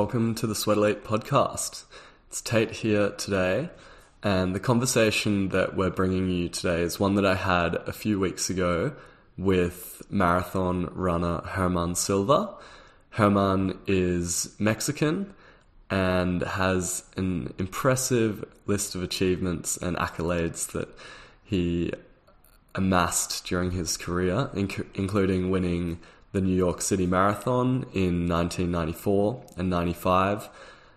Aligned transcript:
welcome 0.00 0.34
to 0.34 0.46
the 0.46 0.54
Sweat 0.54 0.78
Elite 0.78 1.04
podcast. 1.04 1.84
It's 2.28 2.40
Tait 2.40 2.70
here 2.70 3.10
today, 3.10 3.68
and 4.22 4.54
the 4.54 4.58
conversation 4.58 5.50
that 5.50 5.76
we're 5.76 5.90
bringing 5.90 6.30
you 6.30 6.48
today 6.48 6.80
is 6.80 6.98
one 6.98 7.16
that 7.16 7.26
I 7.26 7.34
had 7.34 7.74
a 7.74 7.92
few 7.92 8.18
weeks 8.18 8.48
ago 8.48 8.94
with 9.36 10.00
marathon 10.08 10.88
runner 10.94 11.42
Herman 11.42 11.96
Silva. 11.96 12.54
Herman 13.10 13.78
is 13.86 14.56
Mexican 14.58 15.34
and 15.90 16.40
has 16.44 17.04
an 17.18 17.52
impressive 17.58 18.42
list 18.64 18.94
of 18.94 19.02
achievements 19.02 19.76
and 19.76 19.98
accolades 19.98 20.72
that 20.72 20.88
he 21.44 21.92
amassed 22.74 23.44
during 23.44 23.72
his 23.72 23.98
career, 23.98 24.48
inc- 24.54 24.86
including 24.94 25.50
winning 25.50 25.98
the 26.32 26.40
New 26.40 26.54
York 26.54 26.80
City 26.80 27.06
Marathon 27.06 27.86
in 27.92 28.28
1994 28.28 29.44
and 29.56 29.68
95, 29.68 30.48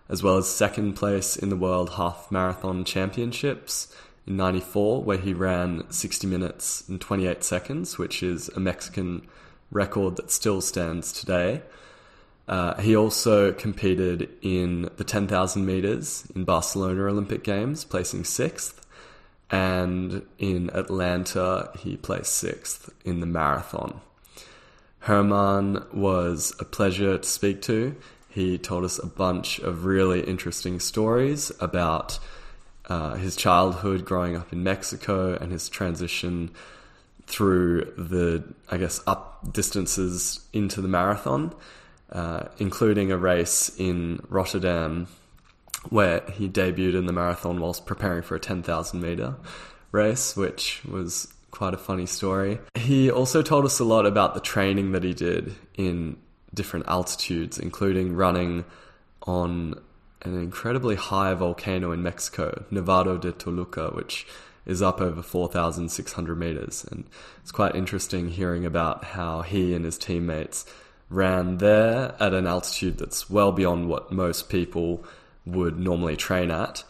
as 0.08 0.22
well 0.22 0.36
as 0.36 0.48
second 0.48 0.94
place 0.94 1.36
in 1.36 1.48
the 1.48 1.56
World 1.56 1.94
Half 1.94 2.30
Marathon 2.30 2.84
Championships 2.84 3.94
in 4.26 4.36
94, 4.36 5.02
where 5.02 5.18
he 5.18 5.34
ran 5.34 5.90
60 5.90 6.26
minutes 6.26 6.88
and 6.88 7.00
28 7.00 7.42
seconds, 7.42 7.98
which 7.98 8.22
is 8.22 8.48
a 8.50 8.60
Mexican 8.60 9.26
record 9.70 10.16
that 10.16 10.30
still 10.30 10.60
stands 10.60 11.12
today. 11.12 11.62
Uh, 12.46 12.80
he 12.80 12.94
also 12.94 13.52
competed 13.52 14.28
in 14.42 14.90
the 14.96 15.04
10,000 15.04 15.64
meters 15.64 16.28
in 16.34 16.44
Barcelona 16.44 17.04
Olympic 17.04 17.42
Games, 17.42 17.84
placing 17.84 18.24
sixth. 18.24 18.80
And 19.50 20.22
in 20.38 20.70
Atlanta, 20.74 21.70
he 21.78 21.96
placed 21.96 22.32
sixth 22.32 22.90
in 23.04 23.20
the 23.20 23.26
marathon. 23.26 24.00
German 25.06 25.84
was 25.92 26.54
a 26.60 26.64
pleasure 26.64 27.18
to 27.18 27.28
speak 27.28 27.62
to. 27.62 27.96
He 28.28 28.58
told 28.58 28.84
us 28.84 28.98
a 28.98 29.06
bunch 29.06 29.58
of 29.60 29.84
really 29.84 30.20
interesting 30.22 30.80
stories 30.80 31.52
about 31.60 32.18
uh, 32.86 33.14
his 33.14 33.36
childhood 33.36 34.04
growing 34.04 34.36
up 34.36 34.52
in 34.52 34.62
Mexico 34.62 35.34
and 35.34 35.52
his 35.52 35.68
transition 35.68 36.50
through 37.26 37.92
the, 37.96 38.44
I 38.70 38.76
guess, 38.76 39.00
up 39.06 39.52
distances 39.52 40.40
into 40.52 40.80
the 40.80 40.88
marathon 40.88 41.54
uh, 42.14 42.44
including 42.58 43.10
a 43.10 43.18
race 43.18 43.70
in 43.76 44.24
Rotterdam 44.28 45.08
where 45.90 46.22
he 46.32 46.48
debuted 46.48 46.96
in 46.96 47.06
the 47.06 47.12
marathon 47.12 47.60
whilst 47.60 47.86
preparing 47.86 48.22
for 48.22 48.36
a 48.36 48.40
10,000 48.40 49.00
meter 49.00 49.34
race, 49.92 50.36
which 50.36 50.82
was 50.84 51.33
quite 51.54 51.72
a 51.72 51.78
funny 51.78 52.04
story. 52.04 52.58
He 52.74 53.12
also 53.12 53.40
told 53.40 53.64
us 53.64 53.78
a 53.78 53.84
lot 53.84 54.06
about 54.06 54.34
the 54.34 54.40
training 54.40 54.90
that 54.90 55.04
he 55.04 55.14
did 55.14 55.54
in 55.76 56.16
different 56.52 56.86
altitudes, 56.88 57.58
including 57.58 58.16
running 58.16 58.64
on 59.22 59.80
an 60.22 60.36
incredibly 60.36 60.96
high 60.96 61.32
volcano 61.34 61.92
in 61.92 62.02
Mexico, 62.02 62.64
Nevado 62.72 63.20
de 63.20 63.30
Toluca, 63.30 63.94
which 63.94 64.26
is 64.66 64.82
up 64.82 65.00
over 65.00 65.22
4,600 65.22 66.36
meters. 66.36 66.84
And 66.90 67.04
it's 67.40 67.52
quite 67.52 67.76
interesting 67.76 68.30
hearing 68.30 68.66
about 68.66 69.04
how 69.04 69.42
he 69.42 69.74
and 69.74 69.84
his 69.84 69.96
teammates 69.96 70.66
ran 71.08 71.58
there 71.58 72.16
at 72.18 72.34
an 72.34 72.48
altitude 72.48 72.98
that's 72.98 73.30
well 73.30 73.52
beyond 73.52 73.88
what 73.88 74.10
most 74.10 74.48
people 74.48 75.04
would 75.46 75.78
normally 75.78 76.16
train 76.16 76.50
at, 76.50 76.82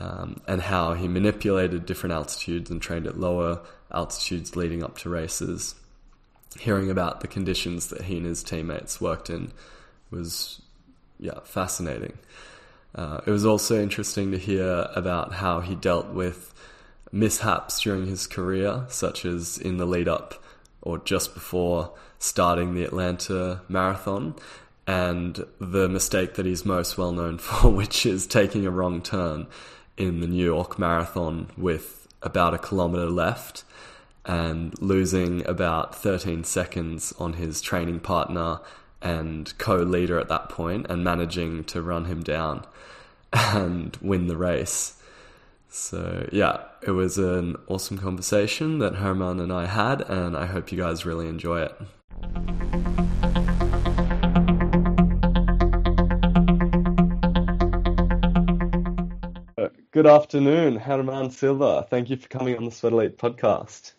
um, 0.00 0.40
and 0.48 0.62
how 0.62 0.94
he 0.94 1.06
manipulated 1.06 1.86
different 1.86 2.14
altitudes 2.14 2.68
and 2.68 2.82
trained 2.82 3.06
at 3.06 3.20
lower 3.20 3.60
altitudes 3.92 4.56
leading 4.56 4.82
up 4.82 4.98
to 4.98 5.08
races. 5.08 5.74
Hearing 6.58 6.90
about 6.90 7.20
the 7.20 7.28
conditions 7.28 7.88
that 7.88 8.02
he 8.02 8.18
and 8.18 8.26
his 8.26 8.42
teammates 8.42 9.00
worked 9.00 9.30
in 9.30 9.52
was, 10.10 10.60
yeah, 11.18 11.40
fascinating. 11.44 12.18
Uh, 12.94 13.20
it 13.26 13.30
was 13.30 13.46
also 13.46 13.82
interesting 13.82 14.32
to 14.32 14.38
hear 14.38 14.88
about 14.94 15.34
how 15.34 15.60
he 15.60 15.74
dealt 15.74 16.08
with 16.08 16.52
mishaps 17.10 17.80
during 17.80 18.06
his 18.06 18.26
career, 18.26 18.84
such 18.88 19.24
as 19.24 19.58
in 19.58 19.78
the 19.78 19.86
lead 19.86 20.08
up 20.08 20.42
or 20.82 20.98
just 20.98 21.32
before 21.34 21.92
starting 22.18 22.74
the 22.74 22.84
Atlanta 22.84 23.62
Marathon, 23.68 24.34
and 24.86 25.46
the 25.60 25.88
mistake 25.88 26.34
that 26.34 26.46
he's 26.46 26.64
most 26.64 26.98
well 26.98 27.12
known 27.12 27.38
for, 27.38 27.70
which 27.70 28.04
is 28.04 28.26
taking 28.26 28.66
a 28.66 28.70
wrong 28.70 29.00
turn 29.00 29.46
in 29.96 30.20
the 30.20 30.26
New 30.26 30.44
York 30.44 30.78
Marathon 30.78 31.50
with 31.56 32.01
about 32.22 32.54
a 32.54 32.58
kilometer 32.58 33.06
left 33.06 33.64
and 34.24 34.80
losing 34.80 35.46
about 35.46 35.94
13 35.94 36.44
seconds 36.44 37.12
on 37.18 37.34
his 37.34 37.60
training 37.60 38.00
partner 38.00 38.60
and 39.00 39.56
co 39.58 39.76
leader 39.76 40.18
at 40.18 40.28
that 40.28 40.48
point 40.48 40.86
and 40.88 41.02
managing 41.02 41.64
to 41.64 41.82
run 41.82 42.04
him 42.04 42.22
down 42.22 42.64
and 43.32 43.96
win 44.00 44.28
the 44.28 44.36
race. 44.36 45.00
So, 45.68 46.28
yeah, 46.30 46.64
it 46.82 46.90
was 46.90 47.18
an 47.18 47.56
awesome 47.66 47.98
conversation 47.98 48.78
that 48.78 48.96
Herman 48.96 49.40
and 49.40 49.50
I 49.52 49.66
had, 49.66 50.02
and 50.02 50.36
I 50.36 50.46
hope 50.46 50.70
you 50.70 50.78
guys 50.78 51.06
really 51.06 51.28
enjoy 51.28 51.62
it. 51.62 53.21
Good 59.92 60.06
afternoon, 60.06 60.80
German 60.86 61.28
Silva. 61.28 61.86
Thank 61.90 62.08
you 62.08 62.16
for 62.16 62.26
coming 62.26 62.56
on 62.56 62.64
the 62.64 62.70
Sweat 62.70 62.94
Elite 62.94 63.18
podcast. 63.18 63.92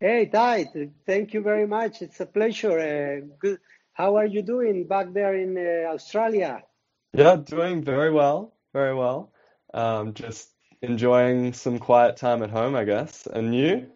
Hey, 0.00 0.26
Ty. 0.26 0.66
Thank 1.06 1.32
you 1.34 1.40
very 1.40 1.68
much. 1.68 2.02
It's 2.02 2.18
a 2.18 2.26
pleasure. 2.26 2.80
Uh, 2.80 3.24
good. 3.38 3.60
How 3.92 4.16
are 4.16 4.26
you 4.26 4.42
doing 4.42 4.88
back 4.88 5.12
there 5.12 5.36
in 5.36 5.56
uh, 5.56 5.92
Australia? 5.92 6.64
Yeah, 7.12 7.36
doing 7.36 7.84
very 7.84 8.10
well. 8.10 8.54
Very 8.72 8.92
well. 8.92 9.30
Um, 9.72 10.14
just 10.14 10.48
enjoying 10.82 11.52
some 11.52 11.78
quiet 11.78 12.16
time 12.16 12.42
at 12.42 12.50
home, 12.50 12.74
I 12.74 12.82
guess. 12.82 13.28
And 13.28 13.54
you? 13.54 13.86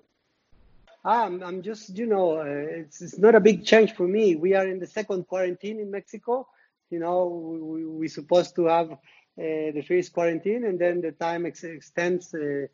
I'm, 1.05 1.43
I'm 1.43 1.63
just, 1.63 1.99
you 1.99 2.07
know, 2.07 2.39
uh, 2.39 2.45
it's, 2.45 3.03
it's 3.03 3.19
not 3.19 3.35
a 3.35 3.41
big 3.41 3.65
change 3.65 3.93
for 3.95 4.07
me. 4.07 4.37
We 4.37 4.55
are 4.55 4.69
in 4.69 4.79
the 4.79 4.87
second 4.87 5.27
quarantine 5.27 5.81
in 5.81 5.91
Mexico. 5.91 6.47
You 6.91 7.01
know, 7.01 7.27
we, 7.27 7.85
we 7.85 8.07
supposed 8.07 8.55
to 8.55 8.67
have 8.67 8.97
uh, 9.39 9.71
the 9.73 9.85
first 9.87 10.13
quarantine 10.13 10.65
and 10.65 10.79
then 10.79 11.01
the 11.01 11.13
time 11.13 11.47
ex- 11.47 11.65
extends 11.65 12.35
uh, 12.35 12.67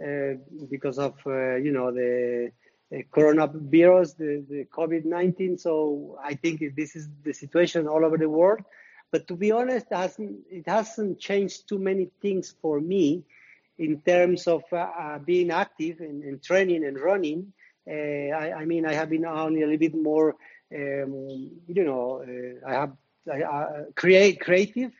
uh 0.00 0.34
because 0.70 0.98
of, 0.98 1.14
you 1.26 1.72
know, 1.72 1.90
the 1.90 2.52
coronavirus, 3.12 4.16
the, 4.16 4.44
the 4.48 4.64
COVID-19. 4.66 5.60
So 5.60 6.18
I 6.22 6.34
think 6.34 6.60
this 6.76 6.96
is 6.96 7.08
the 7.22 7.32
situation 7.32 7.86
all 7.86 8.04
over 8.04 8.18
the 8.18 8.28
world. 8.28 8.60
But 9.10 9.26
to 9.28 9.36
be 9.36 9.50
honest, 9.50 9.86
it 9.90 9.96
hasn't, 9.96 10.36
it 10.50 10.68
hasn't 10.68 11.18
changed 11.18 11.68
too 11.68 11.78
many 11.78 12.10
things 12.22 12.54
for 12.62 12.80
me 12.80 13.24
in 13.78 14.00
terms 14.02 14.46
of 14.46 14.62
uh, 14.72 15.18
being 15.18 15.50
active 15.50 16.00
and, 16.00 16.42
training 16.42 16.84
and 16.84 17.00
running. 17.00 17.52
Uh, 17.90 17.94
I, 17.94 18.52
I, 18.60 18.64
mean, 18.66 18.86
I 18.86 18.92
have 18.92 19.10
been 19.10 19.24
only 19.24 19.62
a 19.62 19.66
little 19.66 19.78
bit 19.78 19.94
more, 19.94 20.36
um, 20.74 21.50
you 21.66 21.84
know, 21.84 22.22
uh, 22.22 22.68
I 22.68 22.72
have 22.74 22.92
I, 23.30 23.84
create 23.96 24.40
creative 24.40 24.92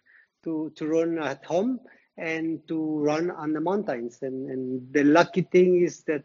to 0.44 0.72
to 0.76 0.86
run 0.86 1.18
at 1.18 1.44
home 1.44 1.80
and 2.16 2.66
to 2.68 2.98
run 2.98 3.30
on 3.30 3.52
the 3.52 3.60
mountains. 3.60 4.18
And, 4.22 4.48
and 4.50 4.92
the 4.92 5.04
lucky 5.04 5.42
thing 5.42 5.82
is 5.82 6.02
that 6.04 6.22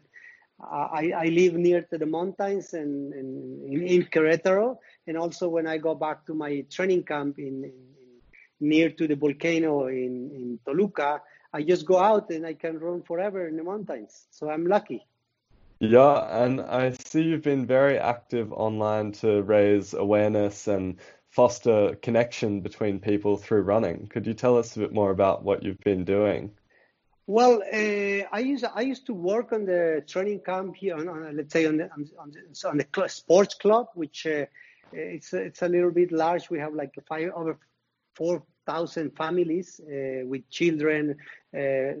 I, 0.60 1.12
I 1.16 1.24
live 1.26 1.54
near 1.54 1.82
to 1.82 1.98
the 1.98 2.06
mountains 2.06 2.74
and, 2.74 3.12
and 3.12 3.72
in, 3.72 3.82
in 3.86 4.02
Querétaro. 4.04 4.78
And 5.06 5.16
also 5.16 5.48
when 5.48 5.66
I 5.66 5.78
go 5.78 5.94
back 5.94 6.26
to 6.26 6.34
my 6.34 6.64
training 6.70 7.04
camp 7.04 7.38
in, 7.38 7.64
in 7.64 7.72
near 8.60 8.90
to 8.90 9.06
the 9.06 9.16
volcano 9.16 9.86
in, 9.86 10.30
in 10.34 10.58
Toluca, 10.64 11.20
I 11.52 11.62
just 11.62 11.86
go 11.86 11.98
out 11.98 12.30
and 12.30 12.46
I 12.46 12.54
can 12.54 12.78
run 12.78 13.02
forever 13.02 13.48
in 13.48 13.56
the 13.56 13.64
mountains. 13.64 14.26
So 14.30 14.50
I'm 14.50 14.66
lucky. 14.66 15.06
Yeah, 15.78 16.44
and 16.44 16.62
I 16.62 16.92
see 16.92 17.22
you've 17.22 17.42
been 17.42 17.66
very 17.66 17.98
active 17.98 18.50
online 18.50 19.12
to 19.12 19.42
raise 19.42 19.92
awareness 19.92 20.68
and 20.68 20.98
foster 21.36 21.94
connection 22.00 22.60
between 22.62 22.98
people 22.98 23.36
through 23.36 23.60
running. 23.60 24.06
Could 24.06 24.26
you 24.26 24.32
tell 24.32 24.56
us 24.56 24.74
a 24.74 24.78
bit 24.78 24.92
more 24.94 25.10
about 25.10 25.44
what 25.44 25.62
you've 25.62 25.84
been 25.92 26.02
doing? 26.02 26.50
Well, 27.26 27.62
uh, 27.62 28.22
I 28.38 28.40
used 28.52 28.64
I 28.80 28.80
used 28.80 29.04
to 29.06 29.14
work 29.14 29.52
on 29.52 29.66
the 29.66 30.02
training 30.06 30.40
camp 30.40 30.76
here, 30.76 30.96
on, 30.96 31.08
on 31.08 31.36
let's 31.36 31.52
say 31.52 31.66
on 31.66 31.76
the 31.76 31.90
on 31.92 32.30
the, 32.32 32.68
on 32.70 32.78
the 32.78 33.08
sports 33.08 33.54
club, 33.54 33.88
which 33.94 34.26
uh, 34.26 34.46
it's 34.92 35.34
it's 35.34 35.60
a 35.60 35.68
little 35.68 35.90
bit 35.90 36.10
large. 36.10 36.48
We 36.48 36.58
have 36.58 36.72
like 36.72 36.94
five 37.06 37.30
over 37.34 37.58
four 38.14 38.42
thousand 38.64 39.14
families 39.14 39.78
uh, 39.80 40.24
with 40.24 40.48
children, 40.48 41.16
uh, 41.54 41.92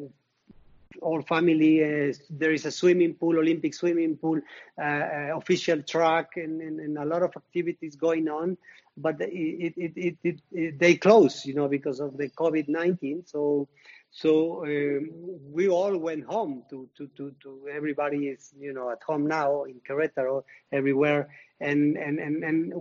all 1.02 1.20
family. 1.22 1.74
Uh, 1.84 2.14
there 2.30 2.52
is 2.52 2.64
a 2.64 2.70
swimming 2.70 3.14
pool, 3.14 3.36
Olympic 3.38 3.74
swimming 3.74 4.16
pool, 4.16 4.40
uh, 4.80 5.36
official 5.36 5.82
track, 5.82 6.28
and, 6.36 6.62
and, 6.62 6.80
and, 6.80 6.96
a 6.96 7.04
lot 7.04 7.22
of 7.22 7.32
activities 7.36 7.96
going 7.96 8.28
on. 8.28 8.56
But 8.96 9.20
it, 9.20 9.74
it, 9.76 10.16
it, 10.24 10.40
it, 10.52 10.78
they 10.78 10.94
close, 10.94 11.44
you 11.44 11.54
know, 11.54 11.68
because 11.68 12.00
of 12.00 12.16
the 12.16 12.30
COVID 12.30 12.68
nineteen. 12.68 13.24
So 13.26 13.68
so 14.10 14.64
um, 14.64 15.10
we 15.52 15.68
all 15.68 15.96
went 15.98 16.24
home 16.24 16.62
to, 16.70 16.88
to, 16.96 17.06
to, 17.18 17.34
to 17.42 17.68
everybody 17.70 18.28
is 18.28 18.54
you 18.58 18.72
know 18.72 18.90
at 18.90 19.02
home 19.02 19.26
now 19.26 19.64
in 19.64 19.80
Querétaro 19.86 20.44
everywhere 20.72 21.28
and 21.60 21.96
and 21.98 22.18
and, 22.18 22.42
and 22.42 22.72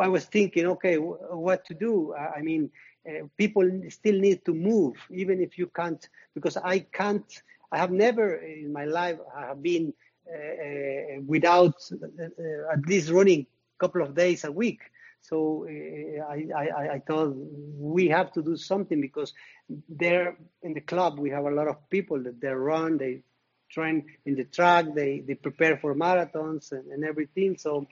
I 0.00 0.08
was 0.08 0.24
thinking, 0.24 0.66
okay, 0.66 0.96
what 0.96 1.64
to 1.66 1.74
do? 1.74 2.14
I 2.14 2.42
mean, 2.42 2.70
uh, 3.08 3.26
people 3.36 3.68
still 3.88 4.18
need 4.18 4.44
to 4.44 4.54
move, 4.54 4.96
even 5.10 5.40
if 5.40 5.58
you 5.58 5.66
can't, 5.66 6.06
because 6.34 6.56
I 6.56 6.80
can't. 6.80 7.42
I 7.72 7.78
have 7.78 7.90
never 7.90 8.36
in 8.36 8.72
my 8.72 8.84
life 8.84 9.18
I 9.36 9.46
have 9.46 9.62
been 9.62 9.92
uh, 10.32 10.38
uh 10.38 11.20
without 11.26 11.74
uh, 11.92 12.72
at 12.72 12.86
least 12.86 13.10
running 13.10 13.40
a 13.40 13.78
couple 13.78 14.02
of 14.02 14.14
days 14.14 14.44
a 14.44 14.52
week. 14.52 14.80
So 15.24 15.66
uh, 15.66 16.22
I, 16.30 16.48
I, 16.54 16.88
I, 16.96 16.98
thought 16.98 17.32
we 17.34 18.08
have 18.08 18.30
to 18.32 18.42
do 18.42 18.58
something 18.58 19.00
because 19.00 19.32
there 19.88 20.36
in 20.62 20.74
the 20.74 20.82
club 20.82 21.18
we 21.18 21.30
have 21.30 21.46
a 21.46 21.50
lot 21.50 21.66
of 21.66 21.88
people 21.88 22.22
that 22.24 22.42
they 22.42 22.48
run, 22.48 22.98
they 22.98 23.22
train 23.70 24.04
in 24.26 24.34
the 24.34 24.44
track, 24.44 24.84
they, 24.94 25.20
they 25.26 25.34
prepare 25.34 25.78
for 25.78 25.94
marathons 25.94 26.72
and, 26.72 26.92
and 26.92 27.04
everything. 27.04 27.56
So 27.56 27.86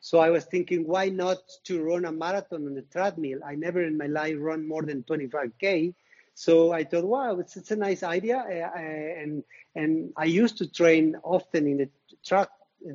so 0.00 0.18
I 0.18 0.30
was 0.30 0.44
thinking, 0.46 0.86
why 0.88 1.10
not 1.10 1.38
to 1.64 1.84
run 1.84 2.06
a 2.06 2.10
marathon 2.10 2.66
on 2.66 2.74
the 2.74 2.82
treadmill? 2.82 3.38
I 3.46 3.54
never 3.54 3.84
in 3.84 3.96
my 3.96 4.06
life 4.06 4.34
run 4.38 4.66
more 4.66 4.82
than 4.82 5.04
25k. 5.04 5.94
So 6.34 6.72
I 6.72 6.82
thought, 6.82 7.04
wow, 7.04 7.38
it's, 7.38 7.56
it's 7.56 7.70
a 7.70 7.76
nice 7.76 8.02
idea. 8.02 8.38
Uh, 8.38 8.78
and 9.22 9.44
and 9.76 10.12
I 10.16 10.24
used 10.24 10.58
to 10.58 10.66
train 10.66 11.16
often 11.22 11.68
in 11.68 11.76
the 11.76 11.88
track 12.26 12.48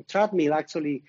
treadmill. 0.06 0.52
Actually, 0.52 1.04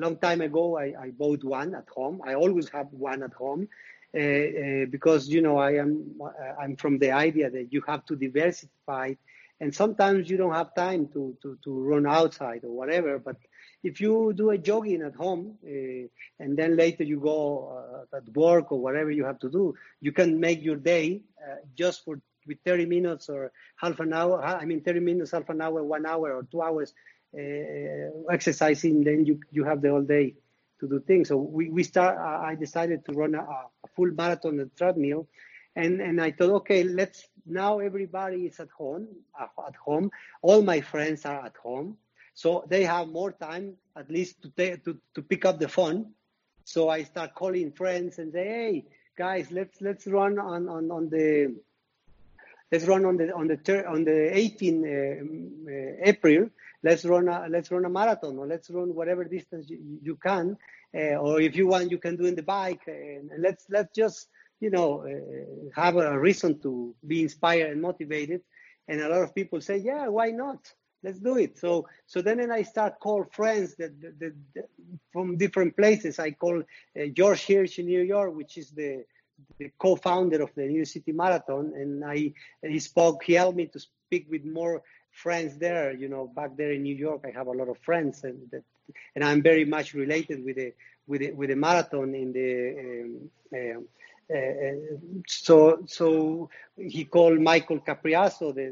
long 0.00 0.16
time 0.18 0.40
ago, 0.40 0.78
I, 0.78 0.94
I 1.06 1.10
bought 1.10 1.44
one 1.44 1.74
at 1.74 1.88
home. 1.88 2.20
I 2.26 2.34
always 2.34 2.68
have 2.70 2.88
one 2.92 3.22
at 3.22 3.32
home. 3.34 3.68
Uh, 4.14 4.18
uh, 4.20 4.86
because 4.90 5.28
you 5.28 5.40
know 5.40 5.58
I 5.58 5.72
am 5.76 6.18
I'm 6.60 6.76
from 6.76 6.98
the 6.98 7.12
idea 7.12 7.48
that 7.50 7.72
you 7.72 7.80
have 7.86 8.04
to 8.06 8.16
diversify, 8.16 9.14
and 9.60 9.74
sometimes 9.74 10.28
you 10.30 10.36
don't 10.36 10.54
have 10.54 10.74
time 10.74 11.08
to 11.14 11.36
to, 11.42 11.58
to 11.64 11.70
run 11.82 12.06
outside 12.06 12.64
or 12.64 12.72
whatever. 12.72 13.18
But 13.18 13.36
if 13.84 14.00
you 14.00 14.32
do 14.34 14.50
a 14.50 14.58
jogging 14.58 15.02
at 15.02 15.14
home 15.14 15.58
uh, 15.64 16.08
and 16.42 16.56
then 16.56 16.76
later 16.76 17.04
you 17.04 17.20
go 17.20 18.06
uh, 18.12 18.16
at 18.16 18.28
work 18.34 18.72
or 18.72 18.80
whatever 18.80 19.10
you 19.10 19.24
have 19.24 19.38
to 19.40 19.50
do, 19.50 19.74
you 20.00 20.12
can 20.12 20.40
make 20.40 20.62
your 20.62 20.76
day 20.76 21.22
uh, 21.42 21.56
just 21.76 22.04
for 22.04 22.20
with 22.46 22.58
30 22.64 22.86
minutes 22.86 23.28
or 23.28 23.52
half 23.76 24.00
an 24.00 24.12
hour. 24.12 24.42
I 24.42 24.64
mean, 24.64 24.82
30 24.82 25.00
minutes, 25.00 25.30
half 25.32 25.48
an 25.50 25.60
hour, 25.60 25.82
one 25.84 26.06
hour, 26.06 26.34
or 26.34 26.46
two 26.50 26.62
hours 26.62 26.94
uh, 27.36 28.32
exercising. 28.32 29.04
Then 29.04 29.24
you 29.24 29.40
you 29.50 29.64
have 29.64 29.82
the 29.82 29.90
whole 29.90 30.02
day 30.02 30.34
to 30.80 30.88
do 30.88 31.00
things. 31.00 31.28
So 31.28 31.36
we 31.36 31.70
we 31.70 31.82
start. 31.82 32.18
I 32.18 32.54
decided 32.54 33.04
to 33.06 33.12
run 33.12 33.34
a, 33.34 33.42
a 33.42 33.88
full 33.96 34.10
marathon 34.12 34.52
on 34.52 34.56
the 34.58 34.70
treadmill, 34.76 35.28
and 35.76 36.00
and 36.00 36.20
I 36.20 36.32
thought, 36.32 36.50
okay, 36.62 36.84
let's 36.84 37.28
now 37.46 37.78
everybody 37.78 38.46
is 38.46 38.60
at 38.60 38.70
home. 38.70 39.08
At 39.40 39.76
home, 39.76 40.10
all 40.42 40.62
my 40.62 40.80
friends 40.80 41.24
are 41.24 41.44
at 41.44 41.56
home 41.56 41.96
so 42.34 42.64
they 42.68 42.84
have 42.84 43.08
more 43.08 43.32
time, 43.32 43.76
at 43.96 44.10
least 44.10 44.40
to 44.42 44.50
take, 44.50 44.82
to, 44.84 44.96
to 45.14 45.22
pick 45.22 45.44
up 45.44 45.58
the 45.58 45.68
phone. 45.68 46.12
So 46.64 46.88
I 46.88 47.02
start 47.02 47.34
calling 47.34 47.72
friends 47.72 48.18
and 48.18 48.32
say, 48.32 48.44
hey, 48.44 48.84
guys, 49.18 49.50
let's 49.50 49.80
let's 49.82 50.06
run 50.06 50.38
on, 50.38 50.66
on, 50.66 50.90
on 50.90 51.10
the 51.10 51.54
let's 52.70 52.84
run 52.86 53.04
on 53.04 53.16
the 53.16 53.32
on 53.34 53.48
the 53.48 53.86
on 53.86 54.04
the 54.04 54.36
18 54.36 54.84
uh, 54.84 55.70
uh, 55.70 56.08
April. 56.10 56.50
Let's 56.82 57.04
run 57.04 57.28
a 57.28 57.46
let's 57.48 57.70
run 57.70 57.84
a 57.84 57.90
marathon 57.90 58.38
or 58.38 58.46
let's 58.46 58.70
run 58.70 58.94
whatever 58.94 59.24
distance 59.24 59.68
you, 59.68 59.98
you 60.02 60.16
can, 60.16 60.56
uh, 60.94 61.16
or 61.16 61.40
if 61.40 61.56
you 61.56 61.66
want, 61.66 61.90
you 61.90 61.98
can 61.98 62.16
do 62.16 62.24
in 62.24 62.34
the 62.34 62.42
bike. 62.42 62.82
And, 62.86 63.30
and 63.30 63.42
let's 63.42 63.66
let's 63.68 63.94
just 63.94 64.28
you 64.60 64.70
know 64.70 65.04
uh, 65.04 65.80
have 65.80 65.96
a 65.96 66.18
reason 66.18 66.60
to 66.60 66.94
be 67.06 67.22
inspired 67.22 67.70
and 67.70 67.82
motivated. 67.82 68.42
And 68.88 69.00
a 69.00 69.08
lot 69.08 69.22
of 69.22 69.34
people 69.34 69.60
say, 69.60 69.76
yeah, 69.76 70.08
why 70.08 70.30
not? 70.30 70.72
let's 71.02 71.18
do 71.18 71.36
it. 71.36 71.58
So 71.58 71.86
so 72.06 72.22
then 72.22 72.40
and 72.40 72.52
I 72.52 72.62
start 72.62 73.00
call 73.00 73.24
friends 73.24 73.74
that, 73.76 74.00
that, 74.00 74.18
that, 74.20 74.34
that 74.54 74.68
from 75.12 75.36
different 75.36 75.76
places. 75.76 76.18
I 76.18 76.32
call 76.32 76.60
uh, 76.60 77.06
George 77.14 77.46
Hirsch 77.46 77.78
in 77.78 77.86
New 77.86 78.02
York, 78.02 78.34
which 78.34 78.58
is 78.58 78.70
the 78.70 79.04
the 79.58 79.70
co-founder 79.78 80.42
of 80.42 80.50
the 80.54 80.66
New 80.66 80.84
City 80.84 81.12
Marathon, 81.12 81.72
and 81.74 82.04
I 82.04 82.32
he 82.62 82.78
spoke. 82.78 83.24
He 83.24 83.34
helped 83.34 83.56
me 83.56 83.66
to 83.66 83.80
speak 83.80 84.26
with 84.30 84.44
more 84.44 84.82
friends 85.10 85.58
there. 85.58 85.92
You 85.92 86.08
know, 86.08 86.26
back 86.34 86.56
there 86.56 86.72
in 86.72 86.82
New 86.82 86.94
York, 86.94 87.24
I 87.24 87.30
have 87.36 87.46
a 87.46 87.52
lot 87.52 87.68
of 87.68 87.78
friends, 87.78 88.24
and 88.24 88.38
that, 88.52 88.64
and 89.14 89.24
I'm 89.24 89.42
very 89.42 89.64
much 89.64 89.94
related 89.94 90.44
with 90.44 90.56
the 90.56 90.72
with 91.06 91.20
the, 91.20 91.32
with 91.32 91.50
the 91.50 91.56
marathon 91.56 92.14
in 92.14 92.32
the 92.32 92.50
um, 92.80 93.30
uh, 93.52 93.80
uh, 94.32 94.72
so 95.26 95.82
so 95.86 96.48
he 96.76 97.04
called 97.04 97.40
Michael 97.40 97.80
Capiraso, 97.80 98.54
the 98.54 98.66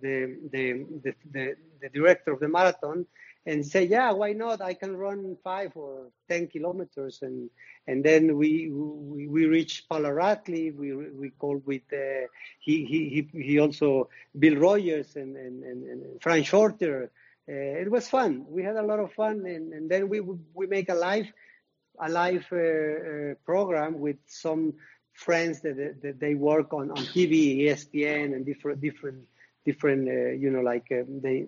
the, 0.00 0.38
the 0.52 0.86
the, 1.02 1.14
the, 1.32 1.54
the 1.82 1.88
director 1.90 2.32
of 2.32 2.40
the 2.40 2.48
marathon, 2.48 3.06
and 3.46 3.64
say, 3.66 3.84
yeah, 3.84 4.12
why 4.12 4.32
not? 4.32 4.60
I 4.62 4.74
can 4.74 4.96
run 4.96 5.36
five 5.44 5.72
or 5.74 6.10
ten 6.28 6.46
kilometers, 6.46 7.20
and 7.22 7.50
and 7.86 8.04
then 8.04 8.36
we 8.36 8.70
we, 8.70 9.28
we 9.28 9.46
reached 9.46 9.88
Paula 9.88 10.12
Radcliffe. 10.12 10.74
We 10.74 10.94
we 10.94 11.30
called 11.30 11.66
with 11.66 11.82
uh, 11.92 12.26
he 12.60 12.84
he 12.84 13.28
he 13.32 13.58
also 13.58 14.08
Bill 14.38 14.56
Rodgers 14.56 15.16
and 15.16 15.36
and, 15.36 15.62
and, 15.62 15.84
and 15.84 16.22
Frank 16.22 16.46
Shorter. 16.46 17.10
Uh, 17.46 17.52
it 17.52 17.90
was 17.90 18.08
fun. 18.08 18.46
We 18.48 18.62
had 18.62 18.76
a 18.76 18.82
lot 18.82 19.00
of 19.00 19.12
fun, 19.12 19.44
and, 19.44 19.72
and 19.74 19.90
then 19.90 20.08
we 20.08 20.20
we 20.20 20.66
make 20.66 20.88
a 20.88 20.94
live 20.94 21.26
a 22.00 22.08
live 22.08 22.46
uh, 22.50 22.56
uh, 22.56 23.34
program 23.44 24.00
with 24.00 24.16
some 24.26 24.74
friends 25.12 25.60
that, 25.60 25.76
that 26.02 26.18
they 26.18 26.34
work 26.34 26.72
on 26.72 26.90
on 26.90 26.96
TV, 26.96 27.60
ESPN, 27.64 28.34
and 28.34 28.46
different 28.46 28.80
different 28.80 29.24
different 29.64 30.08
uh, 30.08 30.32
you 30.32 30.50
know 30.50 30.60
like 30.60 30.86
um, 30.92 31.20
they, 31.20 31.46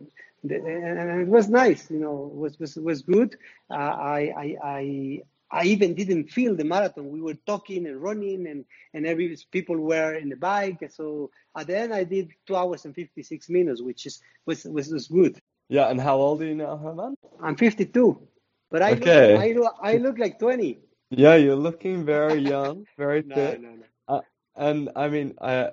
and 0.52 1.20
it 1.22 1.28
was 1.28 1.48
nice 1.48 1.90
you 1.90 1.98
know 1.98 2.30
was 2.34 2.58
was 2.58 2.76
was 2.76 3.02
good. 3.02 3.36
Uh, 3.70 3.74
I 3.74 4.20
I 4.36 4.56
I. 4.64 5.22
I 5.48 5.62
even 5.62 5.94
didn't 5.94 6.32
feel 6.32 6.56
the 6.56 6.64
marathon. 6.64 7.08
We 7.08 7.20
were 7.20 7.38
talking 7.46 7.86
and 7.86 8.02
running, 8.02 8.48
and 8.48 8.64
and 8.94 9.06
every 9.06 9.38
people 9.52 9.76
were 9.76 10.14
in 10.14 10.28
the 10.28 10.34
bike. 10.34 10.82
So 10.90 11.30
at 11.56 11.68
the 11.68 11.78
end, 11.78 11.94
I 11.94 12.02
did 12.02 12.32
two 12.48 12.56
hours 12.56 12.84
and 12.84 12.92
fifty 12.92 13.22
six 13.22 13.48
minutes, 13.48 13.80
which 13.80 14.06
is 14.06 14.20
was 14.44 14.64
was, 14.64 14.90
was 14.90 15.06
good. 15.06 15.40
Yeah, 15.68 15.88
and 15.88 16.00
how 16.00 16.16
old 16.16 16.42
are 16.42 16.46
you 16.46 16.56
now, 16.56 16.76
Herman? 16.76 17.14
I'm 17.40 17.54
fifty 17.54 17.86
two. 17.86 18.26
But 18.70 18.82
I 18.82 18.92
okay. 18.92 19.32
look, 19.32 19.40
I 19.40 19.52
look, 19.52 19.74
I 19.82 19.96
look 19.98 20.18
like 20.18 20.38
20. 20.38 20.78
Yeah, 21.10 21.36
you're 21.36 21.56
looking 21.56 22.04
very 22.04 22.40
young, 22.40 22.84
very 22.98 23.22
fit. 23.22 23.60
no, 23.60 23.68
no, 23.70 23.76
no. 23.76 23.84
Uh, 24.08 24.20
and 24.56 24.90
I 24.96 25.08
mean, 25.08 25.34
I, 25.40 25.70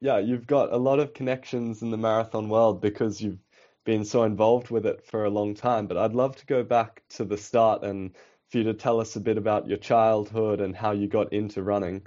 yeah, 0.00 0.18
you've 0.18 0.46
got 0.46 0.72
a 0.72 0.76
lot 0.76 1.00
of 1.00 1.12
connections 1.12 1.82
in 1.82 1.90
the 1.90 1.96
marathon 1.96 2.48
world 2.48 2.80
because 2.80 3.20
you've 3.20 3.38
been 3.86 4.04
so 4.04 4.24
involved 4.24 4.68
with 4.70 4.84
it 4.84 5.06
for 5.06 5.24
a 5.24 5.30
long 5.30 5.54
time. 5.54 5.86
But 5.86 5.96
I'd 5.96 6.12
love 6.12 6.36
to 6.36 6.46
go 6.46 6.62
back 6.62 7.02
to 7.10 7.24
the 7.24 7.38
start 7.38 7.82
and 7.82 8.14
for 8.50 8.58
you 8.58 8.64
to 8.64 8.74
tell 8.74 9.00
us 9.00 9.16
a 9.16 9.20
bit 9.20 9.38
about 9.38 9.66
your 9.66 9.78
childhood 9.78 10.60
and 10.60 10.76
how 10.76 10.92
you 10.92 11.08
got 11.08 11.32
into 11.32 11.62
running. 11.62 12.06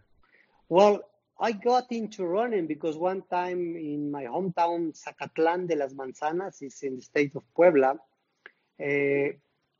Well, 0.68 1.02
I 1.40 1.54
got 1.54 1.92
into 1.92 2.26
running 2.26 2.68
because 2.68 2.98
one 2.98 3.24
time 3.32 3.76
in 3.76 4.12
my 4.12 4.26
hometown, 4.26 4.94
Zacatlán 4.94 5.68
de 5.68 5.76
las 5.76 5.94
Manzanas, 5.94 6.62
is 6.62 6.84
in 6.84 6.98
the 6.98 7.02
state 7.02 7.34
of 7.36 7.44
Puebla. 7.56 7.96
Uh, 8.80 9.32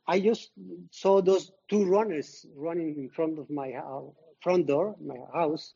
I 0.06 0.20
just 0.20 0.50
saw 0.90 1.20
those 1.20 1.52
two 1.68 1.84
runners 1.84 2.44
running 2.56 2.96
in 2.96 3.10
front 3.10 3.38
of 3.38 3.48
my 3.50 3.74
front 4.42 4.66
door, 4.66 4.96
my 5.00 5.18
house, 5.32 5.74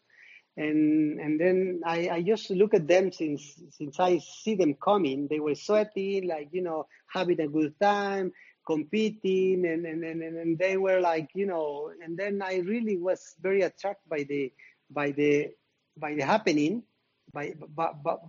and 0.56 1.20
and 1.20 1.40
then 1.40 1.82
I, 1.84 2.08
I 2.08 2.22
just 2.22 2.50
look 2.50 2.74
at 2.74 2.86
them 2.86 3.12
since 3.12 3.60
since 3.70 3.98
I 3.98 4.18
see 4.18 4.54
them 4.54 4.74
coming. 4.74 5.26
They 5.28 5.40
were 5.40 5.54
sweating, 5.54 6.28
like 6.28 6.48
you 6.52 6.62
know, 6.62 6.86
having 7.12 7.40
a 7.40 7.48
good 7.48 7.78
time, 7.80 8.32
competing, 8.66 9.66
and 9.66 9.84
and, 9.86 10.04
and, 10.04 10.22
and 10.22 10.58
they 10.58 10.76
were 10.76 11.00
like 11.00 11.30
you 11.34 11.46
know. 11.46 11.90
And 12.02 12.16
then 12.16 12.40
I 12.42 12.58
really 12.58 12.96
was 12.98 13.34
very 13.40 13.62
attracted 13.62 14.08
by 14.08 14.24
the 14.24 14.52
by 14.90 15.10
the 15.10 15.50
by 15.96 16.14
the 16.14 16.24
happening, 16.24 16.84
by 17.32 17.54
but, 17.74 18.02
but 18.02 18.20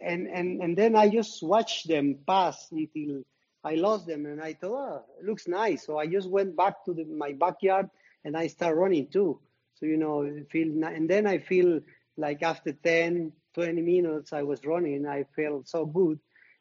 and 0.00 0.26
and 0.28 0.62
and 0.62 0.76
then 0.76 0.96
I 0.96 1.08
just 1.08 1.42
watched 1.42 1.88
them 1.88 2.18
pass 2.26 2.68
until 2.72 3.22
I 3.64 3.74
lost 3.74 4.06
them 4.06 4.24
and 4.26 4.40
I 4.40 4.54
thought, 4.54 4.72
oh, 4.72 5.04
looks 5.22 5.48
nice. 5.48 5.84
So 5.84 5.98
I 5.98 6.06
just 6.06 6.30
went 6.30 6.56
back 6.56 6.84
to 6.84 6.94
the, 6.94 7.04
my 7.04 7.32
backyard 7.32 7.90
and 8.24 8.36
I 8.36 8.46
start 8.46 8.76
running 8.76 9.08
too. 9.08 9.40
So, 9.78 9.86
you 9.86 9.96
know, 9.96 10.28
feel, 10.50 10.84
and 10.84 11.08
then 11.08 11.26
I 11.26 11.38
feel 11.38 11.80
like 12.16 12.42
after 12.42 12.72
10, 12.72 13.32
20 13.54 13.82
minutes 13.82 14.32
I 14.32 14.42
was 14.42 14.64
running, 14.64 15.06
I 15.06 15.24
felt 15.36 15.68
so 15.68 15.86
good. 15.86 16.18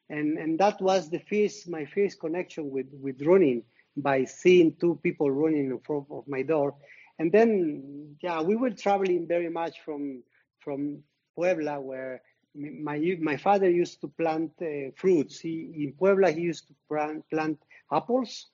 And, 0.09 0.37
and 0.37 0.59
that 0.59 0.81
was 0.81 1.09
the 1.09 1.19
first, 1.19 1.69
my 1.69 1.85
first 1.85 2.19
connection 2.19 2.69
with, 2.69 2.87
with 2.91 3.21
running 3.21 3.63
by 3.95 4.25
seeing 4.25 4.75
two 4.79 4.99
people 5.03 5.29
running 5.31 5.71
in 5.71 5.79
front 5.79 6.05
of 6.11 6.27
my 6.27 6.43
door. 6.43 6.75
And 7.19 7.31
then, 7.31 8.15
yeah, 8.21 8.41
we 8.41 8.55
were 8.55 8.69
traveling 8.69 9.27
very 9.27 9.49
much 9.49 9.81
from, 9.81 10.23
from 10.59 11.03
Puebla 11.35 11.81
where 11.81 12.21
my 12.57 12.97
my 13.21 13.37
father 13.37 13.69
used 13.69 14.01
to 14.01 14.07
plant 14.07 14.51
uh, 14.61 14.91
fruits. 14.95 15.39
He 15.39 15.83
in 15.83 15.93
Puebla 15.93 16.31
he 16.31 16.41
used 16.41 16.67
to 16.67 16.75
plant, 16.89 17.23
plant 17.29 17.59
apples, 17.91 18.47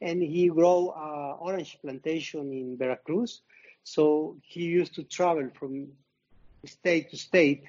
and 0.00 0.22
he 0.22 0.48
grow 0.48 0.88
uh, 0.88 1.36
orange 1.40 1.78
plantation 1.80 2.52
in 2.52 2.76
Veracruz. 2.76 3.42
So 3.86 4.36
he 4.42 4.64
used 4.64 4.96
to 4.96 5.04
travel 5.04 5.48
from 5.56 5.86
state 6.64 7.08
to 7.10 7.16
state, 7.16 7.62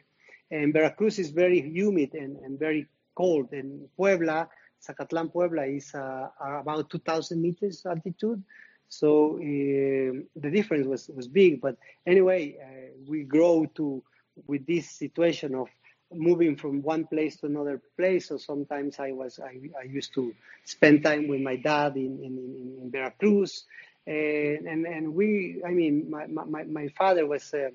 and 0.49 0.73
Veracruz 0.73 1.19
is 1.19 1.29
very 1.29 1.61
humid 1.61 2.15
and, 2.15 2.37
and 2.37 2.57
very 2.57 2.87
cold. 3.13 3.53
And 3.53 3.87
Puebla, 3.95 4.49
Zacatlán, 4.83 5.31
Puebla 5.31 5.67
is 5.67 5.93
uh, 5.93 6.29
about 6.41 6.89
2,000 6.89 7.39
meters 7.39 7.85
altitude. 7.85 8.41
So 8.89 9.35
uh, 9.35 10.25
the 10.35 10.49
difference 10.51 10.87
was, 10.87 11.07
was 11.09 11.27
big. 11.27 11.61
But 11.61 11.77
anyway, 12.07 12.57
uh, 12.63 12.97
we 13.07 13.23
grow 13.23 13.67
to 13.75 14.01
with 14.47 14.65
this 14.65 14.89
situation 14.89 15.53
of 15.53 15.67
moving 16.11 16.55
from 16.55 16.81
one 16.81 17.05
place 17.05 17.35
to 17.37 17.45
another 17.45 17.79
place. 17.95 18.29
So 18.29 18.37
sometimes 18.37 18.99
I 18.99 19.11
was 19.11 19.39
I, 19.39 19.59
I 19.79 19.83
used 19.83 20.15
to 20.15 20.33
spend 20.65 21.03
time 21.03 21.27
with 21.27 21.41
my 21.41 21.57
dad 21.57 21.95
in 21.95 22.23
in, 22.23 22.77
in 22.81 22.89
Veracruz, 22.91 23.65
and, 24.07 24.85
and 24.85 25.13
we 25.13 25.61
I 25.65 25.71
mean 25.71 26.09
my 26.09 26.27
my, 26.27 26.63
my 26.63 26.87
father 26.89 27.25
was 27.25 27.53
uh, 27.53 27.69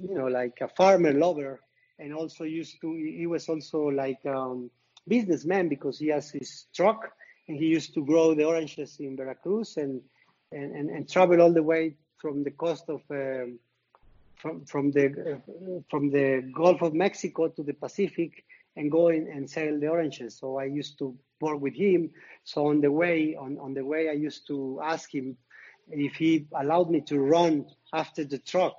you 0.00 0.14
know 0.14 0.26
like 0.26 0.58
a 0.60 0.68
farmer 0.68 1.12
lover, 1.12 1.60
and 1.98 2.14
also 2.14 2.44
used 2.44 2.80
to 2.80 2.94
he 2.94 3.26
was 3.26 3.48
also 3.48 3.80
like 3.88 4.24
um, 4.26 4.70
businessman 5.06 5.68
because 5.68 5.98
he 5.98 6.08
has 6.08 6.30
his 6.30 6.66
truck 6.74 7.12
and 7.48 7.58
he 7.58 7.66
used 7.66 7.94
to 7.94 8.04
grow 8.04 8.34
the 8.34 8.44
oranges 8.44 8.96
in 9.00 9.16
Veracruz 9.16 9.76
and 9.76 10.00
and, 10.52 10.74
and, 10.74 10.90
and 10.90 11.08
travel 11.08 11.42
all 11.42 11.52
the 11.52 11.62
way 11.62 11.94
from 12.16 12.42
the 12.42 12.50
coast 12.50 12.84
of 12.88 13.02
um, 13.10 13.58
from 14.36 14.64
from 14.64 14.90
the 14.92 15.06
uh, 15.34 15.80
from 15.90 16.10
the 16.10 16.50
Gulf 16.54 16.80
of 16.80 16.94
Mexico 16.94 17.48
to 17.48 17.62
the 17.62 17.74
Pacific 17.74 18.44
and 18.76 18.90
go 18.90 19.08
in 19.08 19.28
and 19.28 19.50
sell 19.50 19.78
the 19.78 19.88
oranges. 19.88 20.36
So 20.38 20.58
I 20.58 20.64
used 20.64 20.98
to 21.00 21.14
work 21.40 21.60
with 21.60 21.74
him. 21.74 22.10
So 22.44 22.68
on 22.68 22.80
the 22.80 22.92
way 22.92 23.36
on, 23.36 23.58
on 23.58 23.74
the 23.74 23.84
way 23.84 24.08
I 24.08 24.12
used 24.12 24.46
to 24.46 24.80
ask 24.82 25.12
him 25.12 25.36
if 25.90 26.14
he 26.14 26.46
allowed 26.58 26.90
me 26.90 27.00
to 27.02 27.18
run 27.18 27.66
after 27.92 28.24
the 28.24 28.38
truck. 28.38 28.76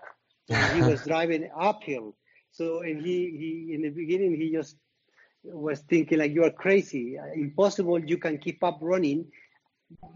he 0.48 0.82
was 0.82 1.04
driving 1.08 1.50
uphill. 1.58 2.16
So 2.52 2.82
and 2.82 3.02
he, 3.02 3.36
he 3.38 3.74
in 3.74 3.82
the 3.84 3.90
beginning 3.90 4.36
he 4.36 4.52
just 4.52 4.76
was 5.44 5.80
thinking 5.82 6.20
like 6.20 6.34
you 6.34 6.44
are 6.44 6.52
crazy, 6.52 7.18
impossible. 7.36 8.00
You 8.00 8.18
can 8.18 8.38
keep 8.38 8.64
up 8.64 8.80
running 8.82 9.28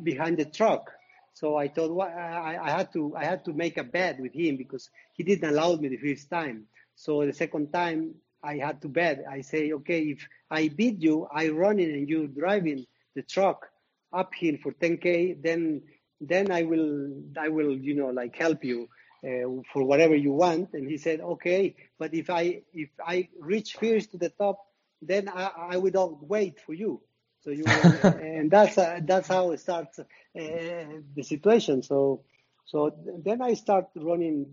behind 0.01 0.38
the 0.38 0.45
truck. 0.45 0.91
So 1.33 1.55
I 1.55 1.67
thought 1.67 1.93
well, 1.93 2.07
I, 2.07 2.57
I, 2.62 2.69
had 2.69 2.93
to 2.93 3.15
I 3.15 3.25
had 3.25 3.45
to 3.45 3.53
make 3.53 3.77
a 3.77 3.83
bet 3.83 4.19
with 4.19 4.33
him 4.33 4.57
because 4.57 4.89
he 5.13 5.23
didn't 5.23 5.50
allow 5.50 5.75
me 5.75 5.89
the 5.89 5.97
first 5.97 6.29
time. 6.29 6.65
So 6.95 7.25
the 7.25 7.33
second 7.33 7.71
time 7.71 8.15
I 8.43 8.57
had 8.57 8.81
to 8.81 8.89
bet. 8.89 9.23
I 9.29 9.41
say, 9.41 9.71
okay, 9.71 10.01
if 10.01 10.27
I 10.51 10.67
beat 10.67 11.01
you, 11.01 11.27
I 11.33 11.50
run 11.50 11.79
in 11.79 11.91
and 11.91 12.09
you 12.09 12.27
driving 12.27 12.85
the 13.15 13.23
truck 13.23 13.65
uphill 14.12 14.57
for 14.62 14.73
10k, 14.73 15.41
then 15.41 15.81
then 16.27 16.51
I 16.51 16.63
will 16.63 17.11
I 17.37 17.49
will 17.49 17.75
you 17.77 17.95
know 17.95 18.07
like 18.07 18.35
help 18.35 18.63
you 18.63 18.89
uh, 19.25 19.61
for 19.71 19.83
whatever 19.83 20.15
you 20.15 20.31
want. 20.33 20.73
And 20.73 20.89
he 20.89 20.97
said, 20.97 21.21
okay, 21.21 21.75
but 21.97 22.13
if 22.13 22.29
I 22.29 22.61
if 22.73 22.89
I 23.05 23.29
reach 23.39 23.75
first 23.75 24.11
to 24.11 24.17
the 24.17 24.29
top, 24.29 24.59
then 25.01 25.29
I, 25.29 25.51
I 25.71 25.77
will 25.77 25.91
not 25.91 26.27
wait 26.27 26.59
for 26.59 26.73
you. 26.73 27.01
So 27.41 27.51
you 27.51 27.65
and 28.21 28.51
that's 28.51 28.77
uh, 28.77 28.99
that's 29.03 29.27
how 29.27 29.51
it 29.51 29.59
starts 29.59 29.99
uh, 29.99 30.03
the 30.35 31.23
situation. 31.23 31.83
So 31.83 32.23
so 32.65 32.93
then 33.23 33.41
I 33.41 33.53
start 33.53 33.87
running 33.95 34.47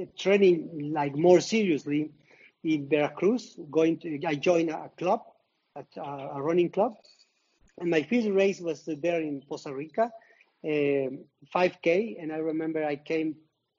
uh, 0.00 0.04
training 0.18 0.92
like 0.92 1.16
more 1.16 1.40
seriously 1.40 2.10
in 2.64 2.88
Veracruz. 2.88 3.58
Going 3.70 3.98
to 3.98 4.20
I 4.26 4.34
joined 4.34 4.70
a 4.70 4.90
club, 4.96 5.22
a, 5.76 6.00
a 6.00 6.42
running 6.42 6.70
club, 6.70 6.94
and 7.80 7.90
my 7.90 8.02
first 8.02 8.28
race 8.28 8.60
was 8.60 8.84
there 8.84 9.20
in 9.20 9.42
Costa 9.48 9.74
Rica, 9.74 10.10
um, 10.64 11.24
5K. 11.54 12.20
And 12.20 12.32
I 12.32 12.38
remember 12.38 12.84
I 12.84 12.96
came, 12.96 13.36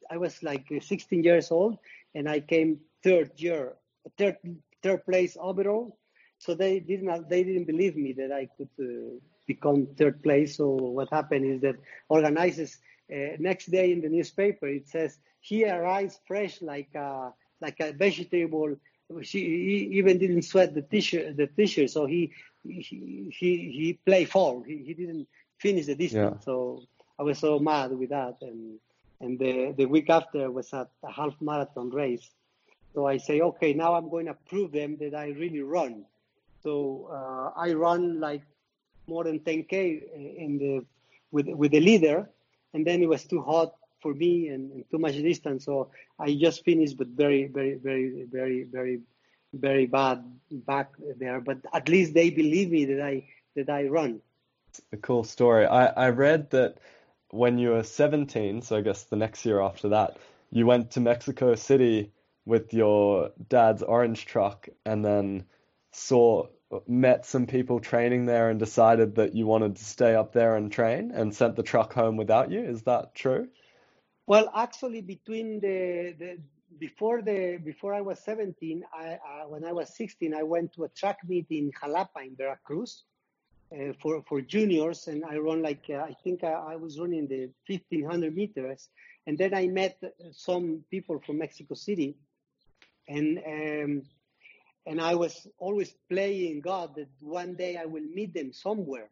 I 0.09 0.17
was 0.17 0.41
like 0.43 0.65
16 0.81 1.23
years 1.23 1.51
old, 1.51 1.77
and 2.15 2.29
I 2.29 2.39
came 2.39 2.79
third 3.03 3.31
year, 3.37 3.75
third 4.17 4.37
third 4.81 5.05
place 5.05 5.35
overall 5.39 5.99
so 6.39 6.55
they 6.55 6.79
didn't 6.79 7.29
they 7.29 7.43
didn't 7.43 7.65
believe 7.65 7.95
me 7.95 8.13
that 8.13 8.31
I 8.31 8.47
could 8.57 8.69
uh, 8.79 9.19
become 9.45 9.87
third 9.97 10.23
place. 10.23 10.55
So 10.55 10.69
what 10.69 11.09
happened 11.09 11.45
is 11.45 11.61
that 11.61 11.75
organizers 12.07 12.77
uh, 13.13 13.35
next 13.39 13.67
day 13.69 13.91
in 13.91 14.01
the 14.01 14.09
newspaper 14.09 14.67
it 14.67 14.87
says 14.87 15.19
he 15.41 15.69
arrives 15.69 16.19
fresh 16.25 16.61
like 16.61 16.95
a, 16.95 17.33
like 17.61 17.79
a 17.81 17.91
vegetable. 17.91 18.75
She, 19.21 19.39
he 19.39 19.97
even 19.97 20.17
didn't 20.17 20.43
sweat 20.43 20.73
the 20.73 20.81
t-shirt 20.81 21.35
the 21.35 21.47
t-shirt, 21.47 21.89
so 21.89 22.05
he 22.05 22.31
he 22.63 23.31
he, 23.31 23.71
he 23.71 23.99
played 24.05 24.29
fall. 24.29 24.63
He, 24.63 24.83
he 24.85 24.93
didn't 24.93 25.27
finish 25.57 25.85
the 25.85 25.95
distance. 25.95 26.37
Yeah. 26.37 26.45
So 26.45 26.83
I 27.17 27.23
was 27.23 27.39
so 27.39 27.59
mad 27.59 27.91
with 27.91 28.09
that, 28.09 28.37
and 28.41 28.79
and 29.21 29.39
the 29.39 29.73
the 29.77 29.85
week 29.85 30.09
after 30.09 30.49
was 30.51 30.71
a, 30.73 30.87
a 31.03 31.11
half 31.11 31.35
marathon 31.41 31.89
race. 31.89 32.29
So 32.93 33.05
I 33.05 33.17
say, 33.17 33.41
okay, 33.41 33.73
now 33.73 33.93
I'm 33.93 34.09
going 34.09 34.25
to 34.25 34.33
prove 34.33 34.71
them 34.71 34.97
that 34.99 35.13
I 35.13 35.27
really 35.29 35.61
run. 35.61 36.05
So 36.63 37.09
uh, 37.11 37.59
I 37.59 37.73
run 37.73 38.19
like 38.19 38.41
more 39.07 39.23
than 39.23 39.39
10k 39.39 40.37
in 40.37 40.57
the 40.57 40.85
with 41.31 41.47
with 41.47 41.71
the 41.71 41.79
leader, 41.79 42.29
and 42.73 42.85
then 42.85 43.01
it 43.01 43.09
was 43.09 43.25
too 43.25 43.41
hot 43.41 43.73
for 44.01 44.13
me 44.13 44.47
and, 44.47 44.71
and, 44.71 44.85
too 44.89 44.97
much 44.97 45.15
distance. 45.15 45.65
So 45.65 45.91
I 46.17 46.33
just 46.33 46.63
finished, 46.63 46.97
but 46.97 47.07
very, 47.07 47.47
very, 47.47 47.75
very, 47.75 48.25
very, 48.31 48.63
very, 48.63 48.99
very 49.53 49.85
bad 49.85 50.23
back 50.51 50.91
there. 51.17 51.41
But 51.41 51.59
at 51.73 51.89
least 51.89 52.13
they 52.13 52.29
believe 52.29 52.71
me 52.71 52.85
that 52.85 53.01
I 53.01 53.27
that 53.55 53.69
I 53.69 53.87
run. 53.87 54.21
A 54.93 54.97
cool 54.97 55.23
story. 55.23 55.65
I 55.65 55.87
I 55.87 56.09
read 56.09 56.51
that 56.51 56.77
when 57.31 57.59
you 57.59 57.69
were 57.69 57.83
17, 57.83 58.63
so 58.63 58.77
I 58.77 58.81
guess 58.81 59.03
the 59.03 59.15
next 59.15 59.45
year 59.45 59.61
after 59.61 59.89
that, 59.89 60.17
you 60.49 60.65
went 60.65 60.91
to 60.91 60.99
Mexico 60.99 61.53
City 61.55 62.11
with 62.45 62.73
your 62.73 63.31
dad's 63.47 63.83
orange 63.83 64.25
truck, 64.25 64.67
and 64.85 65.05
then 65.05 65.45
saw 65.91 66.47
met 66.87 67.25
some 67.25 67.47
people 67.47 67.79
training 67.79 68.25
there 68.25 68.49
and 68.49 68.59
decided 68.59 69.15
that 69.15 69.33
you 69.35 69.47
wanted 69.47 69.75
to 69.75 69.83
stay 69.83 70.13
up 70.15 70.33
there 70.33 70.55
and 70.55 70.71
train 70.71 71.11
and 71.11 71.33
sent 71.33 71.55
the 71.55 71.63
truck 71.63 71.93
home 71.93 72.15
without 72.15 72.51
you 72.51 72.61
is 72.61 72.83
that 72.83 73.15
true 73.15 73.47
well 74.27 74.51
actually 74.55 75.01
between 75.01 75.59
the, 75.59 76.13
the 76.19 76.37
before 76.79 77.21
the 77.21 77.59
before 77.63 77.93
i 77.93 78.01
was 78.01 78.19
17 78.19 78.83
I, 78.93 79.13
uh, 79.13 79.47
when 79.47 79.65
i 79.65 79.71
was 79.71 79.95
16 79.95 80.33
i 80.33 80.43
went 80.43 80.73
to 80.73 80.83
a 80.83 80.89
track 80.89 81.17
meet 81.27 81.47
in 81.49 81.71
jalapa 81.71 82.21
in 82.25 82.35
veracruz 82.35 83.03
uh, 83.73 83.93
for 84.01 84.23
for 84.27 84.41
juniors 84.41 85.07
and 85.07 85.23
i 85.25 85.37
run 85.37 85.61
like 85.61 85.85
uh, 85.89 85.97
i 85.97 86.15
think 86.23 86.43
I, 86.43 86.53
I, 86.73 86.75
was 86.75 86.99
running 86.99 87.27
the 87.27 87.49
1500 87.67 88.35
meters. 88.35 88.89
And 89.27 89.37
then 89.37 89.53
i 89.53 89.67
met 89.67 90.01
some 90.31 90.83
people 90.89 91.19
from 91.25 91.37
mexico 91.37 91.75
city 91.75 92.15
and 93.09 93.39
um, 93.45 94.03
and 94.85 95.01
I 95.01 95.15
was 95.15 95.47
always 95.57 95.93
playing 96.09 96.61
God 96.61 96.95
that 96.95 97.09
one 97.19 97.55
day 97.55 97.77
I 97.77 97.85
will 97.85 98.03
meet 98.03 98.33
them 98.33 98.53
somewhere 98.53 99.09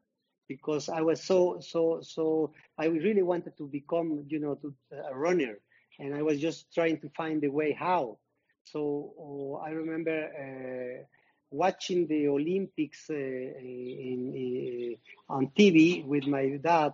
because 0.47 0.89
I 0.89 1.01
was 1.01 1.21
so 1.21 1.59
so 1.59 1.99
so 2.01 2.53
I 2.77 2.85
really 2.85 3.23
wanted 3.23 3.57
to 3.57 3.67
become 3.67 4.25
you 4.29 4.39
know 4.39 4.55
to, 4.55 4.73
a 5.11 5.15
runner 5.15 5.59
and 5.99 6.13
I 6.13 6.21
was 6.21 6.39
just 6.39 6.73
trying 6.73 6.99
to 7.01 7.09
find 7.09 7.41
the 7.41 7.49
way 7.49 7.71
how. 7.73 8.17
So 8.63 9.13
uh, 9.19 9.65
I 9.65 9.69
remember 9.71 10.17
uh, 10.27 11.03
watching 11.51 12.07
the 12.07 12.27
Olympics 12.27 13.09
uh, 13.09 13.13
in, 13.13 14.97
uh, 15.29 15.33
on 15.33 15.51
TV 15.57 16.05
with 16.05 16.27
my 16.27 16.57
dad 16.61 16.93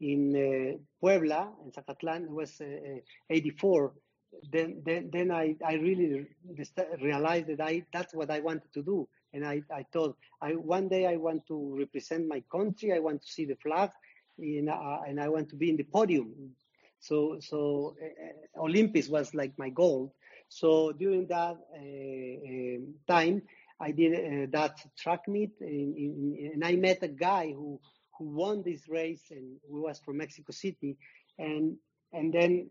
in 0.00 0.34
uh, 0.34 0.78
Puebla 1.00 1.52
in 1.64 1.72
Zacatlan. 1.72 2.24
It 2.24 2.30
was 2.30 2.60
uh, 2.60 3.00
84 3.28 3.92
then 4.52 4.82
then 4.84 5.10
then 5.12 5.30
I, 5.30 5.56
I 5.66 5.74
really 5.74 6.26
realized 7.00 7.48
that 7.48 7.60
I 7.60 7.84
that's 7.92 8.14
what 8.14 8.30
I 8.30 8.40
wanted 8.40 8.72
to 8.74 8.82
do 8.82 9.08
and 9.32 9.44
I, 9.44 9.62
I 9.74 9.84
thought 9.92 10.16
I 10.40 10.52
one 10.52 10.88
day 10.88 11.06
I 11.06 11.16
want 11.16 11.46
to 11.48 11.76
represent 11.76 12.28
my 12.28 12.42
country 12.50 12.92
I 12.92 13.00
want 13.00 13.22
to 13.22 13.28
see 13.28 13.44
the 13.44 13.56
flag 13.56 13.90
and 14.38 15.20
I 15.20 15.28
want 15.28 15.50
to 15.50 15.56
be 15.56 15.70
in 15.70 15.76
the 15.76 15.84
podium 15.84 16.54
so 17.00 17.38
so 17.40 17.96
uh, 18.02 18.60
Olympics 18.62 19.08
was 19.08 19.34
like 19.34 19.58
my 19.58 19.70
goal. 19.70 20.14
So 20.48 20.92
during 20.92 21.26
that 21.28 21.56
uh, 21.74 23.12
time 23.12 23.42
I 23.80 23.92
did 23.92 24.52
that 24.52 24.78
track 24.98 25.26
meet 25.28 25.52
in, 25.60 26.50
and 26.54 26.64
I 26.64 26.76
met 26.76 27.02
a 27.02 27.08
guy 27.08 27.52
who 27.52 27.80
who 28.18 28.24
won 28.26 28.62
this 28.62 28.88
race 28.88 29.24
and 29.30 29.56
who 29.68 29.82
was 29.82 29.98
from 29.98 30.18
Mexico 30.18 30.52
City. 30.52 30.98
And 31.38 31.76
and 32.12 32.32
then 32.32 32.70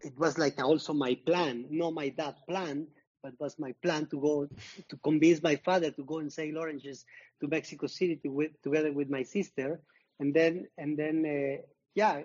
it 0.00 0.18
was 0.18 0.38
like 0.38 0.62
also 0.62 0.92
my 0.92 1.14
plan, 1.26 1.66
not 1.70 1.94
my 1.94 2.10
dad 2.10 2.34
plan, 2.48 2.86
but 3.22 3.32
was 3.40 3.58
my 3.58 3.72
plan 3.82 4.06
to 4.06 4.20
go 4.20 4.48
to 4.88 4.96
convince 4.98 5.42
my 5.42 5.56
father 5.56 5.90
to 5.90 6.04
go 6.04 6.18
and 6.18 6.32
sell 6.32 6.58
oranges 6.58 7.04
to 7.40 7.48
Mexico 7.48 7.86
City 7.86 8.16
to, 8.16 8.28
with, 8.28 8.62
together 8.62 8.92
with 8.92 9.08
my 9.08 9.22
sister, 9.22 9.80
and 10.20 10.34
then 10.34 10.66
and 10.76 10.96
then 10.98 11.24
uh, 11.24 11.62
yeah, 11.94 12.22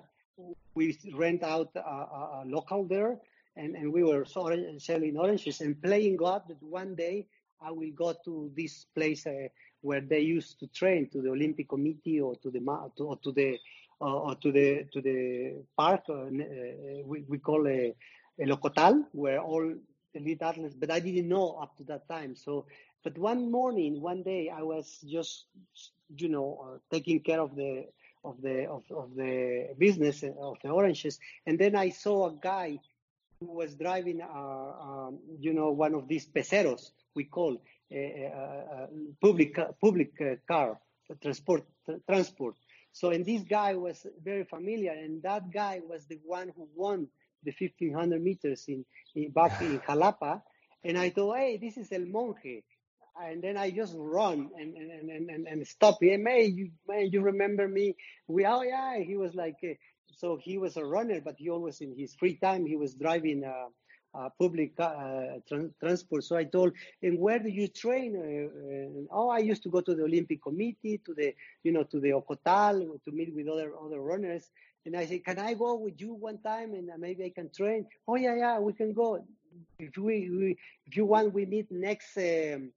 we 0.75 0.98
rent 1.13 1.44
out 1.44 1.70
a, 1.75 1.80
a, 1.80 2.44
a, 2.44 2.44
local 2.46 2.86
there, 2.86 3.18
and, 3.56 3.75
and 3.75 3.92
we 3.94 4.04
were 4.04 4.25
selling 4.25 5.18
oranges. 5.18 5.62
And 5.62 5.82
playing 5.82 6.18
God 6.18 6.44
that 6.48 6.62
one 6.62 6.96
day 6.96 7.28
I 7.62 7.72
will 7.72 7.92
go 7.96 8.13
to 8.25 8.52
this 8.56 8.86
place 8.96 9.25
uh, 9.28 9.48
where 9.82 10.02
they 10.02 10.20
used 10.20 10.60
to 10.60 10.68
train 10.68 11.10
to 11.12 11.22
the 11.22 11.30
Olympic 11.30 11.70
Committee 11.70 12.20
or 12.20 12.36
to 12.38 12.50
the 12.50 12.60
to, 12.98 13.04
or 13.04 13.18
to 13.18 13.32
the 13.32 13.58
uh, 14.02 14.06
or 14.06 14.36
to 14.36 14.52
the 14.52 14.86
to 14.92 15.02
the 15.02 15.54
park 15.78 16.04
uh, 16.10 16.13
uh, 16.13 16.28
we, 17.06 17.24
we 17.28 17.38
call 17.38 17.68
a, 17.68 17.94
a 18.40 18.46
locotal 18.46 19.06
where 19.12 19.40
all 19.40 19.74
elite 20.13 20.42
athletes 20.42 20.75
but 20.75 20.92
i 20.92 21.00
didn't 21.00 21.28
know 21.28 21.58
up 21.62 21.75
to 21.78 21.84
that 21.84 22.08
time. 22.08 22.36
So 22.36 22.66
but 23.04 23.18
one 23.18 23.52
morning 23.52 24.02
one 24.02 24.24
day 24.24 24.50
i 24.50 24.62
was 24.62 25.00
just 25.08 25.46
you 26.18 26.30
know 26.30 26.60
uh, 26.66 26.78
taking 26.92 27.20
care 27.22 27.40
of 27.40 27.56
the 27.56 27.86
of 28.24 28.42
the 28.42 28.68
of, 28.70 28.84
of 28.92 29.15
the 29.15 29.74
business 29.77 30.24
uh, 30.24 30.32
of 30.39 30.58
the 30.63 30.70
oranges, 30.70 31.20
and 31.46 31.58
then 31.60 31.75
I 31.75 31.89
saw 31.89 32.27
a 32.27 32.34
guy 32.34 32.80
who 33.39 33.53
was 33.53 33.75
driving, 33.75 34.22
a, 34.22 34.25
um, 34.25 35.20
you 35.39 35.53
know, 35.53 35.72
one 35.72 35.94
of 35.94 36.08
these 36.08 36.27
peseros 36.27 36.92
we 37.15 37.25
call 37.25 37.62
a, 37.92 38.32
a 38.34 38.88
public 39.22 39.58
public 39.80 40.12
car 40.48 40.80
transport 41.22 41.63
transport. 42.10 42.56
So 42.92 43.10
and 43.10 43.25
this 43.25 43.44
guy 43.44 43.75
was 43.75 44.06
very 44.24 44.44
familiar, 44.44 44.92
and 44.92 45.22
that 45.24 45.51
guy 45.51 45.82
was 45.88 46.06
the 46.06 46.20
one 46.25 46.51
who 46.56 46.68
won 46.75 47.08
the 47.44 47.53
1500 47.58 48.22
meters 48.22 48.65
in, 48.68 48.86
in 49.15 49.32
back 49.32 49.62
in 49.62 49.80
Jalapa, 49.80 50.42
and 50.84 50.98
I 50.98 51.10
thought, 51.10 51.38
hey, 51.38 51.58
this 51.58 51.77
is 51.77 51.92
El 51.92 52.06
Monje 52.06 52.63
and 53.22 53.41
then 53.41 53.58
I 53.58 53.72
just 53.72 53.93
run 53.98 54.50
and 54.58 54.75
and, 54.75 55.10
and, 55.10 55.29
and, 55.29 55.48
and 55.48 55.67
stop 55.67 56.01
him. 56.01 56.25
Hey, 56.27 56.46
you 56.46 56.72
man, 56.88 57.10
you 57.12 57.22
remember 57.22 57.67
me? 57.67 57.96
We 58.27 58.46
oh 58.46 58.62
yeah, 58.63 59.00
he 59.00 59.17
was 59.17 59.34
like 59.36 59.58
uh, 59.63 59.74
so 60.15 60.38
he 60.41 60.58
was 60.58 60.77
a 60.77 60.86
runner, 60.86 61.22
but 61.22 61.36
he 61.38 61.50
always 61.50 61.82
in 61.82 61.96
his 61.98 62.15
free 62.15 62.36
time 62.36 62.65
he 62.65 62.75
was 62.75 62.93
driving 62.93 63.43
uh, 63.43 63.70
uh, 64.17 64.29
public 64.39 64.74
uh, 64.79 65.39
tra- 65.48 65.70
transport. 65.79 66.24
So 66.24 66.36
I 66.36 66.43
told 66.43 66.74
him, 67.01 67.20
where 67.20 67.39
do 67.39 67.50
you 67.50 67.67
train? 67.67 68.15
Uh, 68.15 69.08
oh, 69.12 69.29
I 69.29 69.39
used 69.39 69.63
to 69.63 69.70
go 69.70 69.82
to 69.82 69.96
the 69.96 70.03
Olympic 70.03 70.41
Committee, 70.43 71.01
to 71.05 71.13
the 71.13 71.34
you 71.63 71.72
know 71.72 71.84
to 71.84 72.00
the 72.00 72.10
Ocotal 72.12 73.03
to 73.03 73.12
meet 73.12 73.34
with 73.36 73.48
other 73.48 73.74
other 73.84 74.01
runners. 74.01 74.50
And 74.86 74.98
I 74.98 75.05
said, 75.05 75.24
can 75.24 75.39
I 75.39 75.53
go 75.53 75.75
with 75.75 76.01
you 76.01 76.13
one 76.13 76.39
time 76.39 76.74
and 76.74 76.89
maybe 77.00 77.24
I 77.24 77.29
can 77.29 77.50
train? 77.50 77.86
Oh 78.08 78.15
yeah, 78.15 78.36
yeah, 78.36 78.60
we 78.60 78.74
can 78.74 78.93
go. 78.93 79.25
If 79.79 79.98
we, 79.98 80.29
we 80.29 80.58
if 80.86 80.98
you 80.98 81.05
want, 81.05 81.34
we 81.34 81.46
meet 81.46 81.72
next. 81.72 82.17
Um, 82.17 82.72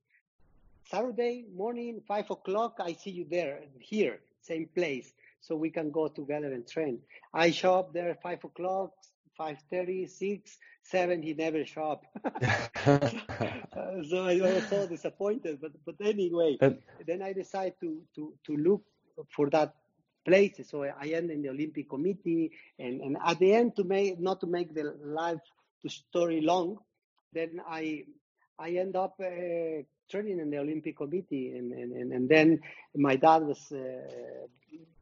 Saturday 0.90 1.47
morning, 1.55 2.00
five 2.07 2.31
o'clock, 2.31 2.76
I 2.78 2.93
see 2.93 3.11
you 3.11 3.26
there, 3.28 3.61
here, 3.81 4.21
same 4.40 4.69
place, 4.75 5.12
so 5.40 5.57
we 5.57 5.71
can 5.71 5.90
go 5.90 6.09
together 6.09 6.52
and 6.52 6.66
train. 6.66 7.00
I 7.35 7.50
show 7.50 7.75
up 7.75 7.93
there 7.93 8.16
five 8.23 8.45
o'clock, 8.45 8.93
five 9.37 9.59
thirty, 9.71 10.07
six, 10.07 10.59
seven. 10.83 11.23
He 11.23 11.35
never 11.35 11.64
show 11.64 11.99
up, 11.99 12.05
so 14.09 14.25
I 14.25 14.38
was 14.40 14.69
so 14.69 14.87
disappointed. 14.87 15.59
But 15.61 15.73
but 15.85 15.97
anyway, 16.00 16.57
then 17.07 17.23
I 17.23 17.33
decide 17.33 17.75
to 17.81 18.02
to 18.14 18.33
to 18.47 18.57
look 18.57 18.83
for 19.35 19.50
that 19.50 19.75
place. 20.25 20.61
So 20.71 20.85
I 20.85 21.09
end 21.09 21.31
in 21.31 21.43
the 21.43 21.50
Olympic 21.50 21.90
Committee, 21.90 22.52
and 22.78 23.00
and 23.00 23.16
at 23.25 23.38
the 23.40 23.52
end, 23.52 23.75
to 23.76 23.85
make 23.85 24.21
not 24.21 24.40
to 24.40 24.47
make 24.47 24.73
the 24.73 24.95
life 25.02 25.43
to 25.83 25.88
story 25.88 26.40
long, 26.40 26.78
then 27.33 27.61
I 27.66 28.05
I 28.59 28.71
end 28.71 28.97
up 28.97 29.15
uh, 29.21 29.83
training 30.11 30.41
in 30.41 30.51
the 30.51 30.59
Olympic 30.59 30.97
Committee, 30.97 31.57
and 31.57 31.73
and, 31.73 32.13
and 32.13 32.29
then 32.29 32.61
my 32.95 33.17
dad 33.17 33.43
was 33.43 33.73
uh, 33.73 34.47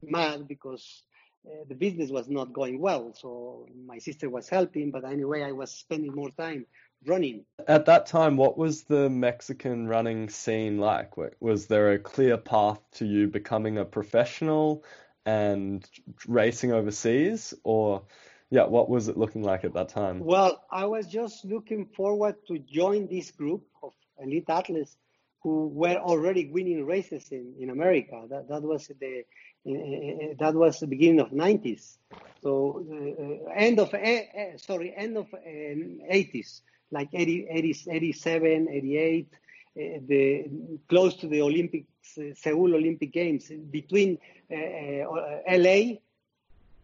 mad 0.02 0.48
because 0.48 1.04
uh, 1.46 1.64
the 1.68 1.74
business 1.74 2.10
was 2.10 2.28
not 2.28 2.52
going 2.52 2.80
well. 2.80 3.12
So 3.14 3.68
my 3.86 3.98
sister 3.98 4.30
was 4.30 4.48
helping, 4.48 4.90
but 4.90 5.04
anyway, 5.04 5.42
I 5.42 5.52
was 5.52 5.70
spending 5.70 6.14
more 6.14 6.30
time 6.30 6.66
running. 7.06 7.44
At 7.68 7.86
that 7.86 8.06
time, 8.06 8.36
what 8.36 8.56
was 8.56 8.84
the 8.84 9.10
Mexican 9.10 9.86
running 9.86 10.28
scene 10.28 10.78
like? 10.78 11.12
Was 11.40 11.66
there 11.66 11.92
a 11.92 11.98
clear 11.98 12.36
path 12.36 12.80
to 12.92 13.04
you 13.04 13.28
becoming 13.28 13.78
a 13.78 13.84
professional 13.84 14.84
and 15.26 15.86
racing 16.26 16.72
overseas, 16.72 17.54
or 17.62 18.02
yeah, 18.50 18.64
what 18.64 18.88
was 18.88 19.08
it 19.08 19.16
looking 19.16 19.42
like 19.42 19.64
at 19.64 19.74
that 19.74 19.88
time? 19.88 20.20
Well, 20.20 20.62
I 20.70 20.84
was 20.86 21.06
just 21.06 21.44
looking 21.44 21.86
forward 21.86 22.36
to 22.48 22.58
join 22.58 23.06
this 23.08 23.30
group 23.30 23.64
of 23.82 23.92
elite 24.18 24.48
athletes 24.48 24.96
who 25.42 25.68
were 25.68 25.96
already 25.96 26.50
winning 26.50 26.86
races 26.86 27.28
in, 27.30 27.54
in 27.58 27.70
America. 27.70 28.24
That, 28.30 28.48
that 28.48 28.62
was 28.62 28.90
the 29.00 29.24
uh, 29.66 30.34
that 30.38 30.54
was 30.54 30.80
the 30.80 30.86
beginning 30.86 31.20
of 31.20 31.30
90s. 31.30 31.96
So 32.42 32.84
uh, 32.90 33.50
end 33.50 33.78
of 33.78 33.92
uh, 33.94 34.58
sorry 34.58 34.94
end 34.96 35.16
of 35.16 35.26
80s, 35.30 36.60
like 36.90 37.08
80, 37.12 37.46
80, 37.50 37.90
87, 37.90 38.68
88, 38.70 39.28
the 39.74 40.44
close 40.88 41.16
to 41.16 41.28
the 41.28 41.40
Olympics, 41.40 41.88
Seoul 42.34 42.74
Olympic 42.74 43.12
Games 43.12 43.50
between 43.70 44.18
LA 44.50 45.96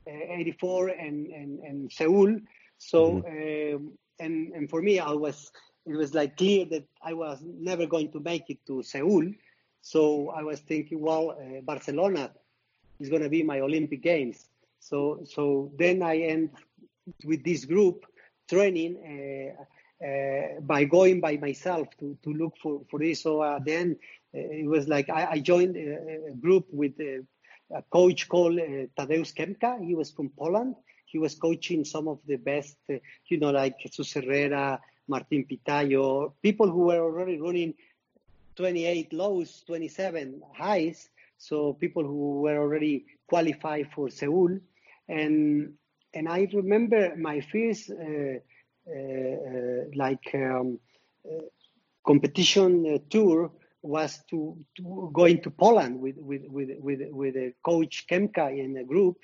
84 0.06 0.88
and, 0.88 1.26
and, 1.28 1.58
and 1.60 1.92
Seoul. 1.92 2.38
So, 2.78 3.22
mm-hmm. 3.22 3.76
um, 3.76 3.92
and, 4.18 4.52
and 4.52 4.70
for 4.70 4.82
me, 4.82 4.98
I 4.98 5.12
was 5.12 5.50
it 5.86 5.96
was 5.96 6.14
like 6.14 6.36
clear 6.36 6.66
that 6.66 6.84
I 7.02 7.14
was 7.14 7.42
never 7.42 7.86
going 7.86 8.12
to 8.12 8.20
make 8.20 8.50
it 8.50 8.58
to 8.66 8.82
Seoul. 8.82 9.24
So 9.82 10.28
I 10.30 10.42
was 10.42 10.60
thinking, 10.60 11.00
well, 11.00 11.30
uh, 11.30 11.62
Barcelona 11.62 12.30
is 12.98 13.08
going 13.08 13.22
to 13.22 13.30
be 13.30 13.42
my 13.42 13.60
Olympic 13.60 14.02
Games. 14.02 14.46
So 14.78 15.22
so 15.24 15.72
then 15.78 16.02
I 16.02 16.18
end 16.18 16.50
with 17.24 17.44
this 17.44 17.64
group 17.64 18.04
training 18.48 18.96
uh, 19.06 19.62
uh, 20.06 20.60
by 20.60 20.84
going 20.84 21.20
by 21.20 21.36
myself 21.36 21.88
to, 21.98 22.16
to 22.22 22.32
look 22.32 22.56
for, 22.62 22.82
for 22.90 22.98
this. 22.98 23.22
So 23.22 23.40
uh, 23.42 23.58
then 23.64 23.96
uh, 24.34 24.38
it 24.38 24.66
was 24.66 24.88
like 24.88 25.08
I, 25.08 25.26
I 25.32 25.38
joined 25.40 25.76
a, 25.76 26.30
a, 26.30 26.34
group 26.34 26.66
with 26.72 26.96
a, 27.74 27.82
coach 27.82 28.28
called 28.28 28.58
uh, 28.58 28.86
Tadeusz 28.96 29.34
Kepka. 29.34 29.84
He 29.84 29.94
was 29.94 30.10
from 30.10 30.30
Poland. 30.30 30.76
He 31.06 31.18
was 31.18 31.34
coaching 31.34 31.84
some 31.84 32.08
of 32.08 32.18
the 32.26 32.36
best, 32.36 32.76
uh, 32.88 32.94
you 33.28 33.38
know, 33.38 33.50
like 33.50 33.78
Jesus 33.80 34.12
Herrera, 34.12 34.80
Martin 35.08 35.44
Pitayo, 35.44 36.32
people 36.42 36.70
who 36.70 36.86
were 36.86 37.00
already 37.00 37.40
running 37.40 37.74
28 38.56 39.12
lows, 39.12 39.62
27 39.66 40.42
highs. 40.56 41.08
So 41.38 41.72
people 41.72 42.04
who 42.04 42.42
were 42.42 42.58
already 42.58 43.06
qualified 43.26 43.88
for 43.94 44.10
Seoul. 44.10 44.58
And, 45.08 45.74
and 46.14 46.28
I 46.28 46.48
remember 46.52 47.16
my 47.16 47.40
first, 47.40 47.90
uh, 47.90 48.38
uh, 48.88 49.84
like, 49.94 50.30
um, 50.34 50.78
uh, 51.26 51.42
competition 52.06 53.00
tour 53.10 53.52
was 53.82 54.20
to, 54.30 54.56
to 54.76 55.10
going 55.12 55.40
to 55.42 55.50
Poland 55.50 56.00
with, 56.00 56.16
with, 56.18 56.42
with, 56.48 56.70
with, 56.78 57.00
with 57.10 57.36
a 57.36 57.54
coach 57.64 58.06
Kepka 58.10 58.56
in 58.56 58.76
a 58.76 58.84
group. 58.84 59.18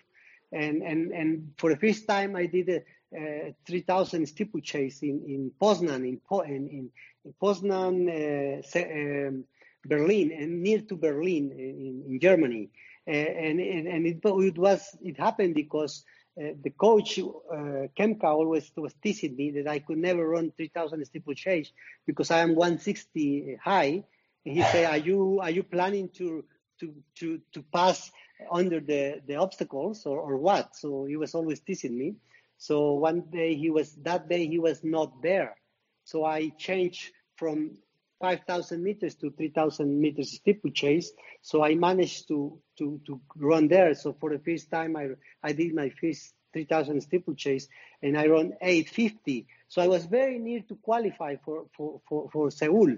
And, 0.53 0.83
and, 0.83 1.13
and 1.13 1.53
for 1.59 1.71
the 1.71 1.77
first 1.77 2.07
time 2.07 2.37
I 2.37 2.47
did 2.47 2.69
a, 2.69 2.83
uh, 3.17 3.53
3,000 3.67 4.27
steeplechase 4.27 5.03
in, 5.03 5.23
in 5.27 5.53
Poznan, 5.61 6.05
in, 6.05 6.21
in, 6.47 6.91
in 7.25 7.35
Poznan, 7.41 8.09
uh, 8.09 9.29
um, 9.29 9.45
Berlin, 9.85 10.33
and 10.33 10.63
near 10.63 10.81
to 10.81 10.97
Berlin 10.97 11.53
in, 11.53 12.05
in 12.09 12.21
Germany. 12.21 12.71
Uh, 13.09 13.13
and 13.13 13.61
and, 13.61 13.87
and 13.87 14.07
it, 14.07 14.19
it, 14.25 14.59
was 14.59 14.97
it 15.03 15.17
happened 15.19 15.55
because 15.55 16.05
uh, 16.41 16.49
the 16.63 16.71
coach 16.71 17.19
uh, 17.19 17.87
Kepka 17.97 18.25
always 18.25 18.71
was 18.77 18.95
teasing 19.03 19.37
me 19.37 19.53
that 19.53 19.69
I 19.69 19.79
could 19.79 19.99
never 19.99 20.29
run 20.29 20.53
3,000 20.57 21.05
steeplechase 21.05 21.71
because 22.07 22.31
I 22.31 22.41
am 22.41 22.57
160 22.57 23.59
high. 23.63 24.05
He 24.47 24.63
said, 24.63 24.87
"Are 24.87 24.97
you 24.97 25.41
are 25.43 25.51
you 25.51 25.63
planning 25.63 26.09
to 26.19 26.45
to 26.81 26.95
to 27.17 27.41
to 27.53 27.63
pass 27.63 28.11
under 28.51 28.81
the 28.81 29.21
the 29.27 29.37
obstacles 29.37 30.07
or, 30.07 30.19
or 30.21 30.37
what?" 30.37 30.77
So 30.77 31.05
he 31.05 31.17
was 31.17 31.35
always 31.35 31.61
teasing 31.61 31.99
me. 31.99 32.17
So 32.59 32.93
one 32.95 33.23
day 33.31 33.55
he 33.55 33.71
was, 33.71 33.95
that 34.03 34.29
day 34.29 34.47
he 34.47 34.59
was 34.59 34.83
not 34.83 35.23
there. 35.23 35.57
So 36.05 36.25
I 36.25 36.49
changed 36.59 37.13
from 37.37 37.73
5,000 38.21 38.83
meters 38.83 39.15
to 39.17 39.31
3,000 39.31 40.01
meters 40.01 40.33
steeplechase. 40.33 41.13
So 41.43 41.63
I 41.63 41.75
managed 41.75 42.29
to, 42.29 42.59
to, 42.79 43.01
to 43.07 43.21
run 43.37 43.69
there. 43.69 43.95
So 43.95 44.17
for 44.19 44.31
the 44.31 44.39
first 44.39 44.71
time, 44.71 44.97
I, 44.97 45.09
I 45.43 45.53
did 45.53 45.75
my 45.75 45.91
first 46.01 46.33
3,000 46.55 47.03
steeplechase 47.03 47.69
and 48.03 48.17
I 48.17 48.27
run 48.27 48.55
850. 48.63 49.47
So 49.69 49.83
I 49.83 49.89
was 49.89 50.07
very 50.07 50.39
near 50.39 50.61
to 50.69 50.77
qualify 50.77 51.37
for, 51.45 51.67
for, 51.77 52.01
for, 52.09 52.31
for 52.31 52.51
Seoul. 52.51 52.97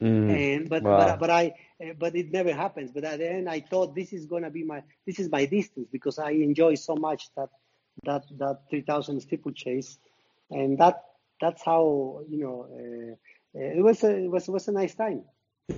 Mm, 0.00 0.30
and 0.30 0.68
but, 0.68 0.82
wow. 0.82 0.96
but 0.96 1.20
but 1.20 1.30
I 1.30 1.54
but 1.98 2.16
it 2.16 2.32
never 2.32 2.52
happens. 2.54 2.90
But 2.90 3.04
at 3.04 3.18
the 3.18 3.30
end, 3.30 3.48
I 3.48 3.60
thought 3.60 3.94
this 3.94 4.12
is 4.12 4.26
gonna 4.26 4.50
be 4.50 4.64
my 4.64 4.82
this 5.06 5.18
is 5.18 5.30
my 5.30 5.44
distance 5.44 5.88
because 5.92 6.18
I 6.18 6.30
enjoy 6.30 6.76
so 6.76 6.96
much 6.96 7.28
that 7.36 7.50
that 8.04 8.24
that 8.38 8.60
3000 8.70 9.20
steeplechase, 9.20 9.98
and 10.50 10.78
that 10.78 11.04
that's 11.40 11.62
how 11.62 12.22
you 12.28 12.38
know 12.38 12.66
uh, 12.72 13.16
it 13.54 13.82
was 13.82 14.02
a 14.02 14.16
it 14.16 14.30
was 14.30 14.48
was 14.48 14.68
a 14.68 14.72
nice 14.72 14.94
time. 14.94 15.24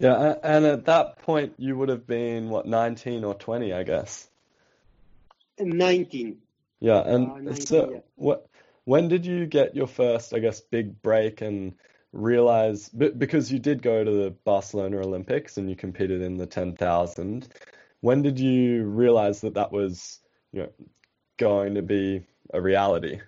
Yeah, 0.01 0.35
and 0.43 0.65
at 0.65 0.87
that 0.87 1.19
point 1.19 1.55
you 1.59 1.77
would 1.77 1.89
have 1.89 2.07
been 2.07 2.49
what 2.49 2.67
19 2.67 3.25
or 3.25 3.35
20, 3.35 3.73
I 3.73 3.83
guess. 3.83 4.29
19. 5.59 6.39
Yeah, 6.81 7.01
and 7.01 7.31
uh, 7.31 7.35
19, 7.35 7.67
so 7.67 7.91
yeah. 7.91 7.99
what? 8.17 8.47
When 8.85 9.09
did 9.09 9.25
you 9.25 9.47
get 9.47 9.75
your 9.75 9.87
first, 9.87 10.35
I 10.35 10.41
guess, 10.41 10.61
big 10.61 11.01
break 11.01 11.41
and 11.41 11.75
realize 12.15 12.89
because 12.89 13.53
you 13.53 13.59
did 13.59 13.83
go 13.83 14.05
to 14.05 14.11
the 14.11 14.31
Barcelona 14.45 14.99
Olympics 14.99 15.59
and 15.59 15.69
you 15.69 15.77
competed 15.77 16.23
in 16.23 16.37
the 16.37 16.47
10,000? 16.47 17.49
When 18.01 18.23
did 18.23 18.39
you 18.39 18.85
realize 18.85 19.41
that 19.41 19.55
that 19.55 19.73
was 19.73 20.21
you 20.53 20.63
know 20.63 20.69
going 21.39 21.75
to 21.75 21.83
be 21.83 22.25
a 22.53 22.61
reality? 22.61 23.21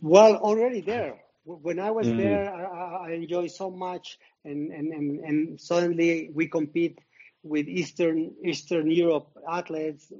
Well, 0.00 0.36
already 0.36 0.80
there. 0.80 1.20
When 1.44 1.78
I 1.78 1.90
was 1.90 2.06
mm. 2.06 2.16
there, 2.16 2.54
I, 2.54 3.08
I 3.08 3.10
enjoyed 3.10 3.50
so 3.50 3.70
much, 3.70 4.18
and, 4.44 4.72
and, 4.72 4.92
and, 4.92 5.20
and 5.20 5.60
suddenly 5.60 6.30
we 6.32 6.48
compete 6.48 6.98
with 7.42 7.68
Eastern 7.68 8.32
Eastern 8.42 8.90
Europe 8.90 9.28
athletes. 9.48 10.10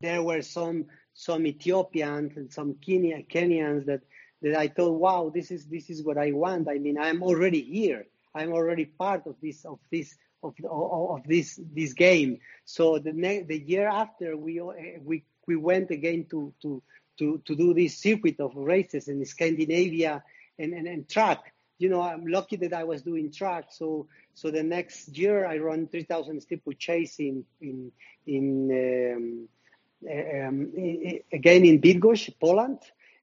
There 0.00 0.22
were 0.22 0.40
some 0.40 0.86
some 1.12 1.46
Ethiopians 1.46 2.36
and 2.36 2.50
some 2.50 2.76
Kenya, 2.84 3.22
Kenyans 3.22 3.84
that 3.86 4.00
that 4.42 4.56
I 4.56 4.68
thought, 4.68 4.92
wow, 4.92 5.30
this 5.34 5.50
is 5.50 5.66
this 5.66 5.90
is 5.90 6.02
what 6.02 6.18
I 6.18 6.32
want. 6.32 6.68
I 6.68 6.78
mean, 6.78 6.98
I'm 6.98 7.22
already 7.22 7.62
here. 7.62 8.06
I'm 8.34 8.52
already 8.52 8.86
part 8.86 9.26
of 9.26 9.36
this 9.42 9.64
of 9.64 9.78
this 9.90 10.14
of 10.42 10.54
of, 10.64 11.22
this 11.26 11.60
this 11.74 11.92
game. 11.92 12.38
So 12.64 12.98
the 12.98 13.12
ne- 13.12 13.42
the 13.42 13.58
year 13.58 13.88
after, 13.88 14.36
we 14.36 14.60
we 15.02 15.24
we 15.46 15.56
went 15.56 15.90
again 15.90 16.26
to 16.30 16.52
to 16.62 16.82
to 17.18 17.42
to 17.44 17.56
do 17.56 17.74
this 17.74 17.98
circuit 17.98 18.40
of 18.40 18.54
races 18.54 19.08
in 19.08 19.24
Scandinavia 19.24 20.22
and, 20.58 20.72
and, 20.72 20.86
and 20.86 21.08
track. 21.08 21.52
You 21.78 21.88
know, 21.88 22.02
I'm 22.02 22.26
lucky 22.26 22.56
that 22.56 22.72
I 22.72 22.84
was 22.84 23.02
doing 23.02 23.32
track. 23.32 23.66
So 23.70 24.06
so 24.34 24.50
the 24.50 24.62
next 24.62 25.16
year 25.16 25.46
I 25.46 25.58
run 25.58 25.88
3,000 25.88 26.40
steeplechase 26.40 27.18
in 27.18 27.44
in 27.60 27.92
in 28.26 28.70
um, 29.16 29.48
um, 30.08 30.72
again 31.32 31.64
in 31.64 31.80
Bydgoszcz, 31.80 32.38
Poland, 32.40 32.78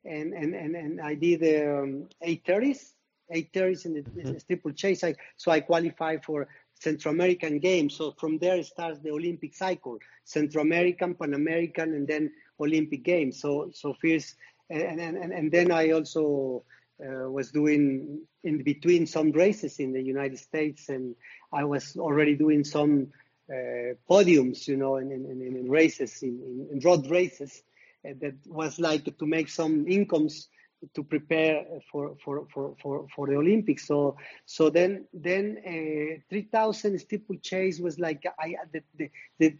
and 0.08 0.34
and 0.34 0.56
and, 0.56 0.76
and 0.76 1.02
I 1.02 1.15
did 1.15 1.41
um, 1.43 2.08
830s, 2.26 2.93
830s 3.34 3.86
in 3.86 3.93
the 3.93 4.02
mm-hmm. 4.02 4.38
steeplechase. 4.38 5.04
I, 5.04 5.15
so 5.36 5.52
I 5.52 5.60
qualified 5.60 6.24
for 6.24 6.48
Central 6.80 7.13
American 7.13 7.60
Games. 7.60 7.96
So 7.96 8.13
from 8.17 8.38
there 8.38 8.62
starts 8.63 9.00
the 9.00 9.12
Olympic 9.12 9.54
cycle: 9.54 10.00
Central 10.24 10.63
American, 10.63 11.15
Pan 11.15 11.34
American, 11.34 11.93
and 11.93 12.08
then 12.08 12.32
Olympic 12.60 13.04
Games. 13.04 13.39
So 13.39 13.70
so 13.74 13.96
first, 14.02 14.36
and 14.70 15.00
and 15.00 15.34
and 15.34 15.52
then 15.52 15.72
I 15.72 15.91
also 15.91 16.63
uh, 17.04 17.30
was 17.30 17.52
doing 17.52 18.22
in 18.43 18.63
between 18.63 19.06
some 19.06 19.32
races 19.32 19.80
in 19.80 19.93
the 19.93 20.02
United 20.02 20.39
States, 20.39 20.89
and 20.89 21.15
I 21.52 21.63
was 21.63 21.96
already 21.98 22.36
doing 22.36 22.63
some 22.63 23.12
uh, 23.50 23.96
podiums, 24.10 24.67
you 24.67 24.76
know, 24.76 24.98
in, 24.98 25.12
in, 25.12 25.41
in 25.41 25.70
races, 25.70 26.22
in, 26.22 26.67
in, 26.72 26.80
road 26.80 27.10
races. 27.10 27.63
Uh, 28.05 28.13
that 28.21 28.36
was 28.47 28.79
like 28.79 29.17
to 29.17 29.25
make 29.25 29.49
some 29.49 29.88
incomes 29.88 30.49
to 30.93 31.03
prepare 31.03 31.65
for, 31.91 32.15
for, 32.23 32.45
for, 32.53 32.75
for, 32.81 33.07
for 33.15 33.27
the 33.27 33.36
Olympics. 33.36 33.88
So 33.88 34.17
so 34.45 34.69
then 34.69 35.05
then 35.13 35.57
uh, 35.65 36.21
3,000 36.29 36.99
steeplechase 36.99 37.79
was 37.79 37.99
like 37.99 38.23
I 38.39 38.55
the, 38.71 38.83
the, 38.97 39.10
the, 39.39 39.57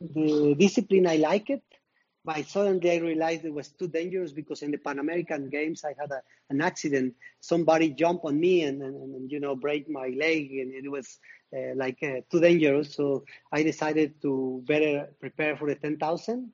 the 0.00 0.54
discipline 0.54 1.06
I 1.06 1.16
like 1.16 1.50
it 1.50 1.62
but 2.24 2.46
suddenly 2.46 2.90
I 2.90 2.96
realized 2.96 3.44
it 3.44 3.54
was 3.54 3.68
too 3.68 3.88
dangerous 3.88 4.32
because 4.32 4.62
in 4.62 4.70
the 4.70 4.78
Pan 4.78 4.98
American 4.98 5.48
Games 5.48 5.84
I 5.84 5.94
had 5.98 6.10
a, 6.10 6.20
an 6.50 6.60
accident. 6.60 7.14
Somebody 7.40 7.90
jumped 7.90 8.24
on 8.24 8.38
me 8.38 8.62
and, 8.62 8.82
and, 8.82 9.14
and 9.14 9.32
you 9.32 9.40
know 9.40 9.56
break 9.56 9.88
my 9.88 10.08
leg, 10.08 10.50
and 10.52 10.72
it 10.74 10.90
was 10.90 11.18
uh, 11.56 11.74
like 11.76 11.98
uh, 12.02 12.20
too 12.30 12.40
dangerous. 12.40 12.94
So 12.94 13.24
I 13.52 13.62
decided 13.62 14.20
to 14.22 14.62
better 14.66 15.08
prepare 15.18 15.56
for 15.56 15.68
the 15.68 15.76
10,000 15.76 16.52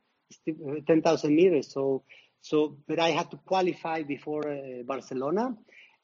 10,000 0.87 1.35
meters. 1.35 1.73
So 1.73 2.03
so 2.41 2.77
but 2.87 3.01
I 3.01 3.11
had 3.11 3.31
to 3.33 3.39
qualify 3.39 4.03
before 4.03 4.49
uh, 4.49 4.83
Barcelona. 4.85 5.57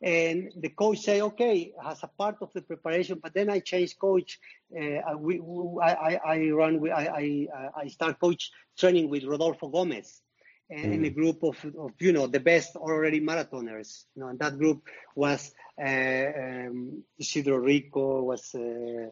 And 0.03 0.51
the 0.57 0.71
coach 0.71 0.99
say, 0.99 1.21
okay, 1.21 1.73
as 1.85 2.03
a 2.03 2.09
part 2.09 2.39
of 2.41 2.53
the 2.53 2.63
preparation, 2.63 3.21
but 3.23 3.35
then 3.35 3.49
I 3.49 3.61
changed 3.61 4.01
coach. 4.01 4.41
Uh, 4.77 5.17
we, 5.17 5.41
I, 5.81 6.19
I, 6.27 6.51
run, 6.51 6.83
I, 6.91 7.07
I, 7.07 7.47
I 7.83 7.87
start 7.87 8.19
coach 8.19 8.51
training 8.77 9.09
with 9.09 9.23
Rodolfo 9.23 9.69
Gomez 9.69 10.21
and 10.69 10.87
mm. 10.87 10.95
in 10.95 11.05
a 11.05 11.11
group 11.11 11.45
of, 11.45 11.57
of, 11.79 11.93
you 12.01 12.13
know, 12.13 12.27
the 12.27 12.41
best 12.41 12.75
already 12.75 13.21
marathoners. 13.21 14.05
You 14.17 14.23
know, 14.23 14.29
and 14.29 14.39
that 14.41 14.59
group 14.59 14.89
was 15.15 15.53
uh, 15.81 15.87
um, 15.87 17.05
Isidro 17.17 17.59
Rico, 17.59 18.23
was 18.23 18.53
uh, 18.57 19.07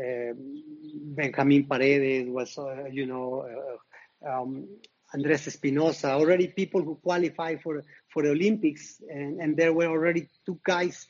uh, 0.00 0.32
Benjamin 0.36 1.66
Paredes, 1.66 2.30
was, 2.30 2.56
uh, 2.56 2.86
you 2.90 3.04
know, 3.04 3.42
uh, 3.42 3.76
um, 4.26 4.68
Andres 5.12 5.46
Espinosa, 5.46 6.12
already 6.12 6.48
people 6.48 6.82
who 6.82 6.94
qualify 6.96 7.56
for, 7.56 7.82
for 8.12 8.22
the 8.22 8.30
Olympics, 8.30 9.02
and, 9.08 9.40
and 9.40 9.56
there 9.56 9.72
were 9.72 9.86
already 9.86 10.28
two 10.46 10.60
guys, 10.64 11.06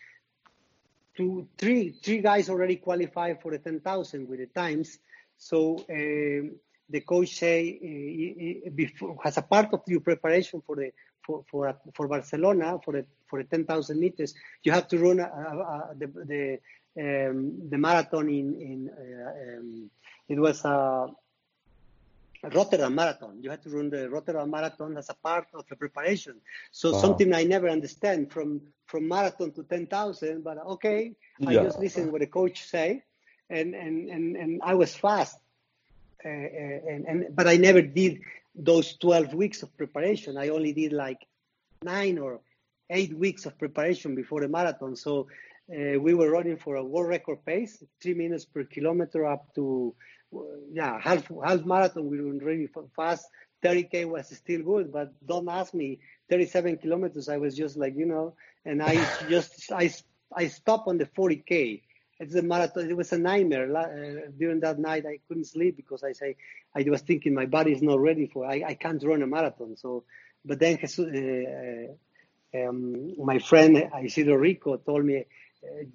two, 1.17 1.49
three, 1.59 1.93
three 2.03 2.21
guys 2.21 2.49
already 2.49 2.77
qualified 2.77 3.43
for 3.43 3.51
the 3.53 3.59
10,000 3.59 4.29
with 4.29 4.39
the 4.39 4.47
times. 4.47 4.99
So 5.37 5.77
uh, 5.79 6.55
the 6.91 7.01
coach 7.07 7.31
say 7.31 8.67
uh, 8.67 8.71
before, 8.75 9.17
as 9.25 9.37
a 9.39 9.43
part 9.43 9.73
of 9.73 9.83
your 9.87 10.01
preparation 10.01 10.63
for 10.67 10.77
the 10.77 10.93
for 11.25 11.45
for, 11.51 11.77
for 11.95 12.09
Barcelona 12.09 12.79
for 12.85 12.93
the 12.93 13.07
for 13.29 13.43
the 13.43 13.49
10,000 13.49 13.99
meters, 13.99 14.35
you 14.63 14.73
have 14.73 14.89
to 14.89 14.99
run 14.99 15.17
the 15.17 16.09
the 16.27 16.59
um, 16.99 17.69
the 17.71 17.79
marathon 17.79 18.29
in 18.29 18.55
in 18.61 18.91
uh, 18.91 19.59
um, 19.59 19.91
it 20.29 20.39
was 20.39 20.65
a 20.65 21.07
Rotterdam 22.43 22.95
Marathon. 22.95 23.39
You 23.43 23.51
had 23.51 23.63
to 23.63 23.71
run 23.71 23.91
the 23.91 24.09
Rotterdam 24.09 24.51
Marathon 24.51 24.97
as 24.97 25.11
a 25.11 25.15
part 25.15 25.49
of 25.55 25.67
the 25.69 25.77
preparation. 25.77 26.41
So 26.73 26.93
wow. 26.93 27.01
something 27.01 27.35
I 27.35 27.45
never 27.45 27.69
understand 27.69 28.33
from 28.33 28.63
from 28.87 29.09
marathon 29.09 29.53
to 29.53 29.63
ten 29.65 29.87
thousand. 29.87 30.43
But 30.43 30.59
okay, 30.67 31.13
I 31.47 31.55
just 31.55 31.79
listen 31.79 32.11
what 32.11 32.21
the 32.21 32.27
coach 32.27 32.65
say, 32.65 33.03
and 33.51 33.75
and 33.75 34.09
and 34.09 34.37
and 34.37 34.61
I 34.65 34.75
was 34.75 34.95
fast, 34.95 35.39
uh, 36.25 36.29
uh, 36.29 36.93
and 36.93 37.07
and 37.07 37.37
but 37.37 37.47
I 37.47 37.57
never 37.57 37.83
did 37.83 38.21
those 38.55 38.97
twelve 38.97 39.35
weeks 39.35 39.63
of 39.63 39.77
preparation. 39.77 40.39
I 40.39 40.49
only 40.49 40.73
did 40.73 40.93
like 40.93 41.27
nine 41.83 42.19
or 42.19 42.41
eight 42.89 43.17
weeks 43.17 43.47
of 43.47 43.59
preparation 43.59 44.15
before 44.15 44.41
the 44.41 44.49
marathon. 44.49 44.97
So 44.97 45.29
uh, 45.71 46.01
we 46.01 46.15
were 46.15 46.31
running 46.31 46.57
for 46.57 46.77
a 46.77 46.85
world 46.85 47.09
record 47.09 47.45
pace, 47.45 47.83
three 48.03 48.15
minutes 48.15 48.45
per 48.45 48.65
kilometer 48.65 49.27
up 49.27 49.55
to 49.55 49.95
yeah, 50.73 50.99
half 51.01 51.27
half 51.45 51.65
marathon 51.65 52.09
we 52.09 52.21
were 52.21 52.33
really 52.33 52.69
fast. 52.97 53.27
30k 53.65 54.07
was 54.07 54.35
still 54.35 54.63
good, 54.63 54.91
but 54.91 55.13
don't 55.27 55.49
ask 55.49 55.75
me. 55.75 55.99
37 56.31 56.79
kilometers, 56.79 57.29
I 57.29 57.37
was 57.37 57.55
just 57.57 57.77
like 57.77 57.95
you 57.97 58.07
know, 58.07 58.35
and 58.65 58.83
I 58.83 58.95
just 59.29 59.71
I 59.73 59.93
I 60.35 60.47
stopped 60.49 60.89
on 60.89 60.99
the 60.99 61.07
40k. 61.07 61.83
It's 62.21 62.35
a 62.35 62.43
marathon. 62.43 62.89
It 62.89 62.97
was 62.97 63.13
a 63.13 63.19
nightmare. 63.19 63.75
Uh, 63.75 64.31
during 64.39 64.61
that 64.61 64.79
night, 64.79 65.05
I 65.07 65.19
couldn't 65.27 65.47
sleep 65.47 65.77
because 65.77 66.05
I 66.05 66.13
say 66.13 66.37
I 66.75 66.85
was 66.89 67.01
thinking 67.01 67.35
my 67.35 67.47
body 67.47 67.73
is 67.73 67.83
not 67.83 67.99
ready 67.99 68.27
for. 68.27 68.45
I, 68.47 68.63
I 68.67 68.75
can't 68.75 69.03
run 69.03 69.23
a 69.23 69.27
marathon. 69.27 69.77
So, 69.77 70.05
but 70.45 70.59
then 70.59 70.79
uh, 70.83 72.59
um, 72.59 73.15
my 73.25 73.39
friend 73.39 73.91
Isidro 74.05 74.35
Rico 74.37 74.77
told 74.77 75.05
me 75.05 75.25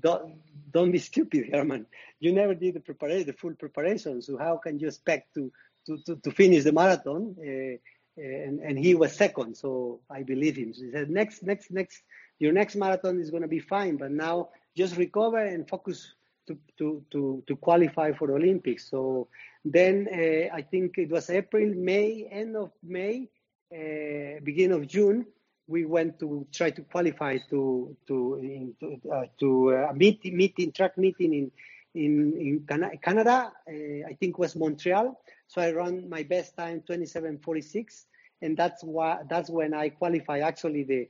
don't, 0.01 0.35
don't 0.71 0.91
be 0.91 0.99
stupid, 0.99 1.49
Herman. 1.53 1.85
You 2.19 2.33
never 2.33 2.53
did 2.53 2.75
the 2.75 2.79
preparation, 2.79 3.27
the 3.27 3.33
full 3.33 3.53
preparation. 3.53 4.21
So 4.21 4.37
how 4.37 4.57
can 4.57 4.79
you 4.79 4.87
expect 4.87 5.33
to 5.35 5.51
to, 5.85 5.97
to, 6.05 6.15
to 6.17 6.31
finish 6.31 6.63
the 6.63 6.71
marathon? 6.71 7.35
Uh, 7.39 7.77
and, 8.17 8.59
and 8.59 8.79
he 8.79 8.95
was 8.95 9.13
second, 9.13 9.55
so 9.55 9.99
I 10.09 10.23
believe 10.23 10.55
him. 10.55 10.73
So 10.73 10.83
he 10.83 10.91
said, 10.91 11.09
next, 11.09 11.43
next, 11.43 11.71
next, 11.71 12.01
your 12.39 12.53
next 12.53 12.75
marathon 12.75 13.19
is 13.19 13.29
going 13.29 13.43
to 13.43 13.47
be 13.47 13.59
fine, 13.59 13.97
but 13.97 14.11
now 14.11 14.49
just 14.75 14.97
recover 14.97 15.45
and 15.45 15.67
focus 15.67 16.13
to, 16.47 16.57
to, 16.77 17.03
to, 17.11 17.43
to 17.47 17.55
qualify 17.57 18.13
for 18.13 18.27
the 18.27 18.33
Olympics. 18.35 18.89
So 18.89 19.27
then 19.65 20.07
uh, 20.11 20.55
I 20.55 20.61
think 20.61 20.97
it 20.97 21.09
was 21.09 21.29
April, 21.29 21.73
May, 21.75 22.27
end 22.31 22.55
of 22.55 22.71
May, 22.83 23.29
uh, 23.73 24.39
beginning 24.43 24.77
of 24.77 24.87
June 24.87 25.25
we 25.67 25.85
went 25.85 26.19
to 26.19 26.47
try 26.51 26.69
to 26.69 26.81
qualify 26.83 27.37
to 27.49 27.95
to 28.07 28.35
in, 28.35 28.73
to, 28.79 29.09
uh, 29.09 29.25
to 29.39 29.71
a 29.71 29.93
meeting, 29.93 30.37
meeting 30.37 30.71
track 30.71 30.97
meeting 30.97 31.33
in 31.33 31.51
in 31.95 32.33
in 32.69 32.99
Canada. 33.01 33.51
Uh, 33.67 34.07
I 34.07 34.15
think 34.19 34.37
was 34.37 34.55
Montreal. 34.55 35.19
So 35.47 35.61
I 35.61 35.71
ran 35.71 36.09
my 36.09 36.23
best 36.23 36.55
time 36.55 36.83
27:46, 36.87 38.05
and 38.41 38.55
that's 38.55 38.83
why 38.83 39.21
that's 39.29 39.49
when 39.49 39.73
I 39.73 39.89
qualify. 39.89 40.39
Actually, 40.39 40.83
the 40.83 41.07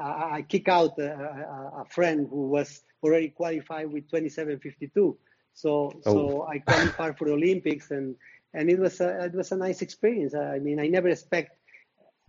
I 0.00 0.42
kick 0.42 0.68
out 0.68 0.98
a, 0.98 1.12
a, 1.12 1.82
a 1.82 1.84
friend 1.86 2.26
who 2.28 2.48
was 2.48 2.82
already 3.02 3.28
qualified 3.28 3.92
with 3.92 4.10
27:52. 4.10 5.16
So 5.54 5.92
oh. 6.06 6.12
so 6.12 6.46
I 6.46 6.58
qualified 6.58 7.18
for 7.18 7.26
the 7.26 7.34
Olympics, 7.34 7.90
and 7.90 8.16
and 8.54 8.70
it 8.70 8.78
was 8.78 9.00
a, 9.00 9.24
it 9.26 9.34
was 9.34 9.52
a 9.52 9.56
nice 9.56 9.82
experience. 9.82 10.34
I 10.34 10.58
mean, 10.58 10.80
I 10.80 10.88
never 10.88 11.08
expect 11.08 11.56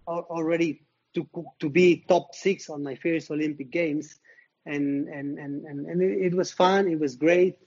already 0.08 0.84
to 1.14 1.28
to 1.60 1.70
be 1.70 2.04
top 2.08 2.36
six 2.36 2.70
on 2.70 2.84
my 2.84 2.96
first 2.96 3.32
Olympic 3.32 3.72
Games, 3.72 4.20
and 4.66 5.08
and 5.08 5.38
and 5.40 5.66
and, 5.66 5.86
and 5.86 6.02
it, 6.02 6.34
was 6.34 6.52
fun. 6.52 6.88
It 6.88 7.00
was 7.00 7.16
great, 7.16 7.58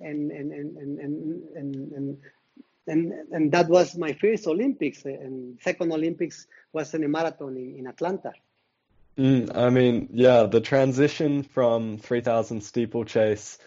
and 0.00 0.30
and 0.30 0.52
and 0.52 0.76
and 0.76 0.98
and 0.98 1.92
and, 1.92 2.18
and, 2.86 3.12
and 3.32 3.52
that 3.52 3.68
was 3.68 3.96
my 3.96 4.12
first 4.12 4.46
Olympics. 4.46 5.04
And 5.04 5.58
second 5.62 5.92
Olympics 5.92 6.46
was 6.72 6.94
in 6.94 7.04
a 7.04 7.08
marathon 7.08 7.56
in, 7.56 7.76
in 7.78 7.86
Atlanta. 7.86 8.32
Mm, 9.18 9.56
I 9.56 9.70
mean, 9.70 10.08
yeah, 10.12 10.44
the 10.44 10.60
transition 10.60 11.44
from 11.44 11.98
3,000 11.98 12.62
steeplechase 12.62 13.58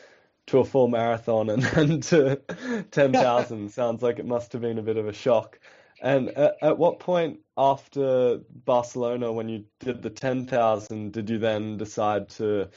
to 0.48 0.60
a 0.60 0.66
full 0.66 0.88
marathon 0.88 1.50
and 1.50 1.64
then 1.74 2.02
to 2.02 2.36
10,000 2.92 3.72
sounds 3.72 4.02
like 4.02 4.20
it 4.20 4.26
must 4.26 4.54
have 4.54 4.62
been 4.62 4.78
a 4.78 4.84
bit 4.84 4.98
of 4.98 5.08
a 5.08 5.14
shock. 5.14 5.60
And 6.02 6.30
at, 6.30 6.58
at, 6.62 6.78
what 6.78 7.00
point 7.00 7.40
after 7.58 8.40
Barcelona, 8.66 9.32
when 9.32 9.50
you 9.50 9.66
did 9.80 10.02
the 10.02 10.10
10,000, 10.10 11.12
did 11.12 11.30
you 11.30 11.40
then 11.40 11.78
decide 11.78 12.30
to 12.30 12.70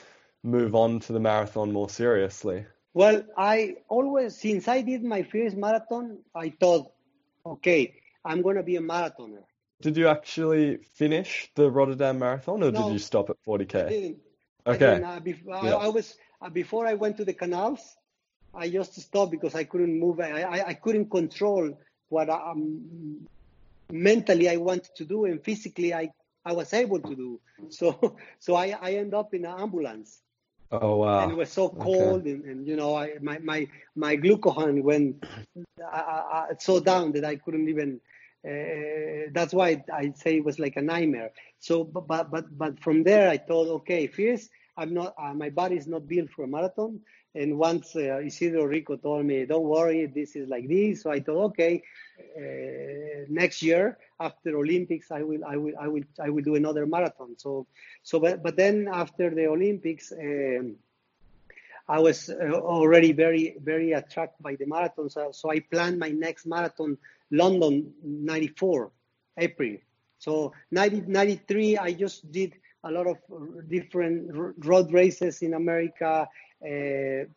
move 0.42 0.74
on 0.74 1.00
to 1.00 1.12
the 1.12 1.20
marathon 1.20 1.72
more 1.72 1.90
seriously? 1.90 2.66
Well, 2.94 3.22
I 3.36 3.76
always, 3.88 4.36
since 4.36 4.68
I 4.68 4.80
did 4.80 5.04
my 5.04 5.22
first 5.22 5.56
marathon, 5.56 6.18
I 6.34 6.50
thought, 6.50 6.92
okay, 7.46 7.94
I'm 8.24 8.42
going 8.42 8.56
to 8.56 8.62
be 8.62 8.76
a 8.76 8.80
marathoner. 8.80 9.44
Did 9.82 9.96
you 9.96 10.08
actually 10.08 10.78
finish 10.94 11.50
the 11.54 11.70
Rotterdam 11.70 12.18
Marathon, 12.18 12.62
or 12.62 12.70
No, 12.70 12.82
did 12.82 12.92
you 12.92 12.98
stop 12.98 13.30
at 13.30 13.36
40k? 13.46 13.86
I 13.86 13.88
didn't. 13.88 14.18
I 14.66 14.72
Okay. 14.72 14.78
didn't. 14.78 15.04
Uh, 15.04 15.20
bef- 15.20 15.52
I, 15.52 15.68
Yeah. 15.68 15.76
I 15.76 15.88
was 15.88 16.16
uh, 16.42 16.50
before 16.50 16.86
I 16.86 16.94
went 16.94 17.16
to 17.18 17.24
the 17.24 17.32
canals. 17.32 17.96
I 18.52 18.68
just 18.68 19.00
stopped 19.00 19.30
because 19.30 19.54
I 19.54 19.64
couldn't 19.64 19.98
move. 19.98 20.20
I, 20.20 20.42
I, 20.42 20.68
I 20.68 20.74
couldn't 20.74 21.10
control 21.10 21.78
what 22.10 22.30
I, 22.30 22.52
um, 22.52 23.26
mentally 23.90 24.48
I 24.48 24.56
wanted 24.56 24.94
to 24.96 25.04
do, 25.06 25.26
and 25.26 25.42
physically 25.42 25.94
I, 25.94 26.10
I 26.44 26.52
was 26.52 26.72
able 26.74 27.00
to 27.00 27.16
do. 27.16 27.40
So 27.70 28.16
so 28.40 28.54
I, 28.56 28.76
I 28.80 28.92
end 28.94 29.14
up 29.14 29.34
in 29.34 29.46
an 29.46 29.58
ambulance. 29.60 30.22
Oh 30.72 30.96
wow. 30.96 31.18
and 31.18 31.30
it 31.30 31.36
was 31.36 31.50
so 31.52 31.70
Okay. 31.76 31.98
cold 31.98 32.24
and, 32.26 32.44
and 32.44 32.66
you 32.66 32.76
know 32.76 32.94
I, 32.96 33.14
my 33.20 33.38
my 33.38 33.68
my 33.96 34.16
glucagon 34.16 34.82
went 34.82 35.16
I, 35.82 36.00
I, 36.50 36.54
so 36.58 36.80
down 36.80 37.12
that 37.12 37.24
I 37.24 37.36
couldn't 37.36 37.68
even 37.68 38.00
uh, 38.46 39.30
that's 39.32 39.52
why 39.54 39.82
I 39.92 40.12
say 40.14 40.36
it 40.36 40.44
was 40.44 40.58
like 40.58 40.76
a 40.76 40.82
nightmare 40.82 41.30
so 41.58 41.84
but 41.84 42.06
but 42.06 42.30
but, 42.30 42.58
but 42.58 42.80
from 42.80 43.02
there 43.04 43.28
I 43.28 43.38
thought 43.38 43.68
okay 43.80 44.06
first 44.06 44.50
I'm 44.76 44.94
not 44.94 45.14
uh, 45.20 45.34
my 45.34 45.50
body 45.50 45.76
is 45.76 45.86
not 45.88 46.08
built 46.08 46.30
for 46.30 46.44
a 46.44 46.48
marathon 46.48 47.00
and 47.34 47.58
once 47.58 47.94
uh, 47.96 48.20
Isidro 48.24 48.64
Rico 48.64 48.96
told 48.96 49.24
me 49.24 49.44
don't 49.44 49.64
worry 49.64 50.06
this 50.06 50.36
is 50.36 50.48
like 50.48 50.68
this 50.68 51.02
so 51.02 51.10
I 51.10 51.20
thought 51.20 51.44
okay 51.50 51.82
uh, 52.36 53.24
next 53.28 53.62
year 53.62 53.98
after 54.18 54.56
Olympics 54.56 55.10
I 55.10 55.22
will 55.22 55.44
I 55.44 55.56
will 55.56 55.74
I 55.80 55.88
will 55.88 56.04
I 56.20 56.30
will 56.30 56.42
do 56.42 56.56
another 56.56 56.86
marathon 56.86 57.36
so 57.36 57.66
so 58.02 58.18
but, 58.18 58.42
but 58.42 58.56
then 58.56 58.88
after 58.92 59.30
the 59.30 59.46
Olympics 59.46 60.12
um, 60.12 60.76
I 61.90 61.98
was 61.98 62.30
uh, 62.30 62.52
already 62.52 63.10
very, 63.10 63.56
very 63.60 63.92
attracted 63.92 64.40
by 64.44 64.54
the 64.54 64.64
marathon. 64.64 65.10
So, 65.10 65.32
so 65.32 65.50
I 65.50 65.58
planned 65.58 65.98
my 65.98 66.10
next 66.10 66.46
marathon, 66.46 66.96
London 67.32 67.92
94, 68.04 68.92
April. 69.38 69.76
So 70.20 70.52
90, 70.70 71.02
93, 71.08 71.78
I 71.78 71.92
just 71.92 72.30
did 72.30 72.54
a 72.84 72.92
lot 72.92 73.08
of 73.08 73.18
different 73.68 74.30
road 74.64 74.92
races 74.92 75.42
in 75.42 75.54
America, 75.54 76.28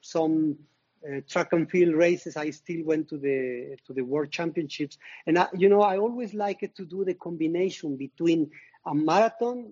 some 0.01 0.57
uh, 1.05 1.21
track 1.27 1.53
and 1.53 1.69
field 1.69 1.95
races. 1.95 2.37
I 2.37 2.51
still 2.51 2.83
went 2.85 3.09
to 3.09 3.17
the 3.17 3.77
to 3.87 3.93
the 3.93 4.03
World 4.03 4.31
Championships, 4.31 4.97
and 5.25 5.37
I, 5.37 5.47
you 5.53 5.69
know 5.69 5.81
I 5.81 5.97
always 5.97 6.33
like 6.33 6.61
to 6.75 6.85
do 6.85 7.03
the 7.03 7.13
combination 7.13 7.97
between 7.97 8.51
a 8.85 8.93
marathon 8.93 9.69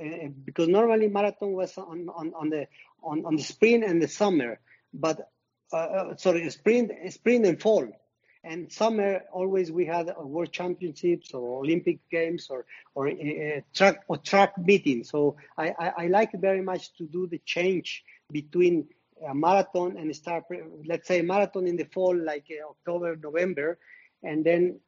uh, 0.00 0.28
because 0.44 0.68
normally 0.68 1.08
marathon 1.08 1.52
was 1.52 1.76
on, 1.78 2.08
on, 2.14 2.32
on 2.34 2.50
the 2.50 2.66
on, 3.02 3.24
on 3.24 3.36
the 3.36 3.42
spring 3.42 3.82
and 3.84 4.00
the 4.00 4.08
summer, 4.08 4.60
but 4.94 5.30
uh, 5.72 5.76
uh, 5.76 6.16
sorry, 6.16 6.48
spring 6.50 6.90
spring 7.10 7.46
and 7.46 7.60
fall. 7.60 7.88
And 8.44 8.72
summer 8.72 9.22
always 9.32 9.70
we 9.70 9.86
had 9.86 10.08
uh, 10.08 10.14
world 10.26 10.50
championships 10.50 11.32
or 11.32 11.60
Olympic 11.60 12.00
games 12.10 12.48
or 12.50 12.66
or 12.94 13.08
uh, 13.08 13.60
track 13.72 14.02
or 14.08 14.16
track 14.16 14.58
meetings. 14.58 15.10
So 15.10 15.36
I, 15.56 15.68
I, 15.78 15.92
I 15.98 16.06
like 16.08 16.32
very 16.32 16.62
much 16.62 16.92
to 16.96 17.04
do 17.04 17.28
the 17.28 17.38
change 17.44 18.02
between 18.32 18.88
a 19.28 19.34
marathon 19.34 19.96
and 19.96 20.14
start 20.16 20.44
let's 20.86 21.06
say 21.06 21.22
marathon 21.22 21.66
in 21.66 21.76
the 21.76 21.84
fall 21.84 22.16
like 22.16 22.46
uh, 22.50 22.70
October 22.70 23.16
November, 23.16 23.78
and 24.22 24.44
then 24.44 24.80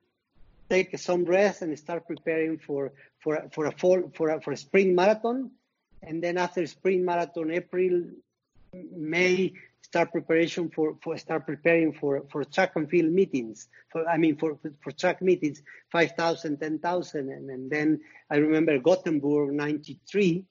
take 0.68 0.98
some 0.98 1.24
rest 1.24 1.62
and 1.62 1.78
start 1.78 2.06
preparing 2.06 2.58
for 2.58 2.92
for 3.20 3.48
for 3.52 3.66
a 3.66 3.72
fall 3.72 4.10
for 4.16 4.30
a, 4.30 4.40
for 4.40 4.52
a 4.52 4.56
spring 4.56 4.94
marathon, 4.94 5.50
and 6.02 6.22
then 6.22 6.38
after 6.38 6.66
spring 6.66 7.04
marathon, 7.04 7.50
April, 7.50 8.02
May, 8.92 9.52
start 9.82 10.10
preparation 10.10 10.70
for, 10.70 10.96
for 11.02 11.16
start 11.18 11.46
preparing 11.46 11.92
for, 11.92 12.24
for 12.30 12.44
track 12.44 12.72
and 12.74 12.90
field 12.90 13.12
meetings. 13.12 13.68
For 13.90 14.08
I 14.08 14.16
mean 14.16 14.36
for 14.36 14.58
for 14.82 14.90
track 14.90 15.22
meetings, 15.22 15.62
5,000, 15.92 16.58
10,000, 16.58 17.30
and, 17.30 17.50
and 17.50 17.70
then 17.70 18.00
I 18.30 18.36
remember 18.36 18.78
Gothenburg 18.78 19.52
'93. 19.52 20.44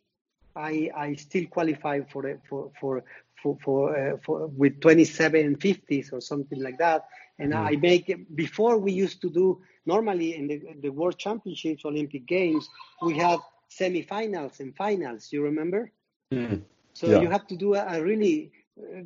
I 0.56 0.90
I 0.96 1.14
still 1.16 1.46
qualify 1.48 2.02
for 2.12 2.24
for 2.50 2.72
for 2.80 3.04
for 3.42 3.58
for, 3.64 3.98
uh, 3.98 4.18
for 4.26 4.48
with 4.48 4.80
2750s 4.82 6.12
or 6.14 6.22
something 6.22 6.62
like 6.62 6.78
that. 6.80 7.06
And 7.40 7.54
I 7.54 7.76
make 7.76 8.08
before 8.36 8.78
we 8.78 8.92
used 8.92 9.22
to 9.22 9.30
do 9.30 9.62
normally 9.86 10.36
in 10.36 10.48
the 10.48 10.62
the 10.82 10.90
World 10.90 11.18
Championships, 11.18 11.86
Olympic 11.86 12.26
Games, 12.26 12.68
we 13.02 13.18
have 13.18 13.40
semifinals 13.70 14.60
and 14.60 14.76
finals. 14.76 15.32
You 15.32 15.44
remember? 15.44 15.92
Mm. 16.32 16.62
So 16.94 17.12
Yeah. 17.12 17.22
you 17.22 17.30
have 17.30 17.48
to 17.48 17.56
do 17.56 17.76
a, 17.76 17.86
a 17.98 18.02
really 18.04 18.52
uh, 18.80 19.04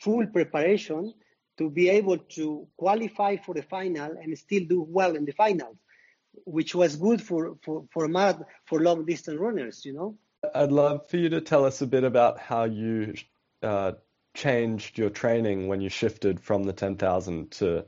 full 0.00 0.26
preparation 0.26 1.12
to 1.58 1.70
be 1.70 1.88
able 1.88 2.18
to 2.18 2.66
qualify 2.76 3.36
for 3.36 3.54
the 3.54 3.62
final 3.62 4.10
and 4.22 4.36
still 4.38 4.64
do 4.68 4.82
well 4.88 5.16
in 5.16 5.24
the 5.24 5.32
finals, 5.32 5.76
which 6.44 6.74
was 6.74 6.96
good 6.96 7.20
for 7.22 7.56
for 7.64 7.84
for 7.92 8.08
marathon, 8.08 8.44
for 8.66 8.80
long 8.80 9.04
distance 9.04 9.38
runners. 9.38 9.84
You 9.84 9.94
know. 9.94 10.18
I'd 10.54 10.70
love 10.70 11.08
for 11.08 11.16
you 11.16 11.30
to 11.30 11.40
tell 11.40 11.64
us 11.64 11.82
a 11.82 11.86
bit 11.86 12.04
about 12.04 12.38
how 12.38 12.64
you 12.64 13.14
uh, 13.62 13.92
changed 14.34 14.96
your 14.96 15.10
training 15.10 15.66
when 15.66 15.80
you 15.80 15.88
shifted 15.88 16.40
from 16.40 16.62
the 16.62 16.72
10,000 16.72 17.50
to 17.52 17.84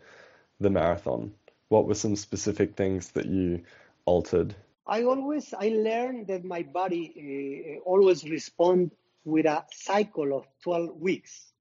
the 0.59 0.71
marathon. 0.71 1.33
What 1.69 1.87
were 1.87 1.95
some 1.95 2.17
specific 2.17 2.75
things 2.75 3.11
that 3.13 3.27
you 3.27 3.63
altered? 4.05 4.55
I 4.87 5.05
always 5.05 5.55
I 5.55 5.69
learned 5.69 6.27
that 6.27 6.45
my 6.45 6.63
body 6.63 7.79
uh, 7.79 7.89
always 7.89 8.29
respond 8.29 8.91
with 9.25 9.47
a 9.47 9.65
cycle 9.71 10.37
of 10.37 10.47
12 10.65 10.97
weeks. 11.01 11.53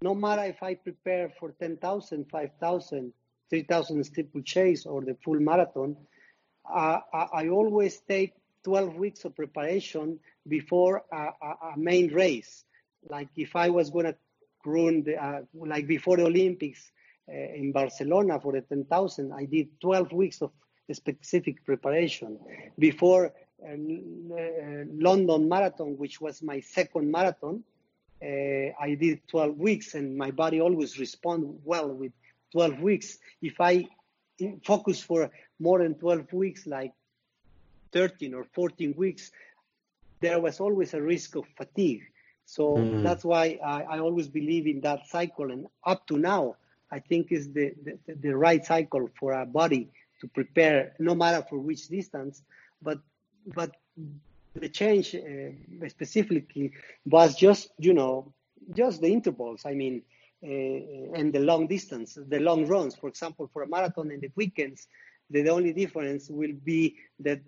No 0.00 0.14
matter 0.14 0.44
if 0.44 0.62
I 0.62 0.74
prepare 0.74 1.30
for 1.38 1.50
10,000, 1.60 2.30
5,000, 2.30 3.12
3,000 3.50 4.04
steeplechase 4.04 4.86
or 4.86 5.02
the 5.02 5.16
full 5.22 5.40
marathon, 5.40 5.96
uh, 6.64 7.00
I, 7.12 7.26
I 7.32 7.48
always 7.48 7.98
take 8.00 8.32
12 8.66 8.96
weeks 8.96 9.24
of 9.24 9.36
preparation 9.36 10.18
before 10.48 11.04
a, 11.12 11.16
a, 11.16 11.72
a 11.74 11.78
main 11.78 12.12
race. 12.12 12.64
Like 13.08 13.28
if 13.36 13.54
I 13.54 13.70
was 13.70 13.90
going 13.90 14.06
to 14.06 14.16
run 14.64 15.04
the, 15.04 15.24
uh, 15.24 15.42
like 15.54 15.86
before 15.86 16.16
the 16.16 16.24
Olympics 16.24 16.90
uh, 17.28 17.32
in 17.32 17.70
Barcelona 17.70 18.40
for 18.40 18.52
the 18.52 18.62
10,000, 18.62 19.32
I 19.32 19.44
did 19.44 19.80
12 19.80 20.12
weeks 20.12 20.42
of 20.42 20.50
specific 20.92 21.64
preparation. 21.64 22.40
Before 22.76 23.26
uh, 23.62 23.70
uh, 23.70 23.76
London 24.92 25.48
Marathon, 25.48 25.96
which 25.96 26.20
was 26.20 26.42
my 26.42 26.58
second 26.58 27.08
marathon, 27.08 27.62
uh, 28.20 28.26
I 28.26 28.96
did 28.98 29.28
12 29.28 29.58
weeks, 29.58 29.94
and 29.94 30.16
my 30.18 30.32
body 30.32 30.60
always 30.60 30.98
respond 30.98 31.60
well 31.64 31.88
with 31.88 32.10
12 32.50 32.80
weeks. 32.80 33.18
If 33.40 33.60
I 33.60 33.86
focus 34.64 35.00
for 35.00 35.30
more 35.60 35.78
than 35.78 35.94
12 35.94 36.32
weeks, 36.32 36.66
like 36.66 36.90
13 37.96 38.34
or 38.34 38.44
14 38.54 38.94
weeks, 38.98 39.32
there 40.20 40.40
was 40.40 40.60
always 40.60 40.94
a 40.94 41.02
risk 41.02 41.36
of 41.36 41.46
fatigue. 41.56 42.02
So 42.44 42.90
Mm. 42.94 43.02
that's 43.02 43.24
why 43.24 43.58
I, 43.64 43.82
I 43.96 43.98
always 44.00 44.28
believe 44.28 44.66
in 44.66 44.80
that 44.82 45.06
cycle. 45.06 45.50
And 45.50 45.66
up 45.86 46.06
to 46.08 46.18
now, 46.18 46.56
I 46.92 47.00
think 47.00 47.32
is 47.32 47.52
the, 47.52 47.72
the, 48.06 48.14
the 48.14 48.36
right 48.36 48.64
cycle 48.64 49.08
for 49.18 49.34
our 49.34 49.46
body 49.46 49.90
to 50.20 50.28
prepare, 50.28 50.94
no 50.98 51.14
matter 51.14 51.44
for 51.48 51.58
which 51.58 51.88
distance. 51.88 52.42
But 52.82 52.98
but 53.54 53.72
the 54.54 54.68
change 54.68 55.14
uh, 55.14 55.88
specifically 55.88 56.72
was 57.06 57.34
just 57.36 57.70
you 57.78 57.92
know 57.94 58.32
just 58.74 59.00
the 59.00 59.08
intervals. 59.12 59.64
I 59.66 59.74
mean, 59.74 60.02
uh, 60.42 61.18
and 61.18 61.32
the 61.32 61.40
long 61.40 61.66
distance, 61.66 62.18
the 62.28 62.40
long 62.40 62.66
runs. 62.66 62.94
For 62.94 63.08
example, 63.08 63.48
for 63.52 63.62
a 63.62 63.68
marathon 63.68 64.10
in 64.10 64.20
the 64.20 64.30
weekends, 64.36 64.86
the 65.30 65.48
only 65.48 65.72
difference 65.72 66.30
will 66.30 66.54
be 66.64 66.96
that 67.20 67.40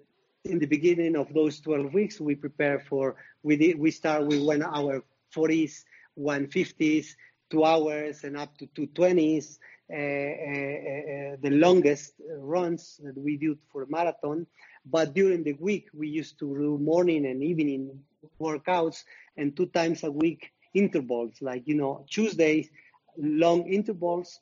in 0.45 0.59
the 0.59 0.67
beginning 0.67 1.17
of 1.17 1.33
those 1.35 1.61
12 1.61 1.93
weeks, 1.93 2.21
we 2.21 2.35
prepare 2.35 2.81
for, 2.81 3.17
we, 3.43 3.57
did, 3.57 3.79
we 3.79 3.91
start 3.91 4.27
with 4.27 4.43
one 4.43 4.63
hour 4.63 5.03
40s, 5.35 5.85
150s, 6.19 7.15
two 7.51 7.65
hours, 7.65 8.25
and 8.25 8.37
up 8.37 8.57
to 8.59 8.67
220s. 8.69 9.59
Uh, 9.91 9.97
uh, 9.97 9.97
uh, 9.97 11.37
the 11.41 11.51
longest 11.51 12.13
runs 12.37 13.01
that 13.03 13.17
we 13.17 13.39
do 13.39 13.57
for 13.73 13.85
a 13.85 13.87
marathon. 13.89 14.47
But 14.85 15.15
during 15.15 15.43
the 15.43 15.55
week, 15.55 15.89
we 15.95 16.09
used 16.09 16.39
to 16.41 16.55
do 16.55 16.79
morning 16.79 17.25
and 17.25 17.43
evening 17.43 17.99
workouts 18.39 19.05
and 19.39 19.57
two 19.57 19.67
times 19.67 20.05
a 20.05 20.11
week 20.11 20.53
intervals, 20.75 21.41
like, 21.41 21.63
you 21.67 21.75
know, 21.75 22.05
Tuesdays, 22.11 22.69
long 23.17 23.67
intervals, 23.67 24.41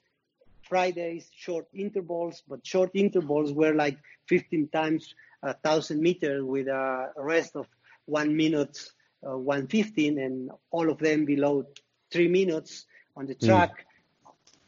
Fridays, 0.62 1.30
short 1.32 1.66
intervals, 1.72 2.42
but 2.48 2.66
short 2.66 2.90
intervals 2.94 3.52
were 3.52 3.72
like 3.72 3.96
15 4.28 4.68
times 4.68 5.14
a 5.42 5.54
thousand 5.54 6.00
meters 6.00 6.42
with 6.42 6.68
a 6.68 7.12
rest 7.16 7.56
of 7.56 7.66
one 8.06 8.36
minute, 8.36 8.78
uh, 9.26 9.36
115, 9.36 10.18
and 10.18 10.50
all 10.70 10.90
of 10.90 10.98
them 10.98 11.24
below 11.24 11.64
three 12.12 12.28
minutes 12.28 12.86
on 13.16 13.26
the 13.26 13.34
track, 13.34 13.86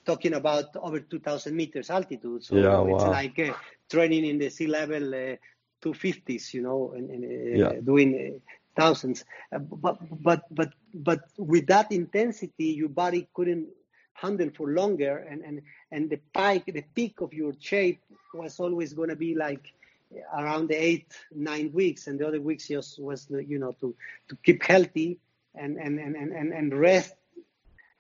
talking 0.04 0.34
about 0.34 0.74
over 0.76 1.00
2,000 1.00 1.54
meters 1.56 1.90
altitude. 1.90 2.42
So 2.44 2.64
Yeah, 2.64 2.80
it's 2.86 3.06
wow. 3.06 3.06
like 3.06 3.38
uh, 3.38 3.52
training 3.90 4.24
in 4.24 4.38
the 4.38 4.48
sea 4.50 4.66
level 4.66 5.14
uh, 5.14 5.36
250s, 5.80 6.52
you 6.54 6.62
know, 6.62 6.92
and, 6.94 7.10
and 7.10 7.24
uh, 7.24 7.60
Yeah. 7.60 7.72
doing 7.84 8.10
uh, 8.14 8.38
thousands. 8.80 9.24
Uh, 9.52 9.58
but 9.58 9.98
but 10.22 10.42
but 10.50 10.72
but 10.94 11.20
with 11.38 11.66
that 11.68 11.90
intensity, 11.92 12.66
your 12.80 12.88
body 12.88 13.28
couldn't 13.34 13.68
handle 14.14 14.50
for 14.56 14.68
longer, 14.70 15.18
and 15.30 15.42
and 15.42 15.62
and 15.90 16.10
the 16.10 16.18
peak 16.36 16.64
the 16.72 16.84
peak 16.94 17.20
of 17.20 17.32
your 17.32 17.52
shape 17.58 18.00
was 18.32 18.58
always 18.58 18.92
going 18.94 19.08
to 19.10 19.16
be 19.16 19.34
like 19.34 19.72
around 20.36 20.68
the 20.68 20.74
eight 20.74 21.12
nine 21.32 21.72
weeks, 21.72 22.06
and 22.06 22.18
the 22.18 22.26
other 22.26 22.40
weeks 22.40 22.68
just 22.68 23.00
was 23.00 23.26
you 23.30 23.58
know 23.58 23.72
to 23.80 23.94
to 24.28 24.36
keep 24.44 24.62
healthy 24.62 25.18
and 25.54 25.76
and 25.76 25.98
and 25.98 26.16
and, 26.16 26.52
and 26.52 26.78
rest 26.78 27.14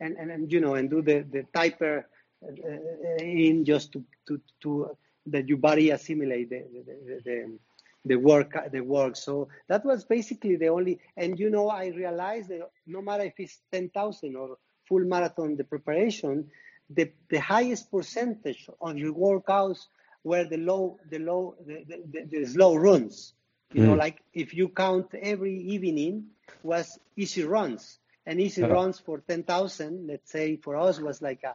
and, 0.00 0.16
and 0.16 0.30
and 0.30 0.52
you 0.52 0.60
know 0.60 0.74
and 0.74 0.90
do 0.90 1.02
the 1.02 1.24
the 1.30 1.44
taper 1.54 2.06
uh, 2.42 3.22
in 3.22 3.64
just 3.64 3.92
to 3.92 4.04
to 4.26 4.40
to 4.60 4.96
that 5.26 5.48
your 5.48 5.58
body 5.58 5.90
assimilate 5.90 6.50
the 6.50 6.64
the, 6.72 7.20
the, 7.24 7.58
the 8.04 8.16
work 8.16 8.56
the 8.72 8.80
work. 8.80 9.16
So 9.16 9.48
that 9.68 9.84
was 9.84 10.04
basically 10.04 10.56
the 10.56 10.68
only 10.68 11.00
and 11.16 11.38
you 11.38 11.50
know 11.50 11.68
i 11.68 11.88
realized 11.88 12.48
that 12.48 12.70
no 12.86 13.02
matter 13.02 13.24
if 13.24 13.34
it's 13.38 13.60
10000 13.72 14.36
or 14.36 14.56
full 14.88 15.04
marathon 15.04 15.56
the 15.56 15.64
preparation 15.64 16.48
the, 16.90 17.10
the 17.28 17.38
highest 17.38 17.90
percentage 17.90 18.68
on 18.80 18.96
your 18.96 19.12
workouts 19.12 19.88
were 20.24 20.44
the 20.44 20.56
low 20.56 20.98
the 21.10 21.18
low 21.18 21.54
the, 21.66 21.84
the, 22.12 22.24
the 22.30 22.46
slow 22.46 22.74
runs 22.74 23.34
you 23.72 23.82
mm. 23.82 23.86
know 23.86 23.94
like 23.94 24.22
if 24.32 24.54
you 24.54 24.68
count 24.68 25.06
every 25.22 25.56
evening 25.56 26.24
was 26.62 26.98
easy 27.16 27.44
runs 27.44 27.98
and 28.26 28.40
easy 28.40 28.62
uh-huh. 28.62 28.74
runs 28.74 28.98
for 28.98 29.18
10000 29.18 30.06
let's 30.06 30.30
say 30.30 30.56
for 30.56 30.76
us 30.76 31.00
was 31.00 31.22
like 31.22 31.42
a 31.44 31.54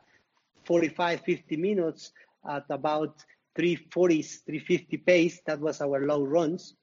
45 0.65 1.21
50 1.21 1.57
minutes 1.57 2.11
at 2.49 2.65
about 2.69 3.23
340 3.55 4.21
350 4.21 4.97
pace 4.97 5.41
that 5.45 5.59
was 5.59 5.81
our 5.81 6.05
low 6.05 6.23
runs 6.23 6.75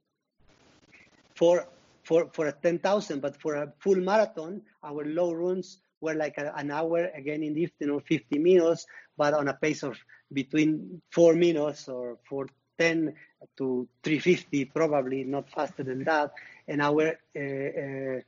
for 1.35 1.67
for 2.03 2.29
for 2.33 2.47
a 2.47 2.53
10000 2.53 3.21
but 3.21 3.37
for 3.41 3.55
a 3.55 3.73
full 3.79 3.97
marathon 3.97 4.63
our 4.83 5.05
low 5.05 5.33
runs 5.33 5.79
were 6.01 6.15
like 6.15 6.39
a, 6.39 6.53
an 6.57 6.71
hour 6.71 7.11
again 7.15 7.43
in 7.43 7.55
the 7.55 7.65
afternoon 7.65 8.01
50 8.01 8.39
minutes 8.39 8.87
but 9.17 9.35
on 9.35 9.49
a 9.49 9.55
pace 9.55 9.83
of 9.83 9.99
between 10.33 11.03
4 11.11 11.35
minutes 11.35 11.89
or 11.89 12.19
410 12.29 13.15
to 13.57 13.89
350 14.03 14.65
probably 14.67 15.25
not 15.25 15.51
faster 15.51 15.83
than 15.83 16.05
that 16.05 16.33
and 16.69 16.81
our 16.81 17.19
uh, 17.37 17.41
uh, 17.41 18.21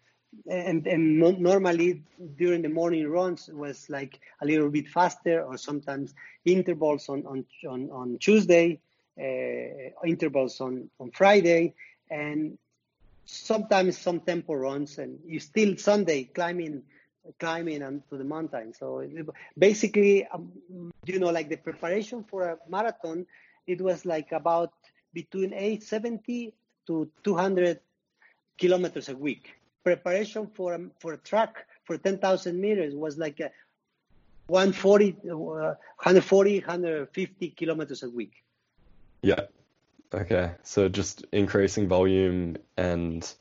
and 0.49 0.87
and 0.87 1.19
no, 1.19 1.31
normally 1.31 2.03
during 2.37 2.63
the 2.63 2.69
morning 2.69 3.07
runs 3.07 3.49
was 3.53 3.89
like 3.91 4.19
a 4.41 4.47
little 4.47 4.71
bit 4.71 4.89
faster 4.89 5.43
or 5.43 5.59
sometimes 5.59 6.15
intervals 6.45 7.09
on 7.09 7.25
on 7.27 7.45
on, 7.69 7.91
on 7.91 8.19
Tuesday 8.19 8.81
uh, 9.21 10.07
intervals 10.07 10.61
on 10.61 10.89
on 10.99 11.11
Friday 11.11 11.75
and 12.11 12.59
sometimes 13.25 13.99
some 13.99 14.21
tempo 14.21 14.55
runs 14.55 14.99
and 14.99 15.19
you 15.27 15.39
still 15.39 15.77
Sunday 15.77 16.25
climbing 16.25 16.83
climbing 17.39 17.83
and 17.83 18.03
to 18.09 18.17
the 18.17 18.25
mountain 18.25 18.73
so 18.73 19.07
basically 19.57 20.27
um, 20.27 20.53
you 21.07 21.19
know 21.19 21.31
like 21.31 21.49
the 21.49 21.57
preparation 21.57 22.25
for 22.25 22.43
a 22.49 22.59
marathon 22.69 23.27
it 23.67 23.81
was 23.81 24.05
like 24.05 24.33
about 24.33 24.73
between 25.15 25.53
870 25.53 26.53
to 26.87 27.09
200 27.23 27.81
kilometers 28.59 29.09
a 29.09 29.17
week 29.17 29.55
preparation 29.85 30.49
for 30.55 30.75
a, 30.75 30.81
for 30.99 31.13
a 31.15 31.19
track 31.19 31.67
for 31.85 31.99
10,000 31.99 32.61
meters 32.61 32.95
was 32.95 33.19
like 33.19 33.41
a 33.41 33.51
140, 34.47 35.17
uh, 35.25 35.35
140, 35.35 36.59
150 36.61 37.51
kilometers 37.51 38.03
a 38.03 38.11
week. 38.11 38.45
Yeah. 39.23 39.47
Okay. 40.13 40.53
So 40.63 40.89
just 40.89 41.25
increasing 41.33 41.89
volume 41.89 42.57
and 42.77 43.33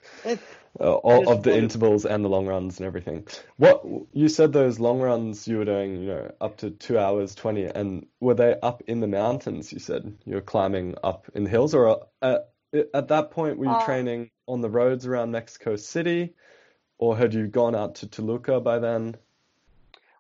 uh, 0.80 0.94
all 0.94 1.30
of 1.30 1.44
the 1.44 1.56
intervals 1.56 2.06
and 2.06 2.24
the 2.24 2.30
long 2.30 2.48
runs 2.48 2.80
and 2.80 2.88
everything. 2.88 3.28
What 3.58 3.84
you 4.14 4.30
said 4.30 4.54
those 4.54 4.80
long 4.80 5.00
runs 5.00 5.48
you 5.48 5.58
were 5.58 5.66
doing, 5.66 5.98
you 5.98 6.08
know, 6.08 6.32
up 6.40 6.58
to 6.58 6.72
two 6.72 6.98
hours 6.98 7.36
twenty, 7.36 7.66
and 7.66 8.06
were 8.20 8.34
they 8.34 8.56
up 8.62 8.84
in 8.88 9.00
the 9.00 9.08
mountains? 9.08 9.74
You 9.74 9.80
said 9.80 10.18
you 10.26 10.36
were 10.36 10.42
climbing 10.42 10.96
up 11.04 11.30
in 11.34 11.44
the 11.44 11.50
hills, 11.50 11.74
or 11.74 12.06
uh, 12.22 12.40
at 12.94 13.10
that 13.10 13.32
point 13.32 13.58
were 13.58 13.66
you 13.66 13.72
uh, 13.72 13.86
training 13.86 14.32
on 14.48 14.62
the 14.62 14.70
roads 14.70 15.06
around 15.06 15.32
Mexico 15.32 15.76
City, 15.76 16.34
or 16.98 17.18
had 17.18 17.34
you 17.34 17.48
gone 17.48 17.76
out 17.76 17.96
to 17.96 18.08
Toluca 18.08 18.60
by 18.62 18.80
then? 18.80 19.16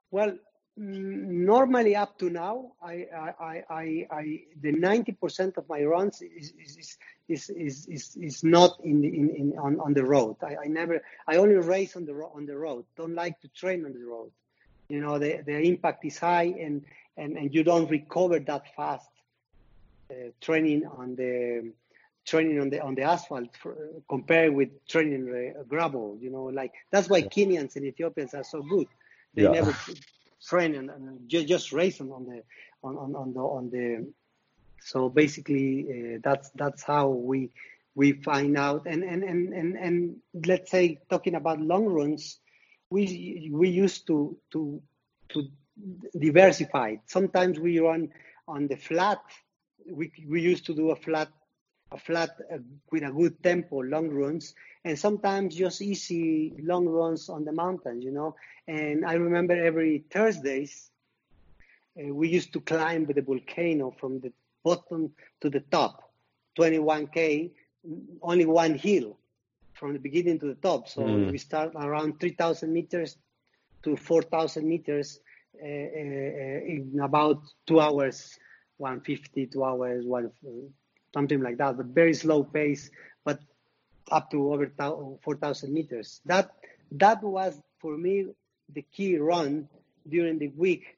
Well, 0.09 0.37
normally 0.81 1.95
up 1.95 2.17
to 2.17 2.29
now, 2.29 2.71
I, 2.83 3.05
I, 3.15 3.63
I, 3.69 4.07
I 4.11 4.39
the 4.61 4.71
ninety 4.71 5.11
percent 5.11 5.57
of 5.57 5.69
my 5.69 5.83
runs 5.83 6.21
is 6.21 6.53
is, 6.59 6.97
is, 7.27 7.49
is, 7.49 7.87
is, 7.87 8.17
is 8.19 8.43
not 8.43 8.79
in, 8.83 9.03
in, 9.03 9.29
in 9.29 9.57
on, 9.59 9.79
on 9.79 9.93
the 9.93 10.03
road. 10.03 10.37
I, 10.41 10.55
I 10.65 10.67
never, 10.67 11.01
I 11.27 11.35
only 11.37 11.55
race 11.55 11.95
on 11.95 12.05
the 12.05 12.13
on 12.13 12.45
the 12.47 12.57
road. 12.57 12.85
Don't 12.97 13.13
like 13.13 13.39
to 13.41 13.47
train 13.49 13.85
on 13.85 13.93
the 13.93 14.03
road. 14.03 14.31
You 14.89 15.01
know, 15.01 15.19
the, 15.19 15.41
the 15.45 15.57
impact 15.61 16.03
is 16.03 16.17
high 16.17 16.53
and, 16.59 16.83
and, 17.15 17.37
and 17.37 17.53
you 17.53 17.63
don't 17.63 17.89
recover 17.89 18.39
that 18.39 18.75
fast. 18.75 19.07
Uh, 20.09 20.31
training 20.41 20.85
on 20.97 21.15
the 21.15 21.71
training 22.25 22.59
on 22.59 22.69
the 22.69 22.81
on 22.81 22.95
the 22.95 23.03
asphalt 23.03 23.55
for, 23.55 23.77
compared 24.09 24.53
with 24.53 24.69
training 24.87 25.53
uh, 25.57 25.63
gravel. 25.63 26.17
You 26.19 26.31
know, 26.31 26.45
like 26.45 26.73
that's 26.89 27.07
why 27.07 27.21
Kenyans 27.21 27.75
and 27.77 27.85
Ethiopians 27.85 28.33
are 28.33 28.43
so 28.43 28.61
good. 28.61 28.87
They 29.33 29.43
yeah. 29.43 29.51
never 29.51 29.73
train 30.47 30.75
and, 30.75 30.89
and 30.89 31.29
just, 31.29 31.71
race 31.71 32.01
on 32.01 32.07
the 32.07 32.43
on, 32.83 32.97
on, 32.97 33.15
on 33.15 33.33
the 33.33 33.39
on 33.39 33.69
the. 33.69 34.11
So 34.83 35.09
basically, 35.09 36.15
uh, 36.15 36.19
that's 36.23 36.49
that's 36.55 36.83
how 36.83 37.09
we 37.09 37.51
we 37.95 38.13
find 38.13 38.57
out. 38.57 38.87
And 38.87 39.03
and, 39.03 39.23
and 39.23 39.53
and 39.53 39.77
and 39.77 40.15
let's 40.45 40.71
say 40.71 40.99
talking 41.09 41.35
about 41.35 41.61
long 41.61 41.85
runs, 41.85 42.39
we 42.89 43.49
we 43.51 43.69
used 43.69 44.07
to 44.07 44.37
to 44.51 44.81
to 45.29 45.47
diversify. 46.17 46.95
Sometimes 47.05 47.59
we 47.59 47.79
run 47.79 48.09
on 48.47 48.67
the 48.67 48.75
flat. 48.75 49.21
We 49.89 50.11
we 50.27 50.41
used 50.41 50.65
to 50.65 50.73
do 50.73 50.91
a 50.91 50.95
flat 50.95 51.29
a 51.91 51.97
flat 51.97 52.37
uh, 52.51 52.57
with 52.91 53.03
a 53.03 53.11
good 53.11 53.41
tempo, 53.43 53.79
long 53.81 54.09
runs, 54.09 54.55
and 54.83 54.97
sometimes 54.97 55.55
just 55.55 55.81
easy 55.81 56.53
long 56.63 56.87
runs 56.87 57.29
on 57.29 57.45
the 57.45 57.51
mountains, 57.51 58.03
you 58.03 58.11
know. 58.11 58.35
And 58.67 59.05
I 59.05 59.13
remember 59.13 59.53
every 59.53 60.05
Thursdays, 60.09 60.89
uh, 61.99 62.13
we 62.13 62.29
used 62.29 62.53
to 62.53 62.61
climb 62.61 63.05
the 63.05 63.21
volcano 63.21 63.91
from 63.99 64.19
the 64.19 64.31
bottom 64.63 65.11
to 65.41 65.49
the 65.49 65.59
top, 65.59 66.11
21k, 66.57 67.51
only 68.21 68.45
one 68.45 68.75
hill 68.75 69.17
from 69.73 69.93
the 69.93 69.99
beginning 69.99 70.39
to 70.39 70.47
the 70.47 70.55
top. 70.55 70.87
So 70.87 71.01
mm. 71.01 71.31
we 71.31 71.37
start 71.37 71.71
around 71.75 72.19
3,000 72.19 72.71
meters 72.71 73.17
to 73.83 73.95
4,000 73.97 74.67
meters 74.67 75.19
uh, 75.61 75.65
uh, 75.65 75.67
in 75.67 76.99
about 77.03 77.41
two 77.65 77.79
hours, 77.79 78.37
150, 78.77 79.47
two 79.47 79.63
hours, 79.63 80.05
one 80.05 80.31
something 81.13 81.41
like 81.41 81.57
that, 81.57 81.77
but 81.77 81.87
very 81.87 82.13
slow 82.13 82.43
pace, 82.43 82.89
but 83.23 83.39
up 84.11 84.31
to 84.31 84.53
over 84.53 84.71
4,000 85.23 85.73
meters. 85.73 86.21
That 86.25 86.51
that 86.91 87.23
was 87.23 87.59
for 87.79 87.97
me 87.97 88.27
the 88.73 88.81
key 88.81 89.17
run 89.17 89.67
during 90.07 90.39
the 90.39 90.49
week 90.49 90.97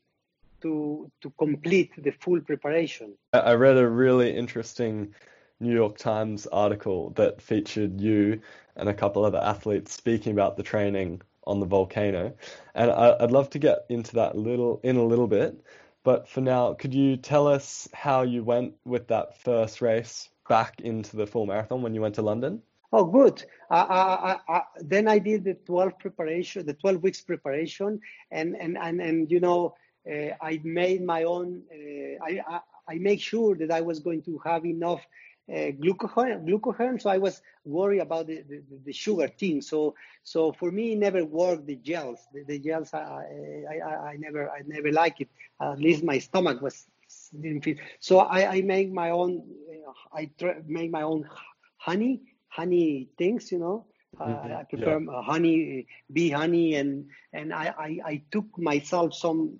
to 0.61 1.11
to 1.21 1.31
complete 1.37 1.91
the 1.97 2.11
full 2.11 2.41
preparation. 2.41 3.13
I 3.33 3.53
read 3.53 3.77
a 3.77 3.87
really 3.87 4.35
interesting 4.35 5.13
New 5.59 5.73
York 5.73 5.97
Times 5.97 6.47
article 6.47 7.11
that 7.11 7.41
featured 7.41 8.01
you 8.01 8.41
and 8.75 8.89
a 8.89 8.93
couple 8.93 9.23
other 9.23 9.39
athletes 9.39 9.93
speaking 9.93 10.31
about 10.33 10.57
the 10.57 10.63
training 10.63 11.21
on 11.45 11.59
the 11.59 11.65
volcano, 11.65 12.33
and 12.73 12.89
I, 12.89 13.17
would 13.19 13.31
love 13.31 13.49
to 13.51 13.59
get 13.59 13.85
into 13.89 14.15
that 14.15 14.37
little 14.37 14.79
in 14.83 14.95
a 14.95 15.03
little 15.03 15.27
bit. 15.27 15.61
But 16.03 16.27
for 16.27 16.41
now, 16.41 16.73
could 16.73 16.93
you 16.93 17.17
tell 17.17 17.47
us 17.47 17.87
how 17.93 18.23
you 18.23 18.43
went 18.43 18.75
with 18.85 19.07
that 19.07 19.37
first 19.41 19.81
race 19.81 20.29
back 20.49 20.81
into 20.81 21.15
the 21.15 21.25
full 21.25 21.45
marathon 21.45 21.81
when 21.81 21.95
you 21.95 22.01
went 22.01 22.15
to 22.15 22.21
London? 22.21 22.61
Oh, 22.91 23.05
good. 23.05 23.43
Uh, 23.71 24.37
I, 24.47 24.61
then 24.81 25.07
I 25.07 25.17
did 25.17 25.45
the 25.45 25.55
12 25.55 25.97
preparation, 25.97 26.65
the 26.65 26.73
12 26.73 27.01
weeks 27.01 27.21
preparation, 27.21 27.99
and 28.29 28.55
and 28.55 28.77
and, 28.77 29.01
and 29.01 29.31
you 29.31 29.39
know, 29.39 29.75
uh, 30.07 30.35
I 30.41 30.61
made 30.63 31.03
my 31.03 31.23
own. 31.23 31.63
Uh, 31.73 32.23
I, 32.23 32.41
I 32.47 32.59
I 32.87 32.95
make 32.95 33.21
sure 33.21 33.55
that 33.55 33.71
I 33.71 33.81
was 33.81 33.99
going 33.99 34.21
to 34.23 34.39
have 34.45 34.65
enough 34.65 35.01
uh, 35.49 35.71
glucagon, 35.71 36.45
glucagon. 36.47 37.01
So 37.01 37.09
I 37.09 37.17
was 37.17 37.41
worried 37.65 37.99
about 37.99 38.27
the, 38.27 38.43
the, 38.47 38.63
the, 38.85 38.93
sugar 38.93 39.27
thing. 39.27 39.61
So 39.61 39.95
so 40.23 40.53
for 40.53 40.71
me, 40.71 40.93
it 40.93 40.99
never 40.99 41.25
worked 41.25 41.65
the 41.65 41.75
gels. 41.75 42.19
The, 42.33 42.43
the 42.43 42.59
gels, 42.59 42.93
I, 42.93 42.99
I, 43.69 43.95
I 44.11 44.15
never 44.17 44.49
I 44.49 44.61
never 44.65 44.91
like 44.91 45.21
it. 45.21 45.29
At 45.61 45.79
least 45.79 46.03
my 46.03 46.19
stomach 46.19 46.61
was 46.61 46.85
didn't 47.39 47.63
fit. 47.63 47.79
So 47.99 48.19
I, 48.19 48.55
I 48.55 48.61
make 48.61 48.91
my 48.91 49.09
own. 49.11 49.43
I 50.13 50.29
make 50.65 50.91
my 50.91 51.01
own 51.01 51.29
honey 51.77 52.21
honey 52.47 53.09
things. 53.17 53.51
You 53.51 53.59
know. 53.59 53.85
Mm-hmm. 54.19 54.51
Uh, 54.51 54.55
I 54.59 54.63
prefer 54.63 54.99
yeah. 54.99 55.21
honey, 55.23 55.87
bee 56.11 56.29
honey, 56.29 56.75
and 56.75 57.07
and 57.33 57.51
I, 57.53 57.73
I, 57.77 57.99
I 58.05 58.21
took 58.31 58.45
myself 58.57 59.13
some 59.13 59.57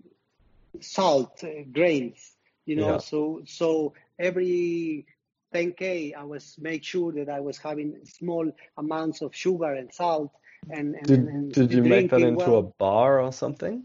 salt 0.80 1.44
uh, 1.44 1.64
grains. 1.72 2.36
You 2.66 2.78
know, 2.78 2.92
yeah. 2.94 2.98
so 3.00 3.42
so 3.46 3.94
every 4.20 5.06
10k, 5.54 6.14
I 6.16 6.24
was 6.24 6.58
make 6.60 6.84
sure 6.84 7.12
that 7.14 7.30
I 7.30 7.39
was 7.41 7.58
having 7.58 7.95
small 8.06 8.51
amounts 8.78 9.22
of 9.22 9.36
sugar 9.36 9.74
and 9.74 9.93
salt. 9.93 10.32
And, 10.70 10.95
and 10.95 11.10
Did 11.10 11.28
and 11.28 11.56
did 11.56 11.74
you 11.74 11.84
make 11.84 12.10
that 12.10 12.24
into 12.24 12.56
well. 12.56 12.58
a 12.58 12.64
bar 12.64 13.22
or 13.22 13.32
something? 13.32 13.84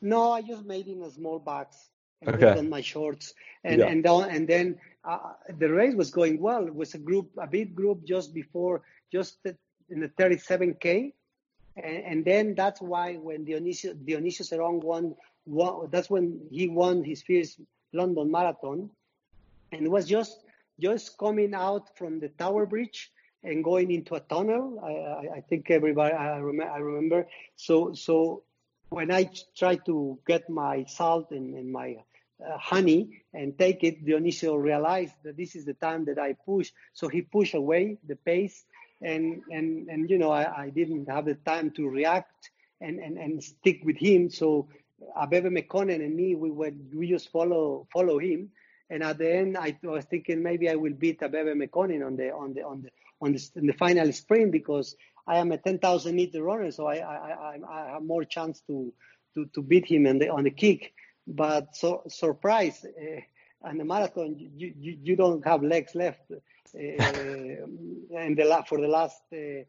No, 0.00 0.32
I 0.32 0.42
just 0.42 0.64
made 0.64 0.88
in 0.88 1.02
a 1.02 1.10
small 1.10 1.38
box 1.38 1.90
and 2.22 2.34
put 2.34 2.44
Okay. 2.44 2.50
it 2.50 2.56
on 2.56 2.68
my 2.68 2.80
shorts, 2.80 3.34
and 3.64 3.82
Yeah. 3.82 3.86
and 3.86 4.04
then 4.04 4.30
and 4.30 4.48
then 4.48 4.78
uh, 5.04 5.34
the 5.58 5.68
race 5.70 5.94
was 5.94 6.10
going 6.10 6.40
well. 6.40 6.66
It 6.66 6.74
was 6.74 6.94
a 6.94 6.98
group, 6.98 7.30
a 7.38 7.46
big 7.46 7.74
group, 7.74 8.04
just 8.04 8.34
before, 8.34 8.82
just 9.12 9.38
in 9.90 10.00
the 10.00 10.08
37k, 10.08 11.14
and, 11.76 11.96
and 12.04 12.24
then 12.24 12.54
that's 12.54 12.80
why 12.80 13.14
when 13.16 13.44
Dionicio 13.44 13.94
Dionicio 13.94 14.42
Cerón 14.42 14.82
won, 14.82 15.14
won, 15.46 15.88
that's 15.90 16.10
when 16.10 16.40
he 16.50 16.68
won 16.68 17.04
his 17.04 17.22
first 17.22 17.60
London 17.92 18.30
Marathon, 18.30 18.90
and 19.72 19.82
it 19.84 19.90
was 19.90 20.06
just 20.06 20.43
just 20.80 21.18
coming 21.18 21.54
out 21.54 21.96
from 21.96 22.20
the 22.20 22.28
Tower 22.28 22.66
Bridge 22.66 23.10
and 23.42 23.62
going 23.62 23.90
into 23.90 24.14
a 24.14 24.20
tunnel. 24.20 24.80
I, 24.82 24.92
I, 24.92 25.36
I 25.36 25.40
think 25.40 25.70
everybody 25.70 26.14
I 26.14 26.38
remember. 26.38 26.72
I 26.72 26.78
remember. 26.78 27.28
So 27.56 27.92
so 27.94 28.42
when 28.90 29.10
I 29.10 29.30
tried 29.56 29.84
to 29.86 30.18
get 30.26 30.48
my 30.48 30.84
salt 30.84 31.30
and, 31.30 31.54
and 31.54 31.70
my 31.72 31.96
uh, 32.44 32.58
honey 32.58 33.22
and 33.32 33.58
take 33.58 33.84
it, 33.84 34.04
Dionicio 34.04 34.60
realized 34.60 35.14
that 35.24 35.36
this 35.36 35.56
is 35.56 35.64
the 35.64 35.74
time 35.74 36.04
that 36.06 36.18
I 36.18 36.32
push. 36.32 36.70
So 36.92 37.08
he 37.08 37.22
pushed 37.22 37.54
away 37.54 37.98
the 38.06 38.16
pace, 38.16 38.64
and 39.02 39.42
and 39.50 39.88
and 39.88 40.10
you 40.10 40.18
know 40.18 40.30
I, 40.30 40.64
I 40.64 40.70
didn't 40.70 41.08
have 41.08 41.26
the 41.26 41.34
time 41.34 41.70
to 41.72 41.88
react 41.88 42.50
and, 42.80 42.98
and, 42.98 43.18
and 43.18 43.42
stick 43.42 43.80
with 43.84 43.96
him. 43.96 44.30
So 44.30 44.68
Abebe 45.16 45.50
Mekonnen 45.50 46.04
and 46.04 46.14
me, 46.14 46.34
we 46.34 46.50
were 46.50 46.72
we 46.92 47.08
just 47.08 47.30
follow 47.30 47.86
follow 47.92 48.18
him. 48.18 48.50
And 48.90 49.02
at 49.02 49.18
the 49.18 49.34
end, 49.34 49.56
I 49.56 49.76
was 49.82 50.04
thinking 50.04 50.42
maybe 50.42 50.68
I 50.68 50.74
will 50.74 50.92
beat 50.92 51.20
Abebe 51.20 51.54
Mekonnen 51.54 52.06
on 52.06 52.16
the 52.16 52.30
on 52.32 52.54
the 52.54 52.62
on 52.62 52.82
the 52.82 52.90
on 53.20 53.32
the, 53.32 53.50
in 53.56 53.66
the 53.66 53.72
final 53.72 54.12
sprint 54.12 54.52
because 54.52 54.96
I 55.26 55.38
am 55.38 55.52
a 55.52 55.58
10,000 55.58 56.14
meter 56.14 56.42
runner, 56.42 56.70
so 56.70 56.86
I 56.86 56.96
I, 56.96 57.30
I, 57.30 57.58
I 57.68 57.90
have 57.92 58.02
more 58.02 58.24
chance 58.24 58.60
to, 58.66 58.92
to, 59.34 59.46
to 59.54 59.62
beat 59.62 59.86
him 59.86 60.06
on 60.06 60.18
the 60.18 60.28
on 60.28 60.44
the 60.44 60.50
kick. 60.50 60.92
But 61.26 61.74
so 61.74 62.02
surprise, 62.08 62.84
uh, 62.84 63.20
on 63.66 63.78
the 63.78 63.84
marathon, 63.84 64.36
you, 64.38 64.74
you, 64.78 64.98
you 65.02 65.16
don't 65.16 65.44
have 65.46 65.62
legs 65.62 65.94
left, 65.94 66.30
uh, 66.30 66.36
and 66.76 68.36
the 68.36 68.44
la- 68.44 68.62
for 68.64 68.80
the 68.80 68.88
last 68.88 69.22
uh, 69.32 69.64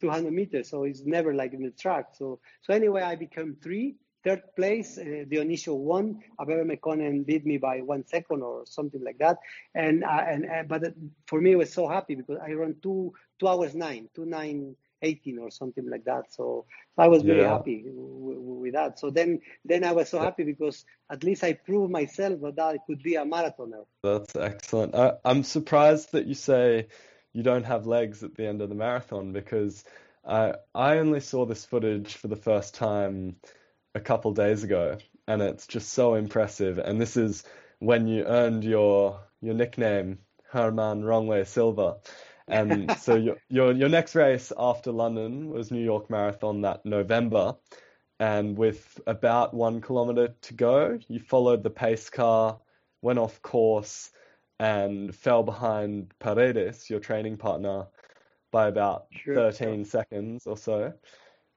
200 0.00 0.32
meters, 0.32 0.70
so 0.70 0.84
it's 0.84 1.02
never 1.04 1.34
like 1.34 1.52
in 1.52 1.62
the 1.62 1.72
track. 1.72 2.14
So 2.14 2.38
so 2.62 2.72
anyway, 2.72 3.02
I 3.02 3.16
became 3.16 3.56
three. 3.60 3.96
Third 4.24 4.42
place, 4.56 4.98
uh, 4.98 5.24
Dionicio 5.30 5.76
won. 5.76 6.22
Abebe 6.38 6.64
Mekonnen 6.64 7.24
beat 7.24 7.46
me 7.46 7.58
by 7.58 7.80
one 7.80 8.06
second 8.06 8.42
or 8.42 8.66
something 8.66 9.02
like 9.02 9.18
that. 9.18 9.38
And 9.74 10.04
uh, 10.04 10.24
and 10.26 10.46
uh, 10.46 10.62
but 10.66 10.94
for 11.26 11.40
me, 11.40 11.52
I 11.52 11.56
was 11.56 11.72
so 11.72 11.88
happy 11.88 12.14
because 12.14 12.38
I 12.42 12.52
ran 12.52 12.76
two 12.82 13.12
two 13.38 13.48
hours 13.48 13.74
nine, 13.74 14.08
two 14.14 14.26
nine 14.26 14.76
18 15.02 15.38
or 15.38 15.50
something 15.50 15.88
like 15.88 16.04
that. 16.04 16.32
So, 16.32 16.66
so 16.96 17.02
I 17.02 17.08
was 17.08 17.22
very 17.22 17.40
Yeah. 17.40 17.50
happy 17.52 17.84
w- 17.84 18.34
w- 18.34 18.60
with 18.60 18.72
that. 18.74 18.98
So 18.98 19.10
then, 19.10 19.40
then 19.64 19.84
I 19.84 19.92
was 19.92 20.08
so 20.10 20.18
happy 20.20 20.44
because 20.44 20.84
at 21.10 21.24
least 21.24 21.42
I 21.42 21.54
proved 21.54 21.90
myself 21.90 22.40
that 22.42 22.58
I 22.60 22.78
could 22.86 23.02
be 23.02 23.14
a 23.14 23.24
marathoner. 23.24 23.84
That's 24.02 24.36
excellent. 24.36 24.94
I, 24.94 25.14
I'm 25.24 25.42
surprised 25.42 26.12
that 26.12 26.26
you 26.26 26.34
say 26.34 26.88
you 27.32 27.42
don't 27.42 27.64
have 27.64 27.86
legs 27.86 28.22
at 28.22 28.34
the 28.34 28.46
end 28.46 28.60
of 28.62 28.68
the 28.68 28.74
marathon 28.74 29.32
because 29.32 29.84
I 30.24 30.54
I 30.74 30.98
only 30.98 31.20
saw 31.20 31.46
this 31.46 31.64
footage 31.64 32.14
for 32.16 32.28
the 32.28 32.36
first 32.36 32.74
time 32.74 33.36
a 33.94 34.00
couple 34.00 34.32
days 34.32 34.64
ago, 34.64 34.98
and 35.26 35.42
it's 35.42 35.66
just 35.66 35.90
so 35.90 36.14
impressive. 36.14 36.78
And 36.78 37.00
this 37.00 37.16
is 37.16 37.44
when 37.78 38.06
you 38.06 38.24
earned 38.24 38.64
your 38.64 39.20
your 39.40 39.54
nickname, 39.54 40.18
Germán 40.52 41.02
Wrongway 41.02 41.46
Silva. 41.46 41.96
And 42.46 42.90
so 43.00 43.16
your 43.16 43.36
your 43.48 43.72
your 43.72 43.88
next 43.88 44.14
race 44.14 44.52
after 44.56 44.92
London 44.92 45.50
was 45.50 45.70
New 45.70 45.82
York 45.84 46.10
Marathon 46.10 46.62
that 46.62 46.84
November. 46.84 47.56
And 48.18 48.58
with 48.58 49.00
about 49.06 49.54
one 49.54 49.80
kilometer 49.80 50.34
to 50.42 50.54
go, 50.54 50.98
you 51.08 51.20
followed 51.20 51.62
the 51.62 51.70
pace 51.70 52.10
car, 52.10 52.58
went 53.00 53.18
off 53.18 53.40
course, 53.40 54.10
and 54.58 55.14
fell 55.14 55.42
behind 55.42 56.12
Paredes, 56.18 56.90
your 56.90 57.00
training 57.00 57.38
partner, 57.38 57.86
by 58.50 58.68
about 58.68 59.06
Sure. 59.10 59.34
13 59.34 59.86
seconds 59.86 60.46
or 60.46 60.58
so. 60.58 60.92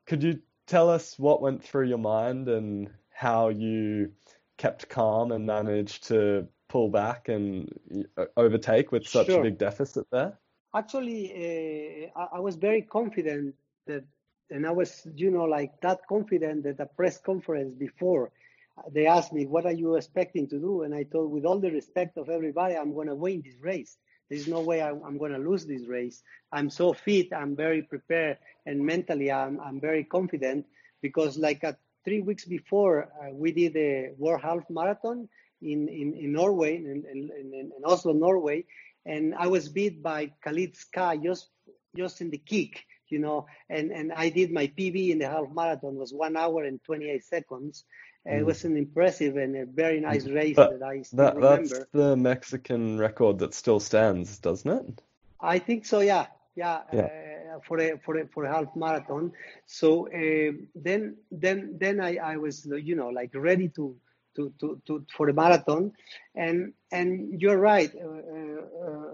Could 0.07 0.23
you 0.23 0.39
tell 0.67 0.89
us 0.89 1.17
what 1.17 1.41
went 1.41 1.63
through 1.63 1.87
your 1.87 1.97
mind 1.97 2.47
and 2.47 2.89
how 3.11 3.49
you 3.49 4.11
kept 4.57 4.89
calm 4.89 5.31
and 5.31 5.45
managed 5.45 6.07
to 6.07 6.47
pull 6.67 6.89
back 6.89 7.29
and 7.29 7.71
uh, 8.17 8.25
overtake 8.37 8.91
with 8.91 9.07
such 9.07 9.29
a 9.29 9.41
big 9.41 9.57
deficit 9.57 10.07
there? 10.11 10.37
Actually, 10.75 12.11
uh, 12.15 12.19
I, 12.19 12.37
I 12.37 12.39
was 12.39 12.55
very 12.55 12.81
confident 12.81 13.55
that, 13.85 14.03
and 14.49 14.65
I 14.65 14.71
was, 14.71 15.07
you 15.15 15.29
know, 15.29 15.43
like 15.43 15.79
that 15.81 16.07
confident 16.07 16.63
that 16.63 16.77
the 16.77 16.85
press 16.85 17.19
conference 17.19 17.75
before 17.75 18.31
uh, 18.77 18.81
they 18.91 19.05
asked 19.05 19.33
me, 19.33 19.45
"What 19.45 19.65
are 19.65 19.71
you 19.71 19.95
expecting 19.95 20.47
to 20.47 20.59
do?" 20.59 20.81
And 20.83 20.95
I 20.95 21.03
told, 21.03 21.31
with 21.31 21.45
all 21.45 21.59
the 21.59 21.71
respect 21.71 22.17
of 22.17 22.29
everybody, 22.29 22.75
I'm 22.75 22.93
going 22.93 23.07
to 23.07 23.15
win 23.15 23.43
this 23.45 23.57
race. 23.61 23.97
There's 24.29 24.47
no 24.47 24.61
way 24.61 24.81
I, 24.81 24.89
I'm 24.89 25.17
going 25.17 25.33
to 25.33 25.37
lose 25.37 25.65
this 25.65 25.85
race. 25.87 26.23
I'm 26.51 26.69
so 26.69 26.93
fit. 26.93 27.33
I'm 27.33 27.55
very 27.55 27.81
prepared, 27.81 28.37
and 28.65 28.85
mentally, 28.85 29.31
I'm 29.31 29.59
I'm 29.59 29.79
very 29.79 30.03
confident 30.03 30.65
because, 31.01 31.37
like, 31.37 31.63
uh, 31.63 31.73
three 32.05 32.21
weeks 32.21 32.45
before, 32.45 33.09
uh, 33.21 33.33
we 33.33 33.51
did 33.51 33.75
a 33.75 34.11
World 34.17 34.41
Half 34.41 34.69
Marathon 34.69 35.27
in 35.61 35.87
in, 35.87 36.13
in 36.13 36.31
Norway, 36.31 36.77
in, 36.77 37.03
in, 37.11 37.29
in, 37.53 37.71
Oslo, 37.85 38.13
Norway 38.13 38.65
and 39.05 39.35
I 39.35 39.47
was 39.47 39.69
beat 39.69 40.01
by 40.01 40.31
Khalid 40.43 40.75
Skah 40.75 41.21
just 41.21 41.49
just 41.95 42.21
in 42.21 42.31
the 42.31 42.37
kick, 42.37 42.85
you 43.09 43.19
know, 43.19 43.45
and 43.69 43.91
and 43.91 44.11
I 44.13 44.29
did 44.29 44.51
my 44.51 44.67
PB 44.67 45.11
in 45.11 45.19
the 45.19 45.27
half 45.27 45.45
marathon 45.53 45.95
was 45.95 46.13
one 46.13 46.37
hour 46.37 46.63
and 46.63 46.83
28 46.83 47.23
seconds. 47.23 47.85
And 48.25 48.39
It 48.39 48.43
Mm. 48.43 48.45
was 48.45 48.63
an 48.65 48.77
impressive 48.77 49.37
and 49.37 49.55
a 49.55 49.65
very 49.65 49.99
nice 49.99 50.27
race 50.27 50.59
But 50.59 50.69
that 50.69 50.81
I 50.83 51.01
still 51.03 51.17
That 51.17 51.39
that's 51.39 51.85
the 51.91 52.15
Mexican 52.15 52.97
record 52.99 53.39
that 53.39 53.53
still 53.53 53.79
stands, 53.79 54.39
doesn't 54.39 54.71
it? 54.71 55.03
I 55.41 55.59
think 55.59 55.85
so, 55.85 55.99
yeah, 56.01 56.27
yeah, 56.55 56.81
Yeah. 56.91 57.09
uh, 57.55 57.59
for 57.67 57.79
a 57.79 57.97
for 57.99 58.17
a 58.17 58.27
for 58.27 58.45
a 58.45 58.51
half 58.53 58.75
marathon. 58.75 59.31
So 59.65 60.07
uh, 60.07 60.51
then 60.75 61.17
then 61.31 61.77
then 61.79 61.99
I 61.99 62.17
I 62.17 62.37
was 62.37 62.65
you 62.65 62.95
know 62.95 63.09
like 63.09 63.31
ready 63.35 63.69
to 63.69 63.95
to 64.35 64.53
to, 64.59 64.81
to 64.87 65.05
for 65.15 65.27
the 65.27 65.33
marathon, 65.33 65.91
and 66.35 66.73
and 66.91 67.41
you're 67.41 67.57
right. 67.57 67.91
Uh, 67.95 68.07
uh, 68.35 68.87
uh, 68.87 69.13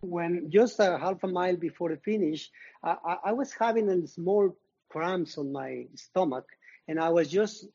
when 0.00 0.50
just 0.50 0.78
a 0.80 0.98
half 0.98 1.22
a 1.24 1.28
mile 1.28 1.56
before 1.56 1.90
the 1.90 1.96
finish, 1.96 2.50
I, 2.82 2.96
I, 3.04 3.16
I 3.26 3.32
was 3.32 3.52
having 3.52 3.88
a 3.88 4.06
small 4.06 4.54
cramps 4.88 5.38
on 5.38 5.52
my 5.52 5.86
stomach, 5.94 6.46
and 6.88 7.00
I 7.00 7.08
was 7.10 7.30
just 7.30 7.66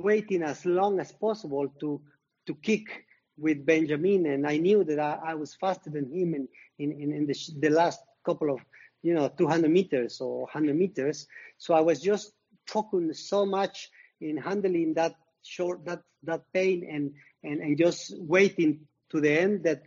waiting 0.00 0.42
as 0.42 0.64
long 0.64 1.00
as 1.00 1.12
possible 1.12 1.68
to 1.80 2.00
to 2.46 2.54
kick 2.56 3.06
with 3.36 3.64
Benjamin, 3.66 4.26
and 4.26 4.46
I 4.46 4.58
knew 4.58 4.84
that 4.84 4.98
I, 4.98 5.18
I 5.26 5.34
was 5.34 5.54
faster 5.54 5.90
than 5.90 6.10
him 6.12 6.34
in 6.34 6.48
in, 6.78 6.92
in, 6.92 7.12
in 7.12 7.26
the, 7.26 7.36
the 7.58 7.70
last 7.70 8.00
couple 8.24 8.50
of 8.50 8.60
you 9.02 9.14
know 9.14 9.28
200 9.28 9.70
meters 9.70 10.20
or 10.20 10.42
100 10.42 10.76
meters. 10.76 11.26
So 11.58 11.74
I 11.74 11.80
was 11.80 12.00
just 12.00 12.32
focused 12.66 13.28
so 13.28 13.44
much 13.44 13.90
in 14.20 14.36
handling 14.36 14.94
that 14.94 15.14
short 15.42 15.84
that 15.84 16.02
that 16.22 16.42
pain 16.52 16.86
and 16.90 17.12
and 17.42 17.60
and 17.60 17.76
just 17.76 18.14
waiting 18.18 18.80
to 19.10 19.20
the 19.20 19.30
end 19.30 19.64
that 19.64 19.82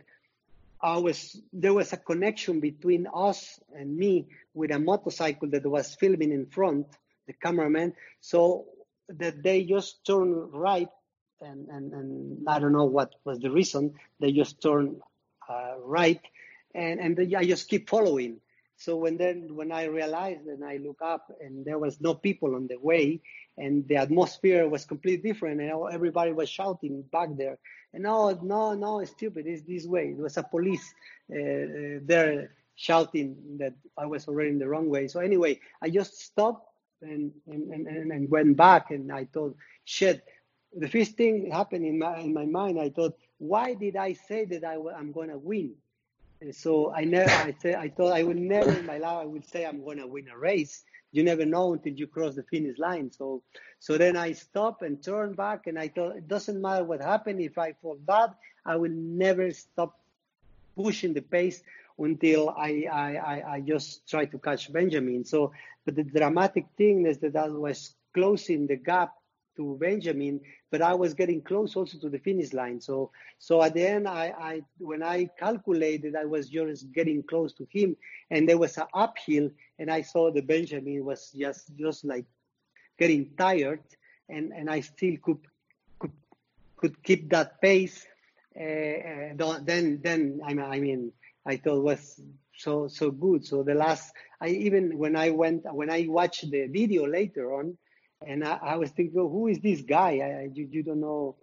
I 0.80 0.98
was 0.98 1.40
there 1.52 1.74
was 1.74 1.92
a 1.92 1.96
connection 1.96 2.60
between 2.60 3.08
us 3.12 3.58
and 3.76 3.96
me 3.96 4.28
with 4.54 4.70
a 4.70 4.78
motorcycle 4.78 5.48
that 5.50 5.66
was 5.66 5.96
filming 5.96 6.32
in 6.32 6.46
front, 6.46 6.86
the 7.26 7.32
cameraman. 7.32 7.94
So 8.20 8.66
that 9.08 9.42
they 9.42 9.64
just 9.64 10.04
turned 10.04 10.52
right, 10.52 10.88
and 11.40 11.68
and, 11.68 11.92
and 11.92 12.48
I 12.48 12.58
don't 12.58 12.72
know 12.72 12.84
what 12.84 13.14
was 13.24 13.38
the 13.40 13.50
reason. 13.50 13.94
They 14.20 14.32
just 14.32 14.60
turned 14.62 15.00
uh, 15.48 15.74
right, 15.82 16.20
and 16.74 17.00
and 17.00 17.16
then 17.16 17.34
I 17.36 17.44
just 17.44 17.68
keep 17.68 17.88
following. 17.88 18.40
So 18.76 18.96
when 18.96 19.16
then 19.16 19.56
when 19.56 19.72
I 19.72 19.84
realized 19.84 20.46
and 20.46 20.64
I 20.64 20.76
look 20.76 21.02
up 21.02 21.32
and 21.40 21.64
there 21.64 21.78
was 21.78 22.00
no 22.00 22.14
people 22.14 22.54
on 22.54 22.68
the 22.68 22.78
way, 22.78 23.20
and 23.56 23.86
the 23.88 23.96
atmosphere 23.96 24.68
was 24.68 24.84
completely 24.84 25.32
different, 25.32 25.60
and 25.60 25.72
everybody 25.92 26.32
was 26.32 26.48
shouting 26.48 27.02
back 27.10 27.30
there. 27.36 27.58
And 27.92 28.04
no, 28.04 28.30
no, 28.42 28.74
no, 28.74 29.00
it's 29.00 29.10
stupid. 29.12 29.46
It's 29.46 29.62
this 29.62 29.86
way. 29.86 30.10
It 30.10 30.18
was 30.18 30.36
a 30.36 30.42
police 30.44 30.94
uh, 31.32 31.36
uh, 31.36 31.98
there 32.02 32.52
shouting 32.76 33.36
that 33.58 33.74
I 33.96 34.06
was 34.06 34.28
already 34.28 34.50
in 34.50 34.58
the 34.58 34.68
wrong 34.68 34.88
way. 34.88 35.08
So 35.08 35.18
anyway, 35.18 35.58
I 35.82 35.90
just 35.90 36.20
stopped 36.20 36.67
and 37.02 37.32
and, 37.46 37.70
and, 37.70 38.12
and 38.12 38.30
went 38.30 38.56
back, 38.56 38.90
and 38.90 39.12
I 39.12 39.26
thought, 39.26 39.56
shit. 39.84 40.24
The 40.76 40.88
first 40.88 41.12
thing 41.16 41.50
happened 41.50 41.86
in 41.86 41.98
my 41.98 42.18
in 42.18 42.34
my 42.34 42.44
mind. 42.44 42.78
I 42.78 42.90
thought, 42.90 43.16
why 43.38 43.74
did 43.74 43.96
I 43.96 44.12
say 44.12 44.44
that 44.46 44.64
I, 44.64 44.74
am 44.74 45.12
going 45.12 45.30
to 45.30 45.38
win? 45.38 45.74
And 46.40 46.54
so 46.54 46.92
I 46.92 47.04
never. 47.04 47.30
I 47.30 47.54
said 47.60 47.76
I 47.76 47.88
thought 47.88 48.12
I 48.12 48.22
would 48.22 48.36
never 48.36 48.72
in 48.72 48.86
my 48.86 48.98
life 48.98 49.18
I 49.22 49.24
would 49.24 49.46
say 49.48 49.64
I'm 49.64 49.82
going 49.82 49.98
to 49.98 50.06
win 50.06 50.28
a 50.28 50.36
race. 50.36 50.84
You 51.10 51.24
never 51.24 51.46
know 51.46 51.72
until 51.72 51.94
you 51.94 52.06
cross 52.06 52.34
the 52.34 52.42
finish 52.42 52.78
line. 52.78 53.10
So 53.10 53.42
so 53.80 53.96
then 53.96 54.16
I 54.16 54.32
stopped 54.32 54.82
and 54.82 55.02
turned 55.02 55.36
back, 55.36 55.66
and 55.66 55.78
I 55.78 55.88
thought 55.88 56.16
it 56.16 56.28
doesn't 56.28 56.60
matter 56.60 56.84
what 56.84 57.00
happened. 57.00 57.40
If 57.40 57.58
I 57.58 57.72
fall 57.72 57.98
bad, 58.04 58.34
I 58.64 58.76
will 58.76 58.92
never 58.92 59.50
stop 59.52 59.98
pushing 60.76 61.14
the 61.14 61.22
pace 61.22 61.62
until 61.98 62.50
I, 62.50 62.86
I, 62.90 63.42
I, 63.54 63.60
just 63.60 64.08
tried 64.08 64.30
to 64.30 64.38
catch 64.38 64.72
Benjamin. 64.72 65.24
So, 65.24 65.52
but 65.84 65.96
the 65.96 66.04
dramatic 66.04 66.66
thing 66.76 67.06
is 67.06 67.18
that 67.18 67.36
I 67.36 67.48
was 67.48 67.94
closing 68.14 68.66
the 68.66 68.76
gap 68.76 69.14
to 69.56 69.76
Benjamin, 69.80 70.40
but 70.70 70.80
I 70.80 70.94
was 70.94 71.14
getting 71.14 71.42
close 71.42 71.74
also 71.76 71.98
to 71.98 72.08
the 72.08 72.18
finish 72.18 72.52
line. 72.52 72.80
So, 72.80 73.10
so 73.38 73.62
at 73.62 73.74
the 73.74 73.86
end, 73.86 74.08
I, 74.08 74.32
I 74.38 74.62
when 74.78 75.02
I 75.02 75.28
calculated, 75.38 76.14
I 76.14 76.24
was 76.24 76.48
just 76.48 76.90
getting 76.92 77.22
close 77.24 77.52
to 77.54 77.66
him, 77.70 77.96
and 78.30 78.48
there 78.48 78.58
was 78.58 78.78
an 78.78 78.86
uphill, 78.94 79.50
and 79.78 79.90
I 79.90 80.02
saw 80.02 80.30
the 80.30 80.40
Benjamin 80.40 81.04
was 81.04 81.32
just 81.32 81.76
just 81.76 82.04
like 82.04 82.26
getting 82.98 83.30
tired, 83.36 83.82
and 84.28 84.52
and 84.52 84.70
I 84.70 84.80
still 84.80 85.16
could 85.22 85.40
could 85.98 86.12
could 86.76 87.02
keep 87.02 87.28
that 87.30 87.60
pace. 87.60 88.06
Uh, 88.58 89.34
uh 89.40 89.58
then 89.62 90.00
then 90.02 90.40
I 90.44 90.54
mean, 90.54 90.66
I 90.66 90.78
mean 90.80 91.12
I 91.48 91.56
thought 91.56 91.82
was 91.82 92.20
so 92.54 92.88
so 92.88 93.10
good. 93.10 93.46
So 93.46 93.62
the 93.62 93.74
last 93.74 94.12
I 94.40 94.48
even 94.48 94.98
when 94.98 95.16
I 95.16 95.30
went 95.30 95.64
when 95.72 95.90
I 95.90 96.06
watched 96.08 96.50
the 96.50 96.66
video 96.66 97.06
later 97.06 97.54
on, 97.54 97.76
and 98.26 98.44
I, 98.44 98.58
I 98.62 98.76
was 98.76 98.90
thinking, 98.90 99.14
well, 99.14 99.30
who 99.30 99.48
is 99.48 99.58
this 99.60 99.80
guy? 99.80 100.18
I, 100.18 100.48
you 100.52 100.68
you 100.70 100.82
don't 100.82 101.00
know 101.00 101.36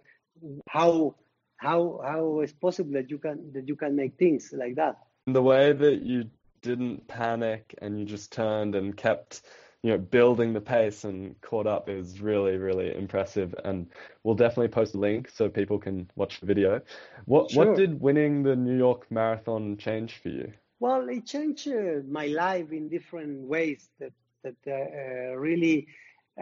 how 0.68 1.16
how 1.56 2.00
how 2.04 2.40
is 2.40 2.52
possible 2.52 2.92
that 2.92 3.10
you 3.10 3.18
can 3.18 3.52
that 3.52 3.66
you 3.66 3.74
can 3.74 3.96
make 3.96 4.16
things 4.16 4.54
like 4.56 4.76
that. 4.76 4.96
The 5.26 5.42
way 5.42 5.72
that 5.72 6.02
you 6.02 6.30
didn't 6.62 7.08
panic 7.08 7.74
and 7.82 7.98
you 7.98 8.04
just 8.04 8.32
turned 8.32 8.74
and 8.74 8.96
kept 8.96 9.42
you 9.86 9.92
know 9.92 9.98
building 9.98 10.52
the 10.52 10.60
pace 10.60 11.04
and 11.04 11.40
caught 11.42 11.68
up 11.68 11.88
is 11.88 12.20
really 12.20 12.56
really 12.56 12.92
impressive. 12.92 13.54
And 13.64 13.86
we'll 14.24 14.34
definitely 14.34 14.72
post 14.80 14.96
a 14.96 14.98
link 14.98 15.30
so 15.32 15.48
people 15.48 15.78
can 15.78 16.10
watch 16.16 16.40
the 16.40 16.46
video. 16.46 16.80
What 17.26 17.52
sure. 17.52 17.66
what 17.66 17.76
did 17.76 18.00
winning 18.00 18.42
the 18.42 18.56
new 18.56 18.76
york 18.76 19.06
marathon 19.10 19.76
change 19.76 20.20
for 20.20 20.30
you? 20.30 20.52
Well 20.80 21.08
it 21.08 21.24
changed 21.24 21.68
uh, 21.68 22.02
my 22.10 22.26
life 22.26 22.72
in 22.72 22.88
different 22.88 23.42
ways 23.42 23.88
that 24.00 24.12
that 24.42 24.60
uh, 24.66 24.72
uh, 24.72 25.36
really 25.36 25.86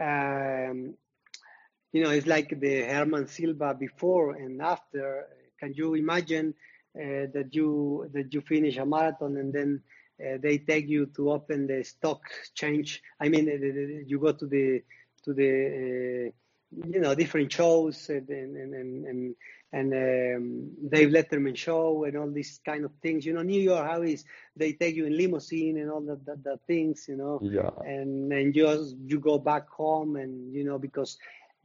um, 0.09 0.95
you 1.93 2.03
know 2.03 2.09
it's 2.09 2.25
like 2.25 2.49
the 2.49 2.75
Germán 2.93 3.29
Silva 3.29 3.75
before 3.75 4.31
and 4.37 4.59
after. 4.59 5.27
Can 5.59 5.73
you 5.75 5.93
imagine 5.93 6.55
uh, 6.97 7.29
that 7.35 7.49
you 7.51 8.09
that 8.11 8.33
you 8.33 8.41
finish 8.41 8.77
a 8.77 8.85
marathon 8.85 9.37
and 9.37 9.53
then 9.53 9.83
uh, 10.23 10.37
they 10.41 10.57
take 10.57 10.87
you 10.87 11.07
to 11.07 11.31
open 11.31 11.67
the 11.67 11.83
stock 11.83 12.21
change. 12.53 13.01
I 13.19 13.29
mean, 13.29 13.49
uh, 13.49 14.03
you 14.07 14.19
go 14.19 14.31
to 14.31 14.45
the 14.45 14.81
to 15.23 15.33
the 15.33 16.29
uh, 16.29 16.31
you 16.87 16.99
know 16.99 17.15
different 17.15 17.51
shows 17.51 18.09
and 18.09 18.29
and 18.29 18.55
and 18.55 19.05
and, 19.05 19.35
and 19.73 19.93
um, 19.93 20.89
Dave 20.89 21.09
Letterman 21.09 21.55
show 21.55 22.05
and 22.05 22.15
all 22.17 22.31
these 22.31 22.61
kind 22.65 22.85
of 22.85 22.91
things. 23.01 23.25
You 23.25 23.33
know, 23.33 23.41
New 23.41 23.59
York, 23.61 23.85
how 23.85 24.03
is 24.03 24.23
they 24.55 24.73
take 24.73 24.95
you 24.95 25.05
in 25.05 25.17
limousine 25.17 25.77
and 25.79 25.91
all 25.91 26.01
the, 26.01 26.15
the, 26.25 26.37
the 26.41 26.59
things, 26.65 27.05
you 27.09 27.17
know, 27.17 27.39
yeah. 27.43 27.69
and 27.85 28.31
and 28.31 28.55
you 28.55 28.97
you 29.05 29.19
go 29.19 29.37
back 29.37 29.69
home 29.69 30.15
and 30.15 30.53
you 30.53 30.63
know 30.63 30.79
because 30.79 31.17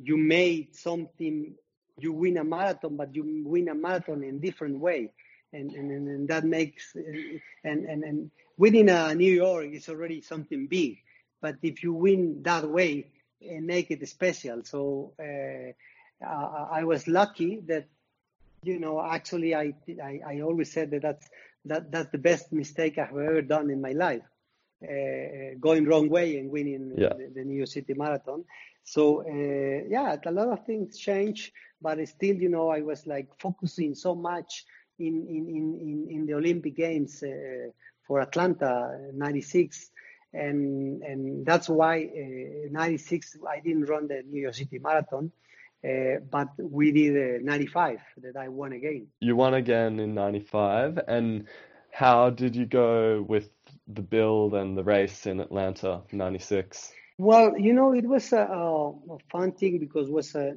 you 0.03 0.17
made 0.17 0.75
something, 0.75 1.55
you 1.99 2.13
win 2.13 2.39
a 2.39 2.45
marathon, 2.45 2.97
but 2.97 3.15
you 3.15 3.45
win 3.45 3.69
a 3.69 3.75
marathon 3.75 4.25
in 4.25 4.41
different 4.41 4.79
way 4.79 5.13
and, 5.53 5.73
and, 5.73 6.09
and 6.09 6.29
that 6.29 6.45
makes 6.45 6.95
and, 6.95 7.85
and, 7.85 8.05
and 8.05 8.31
winning 8.57 8.89
a 8.89 9.15
New 9.15 9.33
York 9.33 9.67
is 9.73 9.89
already 9.89 10.21
something 10.21 10.67
big. 10.67 10.99
But 11.41 11.57
if 11.63 11.83
you 11.83 11.93
win 11.93 12.43
that 12.43 12.69
way 12.69 13.07
and 13.41 13.67
make 13.67 13.91
it 13.91 14.07
special, 14.09 14.63
so 14.65 15.13
uh, 15.19 16.25
I 16.25 16.85
was 16.85 17.09
lucky 17.09 17.61
that 17.67 17.87
you 18.63 18.79
know 18.79 19.01
actually 19.03 19.55
I, 19.55 19.73
I, 20.03 20.21
I 20.27 20.41
always 20.43 20.71
said 20.71 20.91
that 20.91 21.03
that's 21.03 21.29
that 21.65 21.91
that's 21.91 22.11
the 22.11 22.19
best 22.19 22.53
mistake 22.53 22.99
I've 22.99 23.11
ever 23.11 23.43
done 23.43 23.71
in 23.71 23.81
my 23.81 23.93
life. 23.93 24.23
Uh, 24.83 25.57
going 25.61 25.85
wrong 25.85 26.09
way 26.09 26.39
and 26.39 26.51
winning 26.51 26.95
yeah. 26.97 27.11
the, 27.11 27.31
the, 27.35 27.45
New 27.45 27.57
York 27.57 27.69
City 27.69 27.93
Marathon. 27.93 28.45
So 28.83 29.21
uh, 29.21 29.85
yeah, 29.89 30.17
a 30.25 30.33
lot 30.33 30.49
of 30.49 30.65
things 30.65 30.97
change, 30.97 31.53
but 31.83 31.99
still, 32.09 32.37
you 32.37 32.49
know, 32.49 32.71
I 32.71 32.81
was 32.81 33.07
like 33.07 33.29
focusing 33.39 33.95
so 33.95 34.15
much 34.15 34.65
in 35.01 35.27
in 35.27 35.45
in 35.81 36.07
in 36.11 36.27
the 36.27 36.35
Olympic 36.35 36.77
Games 36.77 37.23
uh, 37.23 37.71
for 38.07 38.21
Atlanta 38.21 39.11
'96, 39.15 39.91
and 40.33 41.03
and 41.03 41.47
that's 41.47 41.69
why 41.69 42.09
'96 42.71 43.37
uh, 43.43 43.49
I 43.49 43.61
didn't 43.61 43.87
run 43.87 44.09
the 44.09 44.23
New 44.31 44.43
York 44.43 44.55
City 44.55 44.79
Marathon. 44.79 45.33
Uh, 45.83 46.21
but 46.31 46.49
we 46.59 46.93
did 46.93 47.41
uh, 47.41 47.43
95 47.43 48.01
that 48.19 48.37
I 48.37 48.49
won 48.49 48.73
again. 48.73 49.07
You 49.21 49.35
won 49.35 49.55
again 49.55 49.99
in 49.99 50.15
95. 50.15 51.01
And 51.09 51.47
how 51.91 52.29
did 52.29 52.55
you 52.55 52.67
go 52.67 53.25
with 53.27 53.49
the 53.89 54.03
build 54.03 54.53
and 54.53 54.77
the 54.77 54.85
race 54.85 55.27
in 55.27 55.41
Atlanta 55.41 56.03
96? 56.13 56.93
Well, 57.17 57.59
you 57.59 57.73
know, 57.73 57.93
it 57.93 58.07
was 58.07 58.33
a, 58.33 58.43
a 58.43 59.19
fun 59.31 59.53
thing 59.53 59.79
because 59.79 60.11
was 60.11 60.35
a, 60.35 60.55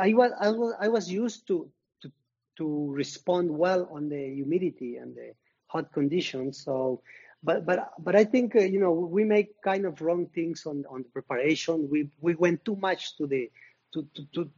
I 0.00 0.14
was 0.14 0.32
I 0.40 0.50
was 0.50 0.74
I 0.80 0.88
was 0.88 1.10
used 1.10 1.46
to 1.48 1.68
to 2.58 2.90
respond 2.92 3.50
well 3.50 3.88
on 3.92 4.08
the 4.08 4.34
humidity 4.34 4.96
and 4.96 5.14
the 5.14 5.32
hot 5.66 5.92
conditions. 5.92 6.62
So, 6.64 7.02
but 7.42 7.66
but 7.66 7.92
but 7.98 8.14
I 8.14 8.24
think 8.24 8.56
uh, 8.56 8.60
you 8.60 8.80
know 8.80 8.92
we 8.92 9.24
make 9.24 9.60
kind 9.62 9.86
of 9.86 10.00
wrong 10.00 10.26
things 10.34 10.66
on 10.66 10.84
on 10.88 11.02
the 11.02 11.08
preparation. 11.08 11.88
We 11.90 12.10
we 12.20 12.34
went 12.34 12.64
too 12.64 12.76
much 12.76 13.16
to 13.18 13.26
the 13.26 13.50
to 13.94 14.06
to 14.14 14.24
to, 14.34 14.50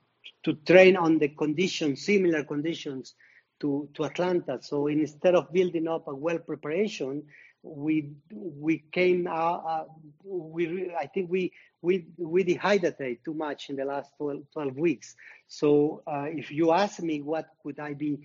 to 0.44 0.52
train 0.66 0.96
on 0.96 1.18
the 1.18 1.28
conditions, 1.28 2.04
similar 2.04 2.44
conditions 2.44 3.14
to 3.60 3.88
to 3.94 4.04
Atlanta. 4.04 4.58
So 4.60 4.86
instead 4.88 5.34
of 5.34 5.52
building 5.52 5.88
up 5.88 6.08
a 6.08 6.14
well 6.14 6.38
preparation, 6.38 7.24
we 7.64 8.10
we 8.30 8.84
came 8.92 9.26
out. 9.26 9.64
Uh, 9.66 9.84
we 10.24 10.92
I 10.98 11.06
think 11.06 11.30
we 11.30 11.52
we 11.80 12.06
we 12.18 12.44
dehydrated 12.44 13.24
too 13.24 13.34
much 13.34 13.70
in 13.70 13.76
the 13.76 13.84
last 13.84 14.12
12, 14.18 14.42
12 14.52 14.76
weeks. 14.76 15.16
So 15.48 16.02
uh, 16.06 16.26
if 16.28 16.50
you 16.50 16.72
ask 16.72 17.00
me 17.02 17.22
what 17.22 17.46
could 17.62 17.80
I 17.80 17.94
be, 17.94 18.20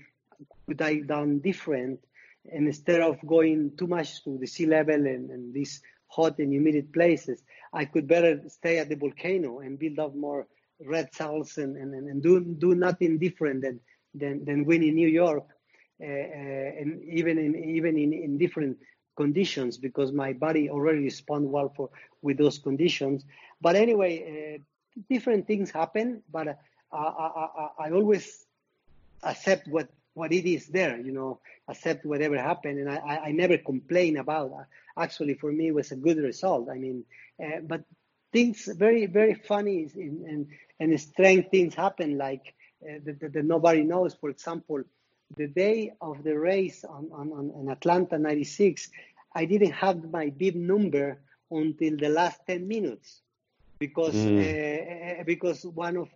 could 0.68 0.82
I 0.82 1.00
done 1.00 1.40
different, 1.40 2.00
and 2.52 2.68
instead 2.68 3.02
of 3.02 3.18
going 3.26 3.78
too 3.78 3.88
much 3.88 4.24
to 4.26 4.38
the 4.38 4.48
sea 4.48 4.66
level 4.66 4.96
and, 4.96 5.30
and 5.30 5.54
these 5.54 5.82
hot 6.08 6.40
and 6.40 6.54
humid 6.54 6.92
places, 6.92 7.42
I 7.72 7.86
could 7.86 8.08
better 8.08 8.42
stay 8.50 8.80
at 8.80 8.90
the 8.90 8.96
volcano 8.96 9.60
and 9.60 9.80
build 9.80 10.00
up 10.00 10.16
more 10.16 10.48
red 10.86 11.14
cells 11.14 11.58
and, 11.58 11.78
and, 11.78 11.94
and 11.94 12.22
do 12.22 12.40
do 12.42 12.76
nothing 12.76 13.20
different 13.20 13.62
than 13.62 13.80
than, 14.14 14.44
than 14.44 14.66
win 14.66 14.84
in 14.84 14.96
New 14.96 15.08
York, 15.08 15.46
uh, 16.02 16.06
uh, 16.06 16.70
and 16.80 17.04
even 17.04 17.38
in 17.38 17.56
even 17.56 17.98
in, 17.98 18.12
in 18.12 18.38
different 18.38 18.78
conditions 19.22 19.78
because 19.78 20.10
my 20.24 20.32
body 20.46 20.64
already 20.70 21.04
respond 21.12 21.44
well 21.56 21.70
for 21.76 21.88
with 22.22 22.38
those 22.38 22.58
conditions. 22.68 23.18
But 23.66 23.76
anyway, 23.76 24.14
uh, 24.26 24.58
different 25.14 25.48
things 25.50 25.68
happen, 25.82 26.08
but 26.36 26.48
uh, 26.48 26.54
I, 26.92 27.26
I, 27.64 27.68
I, 27.86 27.92
always 27.92 28.26
accept 29.32 29.68
what, 29.68 29.88
what 30.14 30.32
it 30.32 30.46
is 30.56 30.68
there, 30.68 30.96
you 31.08 31.14
know, 31.18 31.40
accept 31.68 32.06
whatever 32.06 32.38
happened. 32.52 32.80
And 32.80 32.90
I, 32.90 33.30
I 33.30 33.32
never 33.32 33.58
complain 33.58 34.18
about 34.18 34.52
uh, 34.52 34.64
Actually, 35.00 35.36
for 35.36 35.52
me, 35.52 35.68
it 35.68 35.76
was 35.76 35.92
a 35.92 35.96
good 35.96 36.18
result. 36.18 36.68
I 36.70 36.78
mean, 36.78 37.06
uh, 37.42 37.62
but 37.64 37.84
things 38.34 38.68
very, 38.86 39.06
very 39.06 39.34
funny 39.34 39.90
and, 39.96 40.26
and, 40.26 40.48
and 40.80 41.00
strange 41.00 41.48
things 41.50 41.74
happen 41.74 42.18
like 42.18 42.54
uh, 42.84 43.00
that, 43.06 43.20
that, 43.22 43.34
that, 43.34 43.46
nobody 43.46 43.84
knows. 43.84 44.14
For 44.14 44.30
example, 44.30 44.84
the 45.38 45.48
day 45.48 45.94
of 46.02 46.24
the 46.24 46.38
race 46.38 46.84
on, 46.84 47.10
on, 47.14 47.32
on 47.32 47.70
Atlanta 47.70 48.18
96, 48.18 48.90
I 49.36 49.46
didn't 49.46 49.72
have 49.72 50.12
my 50.12 50.30
bib 50.30 50.56
number 50.56 51.20
until 51.52 51.98
the 51.98 52.10
last 52.10 52.42
10 52.48 52.68
minutes 52.68 53.22
because 53.80 54.16
mm. 54.16 55.20
uh, 55.20 55.24
because 55.24 55.66
one 55.66 55.98
of 55.98 56.10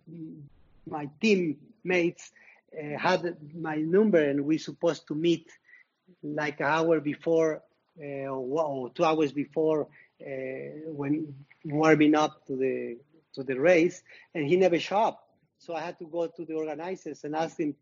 my 0.88 1.08
teammates 1.20 2.32
uh, 2.78 2.98
had 2.98 3.36
my 3.54 3.76
number 3.76 4.20
and 4.20 4.44
we 4.44 4.58
supposed 4.58 5.06
to 5.08 5.14
meet 5.14 5.50
like 6.22 6.60
an 6.60 6.66
hour 6.66 7.00
before 7.00 7.62
uh, 8.00 8.26
or 8.28 8.90
two 8.90 9.04
hours 9.04 9.32
before 9.32 9.88
uh, 10.20 10.26
when 10.86 11.34
warming 11.64 12.14
up 12.14 12.46
to 12.46 12.56
the 12.56 12.98
to 13.32 13.42
the 13.42 13.58
race 13.58 14.02
and 14.34 14.46
he 14.46 14.56
never 14.56 14.78
showed 14.78 15.08
up 15.08 15.28
so 15.58 15.74
i 15.74 15.80
had 15.80 15.98
to 15.98 16.04
go 16.06 16.26
to 16.26 16.44
the 16.44 16.54
organizers 16.54 17.24
and 17.24 17.34
ask 17.34 17.58
him 17.58 17.74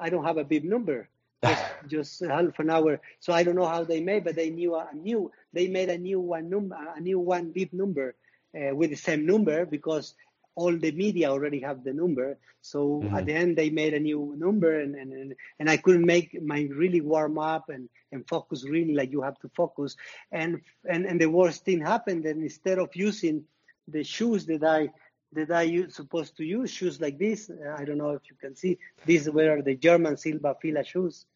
i 0.00 0.10
don't 0.10 0.24
have 0.24 0.38
a 0.38 0.44
bib 0.44 0.64
number 0.64 1.08
just, 1.44 1.64
just 1.86 2.24
half 2.24 2.58
an 2.58 2.70
hour 2.70 3.00
so 3.20 3.32
i 3.32 3.42
don't 3.42 3.56
know 3.56 3.66
how 3.66 3.84
they 3.84 4.00
made 4.00 4.24
but 4.24 4.34
they 4.34 4.50
knew 4.50 4.74
a 4.74 4.88
new 4.94 5.30
they 5.52 5.68
made 5.68 5.90
a 5.90 5.98
new 5.98 6.20
one 6.20 6.48
number 6.48 6.76
a 6.96 7.00
new 7.00 7.18
one 7.18 7.50
bib 7.50 7.72
number 7.72 8.14
uh, 8.56 8.74
with 8.74 8.90
the 8.90 8.96
same 8.96 9.26
number 9.26 9.66
because 9.66 10.14
all 10.56 10.76
the 10.76 10.90
media 10.90 11.30
already 11.30 11.60
have 11.60 11.84
the 11.84 11.92
number. 11.92 12.38
So 12.62 13.02
mm-hmm. 13.04 13.14
at 13.14 13.26
the 13.26 13.34
end, 13.34 13.56
they 13.56 13.70
made 13.70 13.94
a 13.94 14.00
new 14.00 14.34
number, 14.36 14.80
and, 14.80 14.94
and 14.96 15.34
and 15.60 15.70
I 15.70 15.76
couldn't 15.76 16.06
make 16.06 16.42
my 16.42 16.66
really 16.74 17.02
warm 17.02 17.38
up 17.38 17.68
and 17.68 17.88
and 18.10 18.26
focus 18.26 18.64
really 18.64 18.94
like 18.94 19.12
you 19.12 19.22
have 19.22 19.38
to 19.40 19.50
focus. 19.54 19.96
And 20.32 20.62
and 20.90 21.04
and 21.04 21.20
the 21.20 21.30
worst 21.30 21.64
thing 21.64 21.80
happened. 21.80 22.24
And 22.24 22.42
instead 22.42 22.78
of 22.78 22.96
using 22.96 23.44
the 23.86 24.02
shoes 24.02 24.46
that 24.46 24.64
I 24.64 24.88
that 25.36 25.50
I 25.50 25.86
supposed 25.88 26.36
to 26.38 26.44
use, 26.44 26.70
shoes 26.70 27.00
like 27.00 27.18
this, 27.18 27.50
I 27.78 27.84
don't 27.84 27.98
know 27.98 28.10
if 28.10 28.22
you 28.28 28.36
can 28.40 28.56
see, 28.56 28.78
these 29.04 29.30
were 29.30 29.62
the 29.62 29.74
German 29.74 30.16
Silva 30.16 30.56
Fila 30.60 30.84
shoes. 30.84 31.26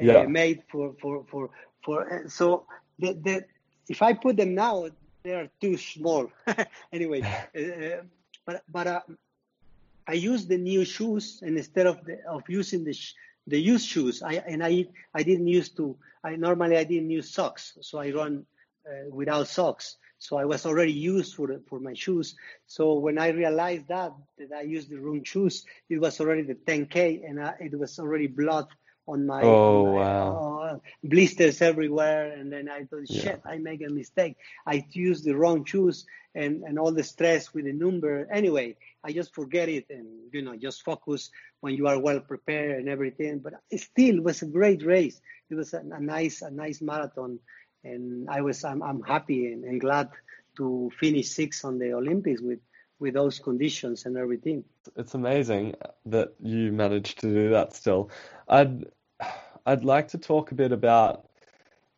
yeah. 0.00 0.26
made 0.26 0.62
for 0.68 0.94
for 1.00 1.24
for 1.30 1.50
for. 1.82 2.28
so 2.28 2.66
the, 2.98 3.14
the 3.14 3.44
if 3.88 4.02
I 4.02 4.12
put 4.12 4.36
them 4.36 4.54
now, 4.54 4.88
they 5.22 5.32
are 5.32 5.48
too 5.60 5.76
small. 5.76 6.30
anyway, 6.92 7.22
uh, 7.56 8.02
but 8.44 8.62
but 8.70 8.86
uh, 8.86 9.00
I 10.06 10.12
use 10.12 10.46
the 10.46 10.58
new 10.58 10.84
shoes 10.84 11.40
and 11.42 11.56
instead 11.56 11.86
of 11.86 12.04
the, 12.04 12.24
of 12.28 12.42
using 12.48 12.84
the 12.84 12.92
sh- 12.92 13.14
the 13.46 13.60
used 13.60 13.86
shoes. 13.86 14.22
I 14.22 14.34
and 14.34 14.64
I 14.64 14.86
I 15.14 15.22
didn't 15.22 15.48
use 15.48 15.68
to. 15.70 15.96
I 16.22 16.36
normally 16.36 16.76
I 16.76 16.84
didn't 16.84 17.10
use 17.10 17.30
socks, 17.30 17.78
so 17.80 17.98
I 17.98 18.10
run 18.10 18.44
uh, 18.86 19.08
without 19.10 19.48
socks. 19.48 19.96
So 20.18 20.38
I 20.38 20.44
was 20.44 20.66
already 20.66 20.92
used 20.92 21.34
for 21.34 21.60
for 21.68 21.78
my 21.80 21.94
shoes. 21.94 22.36
So 22.66 22.94
when 22.94 23.18
I 23.18 23.28
realized 23.28 23.88
that 23.88 24.12
that 24.38 24.52
I 24.52 24.62
used 24.62 24.90
the 24.90 24.98
wrong 24.98 25.22
shoes, 25.24 25.64
it 25.88 26.00
was 26.00 26.20
already 26.20 26.42
the 26.42 26.54
10k 26.54 27.28
and 27.28 27.42
I, 27.42 27.54
it 27.60 27.78
was 27.78 27.98
already 27.98 28.26
blood 28.26 28.66
on 29.08 29.26
my, 29.26 29.42
oh, 29.42 29.86
my 29.86 29.92
wow. 29.92 30.58
uh, 30.58 30.78
blisters 31.04 31.62
everywhere. 31.62 32.32
And 32.32 32.52
then 32.52 32.68
I 32.68 32.84
thought, 32.84 33.08
shit, 33.08 33.40
yeah. 33.44 33.50
I 33.50 33.58
make 33.58 33.82
a 33.82 33.92
mistake. 33.92 34.36
I 34.66 34.84
used 34.90 35.24
the 35.24 35.36
wrong 35.36 35.64
shoes 35.64 36.04
and, 36.34 36.62
and 36.64 36.78
all 36.78 36.92
the 36.92 37.04
stress 37.04 37.54
with 37.54 37.66
the 37.66 37.72
number. 37.72 38.28
Anyway, 38.32 38.76
I 39.04 39.12
just 39.12 39.34
forget 39.34 39.68
it 39.68 39.86
and, 39.90 40.06
you 40.32 40.42
know, 40.42 40.56
just 40.56 40.82
focus 40.82 41.30
when 41.60 41.74
you 41.74 41.86
are 41.86 41.98
well 41.98 42.20
prepared 42.20 42.80
and 42.80 42.88
everything. 42.88 43.38
But 43.38 43.54
it 43.70 43.80
still 43.80 44.20
was 44.20 44.42
a 44.42 44.46
great 44.46 44.84
race. 44.84 45.20
It 45.50 45.54
was 45.54 45.72
a, 45.72 45.78
a 45.78 46.00
nice, 46.00 46.42
a 46.42 46.50
nice 46.50 46.82
marathon. 46.82 47.38
And 47.86 48.28
I 48.28 48.40
was, 48.40 48.64
I'm, 48.64 48.82
I'm 48.82 49.02
happy 49.02 49.52
and, 49.52 49.64
and 49.64 49.80
glad 49.80 50.10
to 50.56 50.90
finish 50.98 51.28
sixth 51.28 51.64
on 51.64 51.78
the 51.78 51.92
Olympics 51.92 52.40
with, 52.40 52.60
with 52.98 53.14
those 53.14 53.38
conditions 53.38 54.06
and 54.06 54.16
everything. 54.16 54.64
It's 54.96 55.14
amazing 55.14 55.74
that 56.06 56.34
you 56.40 56.72
managed 56.72 57.20
to 57.20 57.32
do 57.32 57.50
that 57.50 57.74
still. 57.74 58.10
I'd 58.48 58.86
I'd 59.66 59.84
like 59.84 60.08
to 60.08 60.18
talk 60.18 60.52
a 60.52 60.54
bit 60.54 60.70
about 60.70 61.28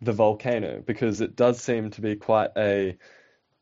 the 0.01 0.13
volcano 0.13 0.83
because 0.85 1.21
it 1.21 1.37
does 1.37 1.61
seem 1.61 1.91
to 1.91 2.01
be 2.01 2.17
quite 2.17 2.51
a 2.57 2.97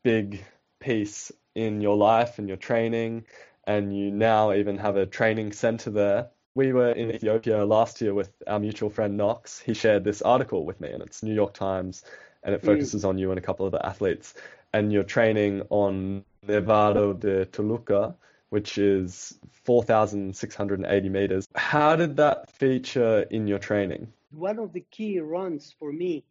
big 0.03 0.45
piece 0.79 1.31
in 1.55 1.81
your 1.81 1.97
life 1.97 2.39
and 2.39 2.47
your 2.47 2.57
training 2.57 3.25
and 3.65 3.95
you 3.95 4.11
now 4.11 4.53
even 4.53 4.77
have 4.77 4.95
a 4.95 5.05
training 5.05 5.51
center 5.51 5.89
there. 5.89 6.29
We 6.57 6.73
were 6.73 6.89
in 6.89 7.11
Ethiopia 7.11 7.63
last 7.63 8.01
year 8.01 8.15
with 8.15 8.31
our 8.47 8.57
mutual 8.59 8.89
friend 8.89 9.15
Knox. 9.15 9.59
He 9.59 9.75
shared 9.75 10.03
this 10.03 10.23
article 10.23 10.65
with 10.65 10.81
me 10.81 10.89
and 10.89 11.03
it's 11.03 11.21
New 11.21 11.35
York 11.35 11.53
Times 11.53 12.03
and 12.41 12.55
it 12.55 12.63
mm. 12.63 12.65
focuses 12.65 13.03
mm. 13.03 13.09
on 13.09 13.19
you 13.19 13.29
and 13.29 13.37
a 13.37 13.43
couple 13.43 13.67
of 13.67 13.71
the 13.73 13.85
athletes 13.85 14.33
and 14.73 14.91
you're 14.91 15.03
training 15.03 15.61
on 15.69 16.25
Nevado 16.47 17.13
de 17.13 17.45
Toluca 17.45 18.15
which 18.49 18.79
is 18.79 19.37
4,680 19.65 21.09
meters. 21.09 21.47
How 21.53 21.95
did 21.95 22.17
that 22.17 22.49
feature 22.49 23.27
in 23.29 23.45
your 23.45 23.59
training? 23.59 24.11
One 24.31 24.57
of 24.57 24.73
the 24.73 24.83
key 24.89 25.19
runs 25.19 25.75
for 25.77 25.91
me 25.91 26.23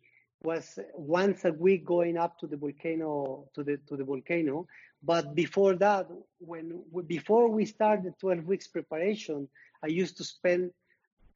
was 0.43 0.81
once 0.95 1.45
a 1.45 1.53
week 1.53 1.85
going 1.85 2.16
up 2.16 2.37
to 2.41 2.49
the 2.49 2.57
volcano 2.57 3.45
to 3.55 3.62
the 3.62 3.77
to 3.87 3.97
the 3.97 4.05
volcano. 4.05 4.66
But 5.05 5.37
before 5.37 5.77
that, 5.77 6.09
when 6.41 6.83
before 7.07 7.49
we 7.49 7.64
started 7.64 8.18
12 8.18 8.45
weeks 8.45 8.66
preparation, 8.66 9.49
I 9.83 9.89
used 9.89 10.16
to 10.18 10.24
spend 10.24 10.70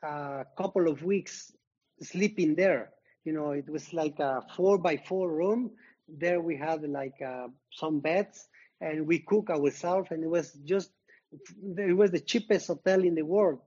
a 0.03 0.45
couple 0.57 0.89
of 0.89 1.03
weeks 1.03 1.53
sleeping 2.03 2.55
there. 2.55 2.91
You 3.25 3.33
know, 3.33 3.51
it 3.51 3.69
was 3.69 3.93
like 3.93 4.19
a 4.19 4.43
four 4.57 4.79
by 4.79 4.97
four 4.97 5.31
room. 5.31 5.73
There 6.09 6.41
we 6.41 6.57
had 6.57 6.83
like 6.89 7.21
uh, 7.25 7.49
some 7.73 8.01
beds 8.01 8.49
and 8.81 9.07
we 9.07 9.19
cook 9.21 9.51
ourselves 9.51 10.09
and 10.11 10.25
it 10.25 10.29
was 10.31 10.53
just 10.65 10.91
it 11.77 11.97
was 11.97 12.11
the 12.11 12.21
cheapest 12.21 12.69
hotel 12.69 13.05
in 13.05 13.15
the 13.15 13.23
world 13.23 13.61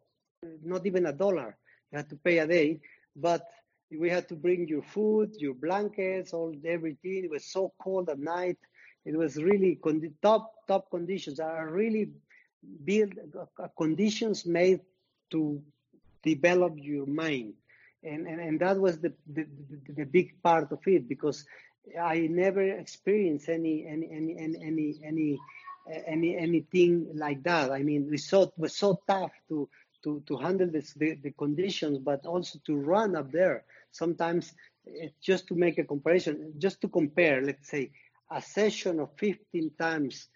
not 0.63 0.85
even 0.85 1.05
a 1.05 1.13
dollar 1.13 1.57
you 1.91 1.97
had 1.97 2.09
to 2.09 2.15
pay 2.15 2.39
a 2.39 2.47
day 2.47 2.79
but 3.15 3.45
we 3.91 4.09
had 4.09 4.27
to 4.27 4.35
bring 4.35 4.67
your 4.67 4.81
food 4.81 5.29
your 5.37 5.53
blankets 5.53 6.33
all 6.33 6.53
everything 6.65 7.23
it 7.23 7.29
was 7.29 7.45
so 7.45 7.71
cold 7.81 8.09
at 8.09 8.19
night 8.19 8.57
it 9.05 9.15
was 9.15 9.37
really 9.37 9.79
con- 9.81 10.13
top 10.21 10.51
top 10.67 10.89
conditions 10.89 11.39
are 11.39 11.69
really 11.69 12.09
built 12.83 13.11
uh, 13.39 13.67
conditions 13.77 14.45
made 14.45 14.81
to 15.31 15.61
develop 16.23 16.73
your 16.77 17.05
mind 17.05 17.53
and, 18.03 18.27
and, 18.27 18.39
and 18.39 18.59
that 18.59 18.79
was 18.79 18.99
the, 18.99 19.13
the, 19.33 19.45
the, 19.95 20.05
big 20.05 20.41
part 20.43 20.71
of 20.71 20.79
it 20.85 21.07
because 21.07 21.45
I 22.01 22.27
never 22.29 22.61
experienced 22.61 23.49
any 23.49 23.85
any 23.85 24.09
any 24.11 24.37
any 24.37 24.59
any 24.59 24.99
any, 25.05 25.39
any 26.07 26.37
anything 26.37 27.09
like 27.13 27.43
that. 27.43 27.71
I 27.71 27.83
mean, 27.83 28.09
we 28.09 28.17
saw 28.17 28.43
it 28.43 28.53
was 28.57 28.75
so 28.75 29.01
tough 29.07 29.31
to 29.49 29.69
to 30.03 30.23
to 30.27 30.37
handle 30.37 30.67
this, 30.67 30.93
the 30.93 31.15
the 31.15 31.31
conditions, 31.31 31.97
but 31.99 32.25
also 32.25 32.59
to 32.65 32.75
run 32.75 33.15
up 33.15 33.31
there. 33.31 33.65
Sometimes, 33.91 34.53
eh, 34.87 35.09
just 35.21 35.47
to 35.47 35.55
make 35.55 35.77
a 35.77 35.83
comparison, 35.83 36.53
just 36.57 36.81
to 36.81 36.87
compare, 36.87 37.41
let's 37.41 37.69
say 37.69 37.91
a 38.31 38.41
session 38.41 38.99
of 38.99 39.11
15 39.17 39.71
times 39.79 40.27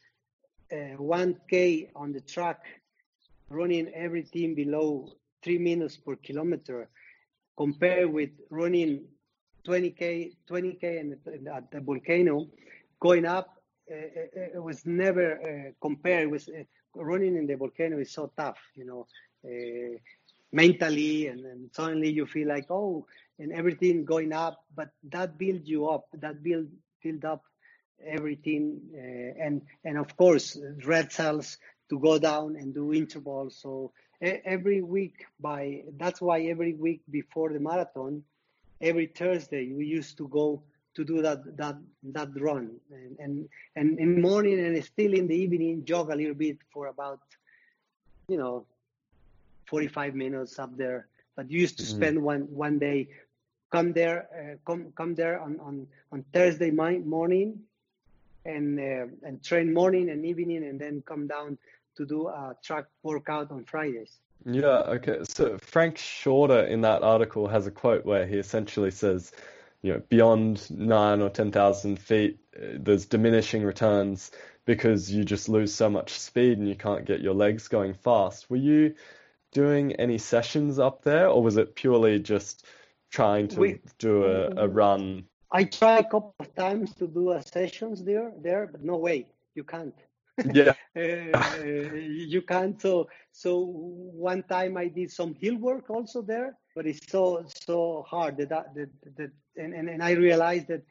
1k 0.72 1.90
on 1.96 2.12
the 2.12 2.22
track, 2.22 2.60
running 3.50 3.88
everything 3.94 4.56
below 4.56 5.10
three 5.44 5.58
minutes 5.58 5.98
per 5.98 6.16
kilometer, 6.16 6.90
compared 7.56 8.12
with 8.12 8.30
running 8.50 9.06
20k 9.68 10.34
20k 10.50 11.00
and 11.00 11.18
at 11.48 11.70
the 11.72 11.82
volcano 11.82 12.48
going 13.02 13.26
up 13.26 13.58
uh, 13.92 13.96
uh, 13.96 14.56
it 14.56 14.64
was 14.64 14.86
never 14.86 15.40
uh, 15.42 15.72
compared. 15.82 16.30
With 16.30 16.48
uh, 16.50 16.64
running 16.96 17.36
in 17.36 17.48
the 17.48 17.56
volcano 17.56 18.00
is 18.00 18.12
so 18.12 18.32
tough 18.38 18.58
you 18.76 18.86
know 18.86 19.08
uh, 19.46 19.98
mentally 20.52 21.28
and 21.28 21.44
then 21.44 21.70
suddenly 21.74 22.10
you 22.10 22.26
feel 22.26 22.48
like 22.48 22.66
oh 22.70 23.06
and 23.40 23.52
everything 23.52 24.06
going 24.06 24.34
up 24.34 24.64
but 24.76 24.90
that 25.12 25.38
builds 25.38 25.68
you 25.68 25.88
up 25.88 26.08
that 26.14 26.42
build 26.42 26.68
build 27.04 27.26
up 27.26 27.44
everything 28.06 28.80
uh, 28.94 29.44
and 29.44 29.62
and 29.84 29.98
of 29.98 30.16
course 30.18 30.58
red 30.86 31.12
cells 31.12 31.58
to 31.90 32.00
go 32.00 32.20
down 32.20 32.56
and 32.56 32.74
do 32.74 32.94
intervals. 32.94 33.58
So 33.62 33.92
every 34.22 34.82
week 34.82 35.26
by 35.40 35.84
that's 35.98 36.22
why 36.22 36.42
every 36.42 36.74
week 36.74 37.02
before 37.10 37.50
the 37.54 37.60
marathon 37.60 38.24
every 38.82 39.08
Thursday 39.08 39.72
we 39.72 39.86
used 39.86 40.18
to 40.18 40.28
go 40.28 40.62
to 40.96 41.04
do 41.04 41.22
that 41.22 41.58
that 41.58 41.78
that 42.04 42.30
run. 42.40 42.72
And 42.92 43.20
and, 43.20 43.50
and 43.76 44.00
in 44.00 44.16
the 44.16 44.22
morning 44.22 44.60
and 44.60 44.84
still 44.84 45.14
in 45.14 45.28
the 45.28 45.36
evening 45.36 45.86
jog 45.86 46.12
a 46.12 46.16
little 46.16 46.34
bit 46.34 46.58
for 46.72 46.88
about 46.88 47.22
you 48.28 48.38
know 48.38 48.66
45 49.68 50.16
minutes 50.16 50.60
up 50.60 50.76
there. 50.78 51.08
But 51.36 51.52
you 51.52 51.60
used 51.60 51.78
to 51.78 51.84
mm-hmm. 51.84 51.98
spend 51.98 52.24
one 52.24 52.42
one 52.42 52.80
day 52.80 53.10
come 53.72 53.94
there 53.94 54.28
uh, 54.34 54.56
come 54.66 54.92
come 54.96 55.14
there 55.14 55.40
on 55.40 55.60
on 55.60 55.88
on 56.12 56.26
Thursday 56.34 56.72
morning 56.72 57.62
and 58.48 58.80
uh, 58.80 59.28
and 59.28 59.44
train 59.44 59.74
morning 59.74 60.10
and 60.10 60.26
evening 60.26 60.64
and 60.64 60.80
then 60.80 61.04
come 61.06 61.28
down 61.28 61.58
to 61.98 62.06
do 62.06 62.28
a 62.28 62.56
track 62.64 62.86
workout 63.04 63.52
on 63.52 63.64
Fridays 63.66 64.20
yeah, 64.46 64.84
okay. 64.88 65.20
So 65.24 65.58
Frank 65.58 65.98
Shorter 65.98 66.64
in 66.64 66.82
that 66.82 67.04
article 67.04 67.48
has 67.48 67.68
a 67.68 67.72
quote 67.72 68.06
where 68.06 68.26
he 68.26 68.38
essentially 68.38 68.92
says, 68.92 69.32
you 69.82 69.94
know, 69.94 70.02
beyond 70.10 70.70
nine 70.72 71.22
or 71.22 71.30
10,000 71.30 72.00
feet, 72.00 72.40
uh, 72.56 72.78
there's 72.80 73.06
diminishing 73.06 73.64
returns 73.64 74.32
because 74.66 75.12
you 75.12 75.24
just 75.24 75.50
lose 75.50 75.74
so 75.74 75.90
much 75.90 76.12
speed 76.20 76.58
and 76.58 76.68
you 76.68 76.76
can't 76.76 77.06
get 77.06 77.22
your 77.22 77.34
legs 77.34 77.68
going 77.68 77.94
fast. 77.94 78.50
Were 78.50 78.58
you 78.58 78.96
doing 79.52 79.94
any 79.94 80.18
sessions 80.18 80.80
up 80.80 81.04
there 81.04 81.28
or 81.28 81.42
was 81.42 81.58
it 81.58 81.76
purely 81.76 82.20
just 82.20 82.66
trying 83.10 83.48
to 83.50 83.60
we, 83.60 83.80
do 83.98 84.26
a, 84.26 84.64
a 84.64 84.68
run? 84.68 85.26
I 85.52 85.64
tried 85.64 86.06
a 86.06 86.10
couple 86.10 86.36
of 86.40 86.54
times 86.56 86.94
to 86.96 87.08
do 87.08 87.32
a 87.32 87.42
sessions 87.42 88.04
there, 88.04 88.32
there, 88.42 88.68
but 88.68 88.84
no 88.84 88.98
way, 88.98 89.28
you 89.56 89.64
can't. 89.64 89.96
Yeah. 90.54 90.74
Uh, 90.96 91.94
you 91.96 92.42
can't 92.42 92.80
so 92.80 93.08
so 93.32 93.60
one 94.30 94.44
time 94.44 94.78
i 94.78 94.88
did 94.88 95.12
some 95.12 95.34
hill 95.34 95.58
work 95.58 95.90
also 95.90 96.22
there 96.22 96.56
but 96.76 96.86
it's 96.86 97.10
so 97.10 97.44
so 97.48 98.04
hard 98.08 98.38
that 98.38 98.50
that, 98.50 98.74
that, 99.18 99.32
and, 99.56 99.74
and, 99.74 99.90
and 99.90 100.04
i 100.04 100.12
realized 100.12 100.68
that 100.68 100.84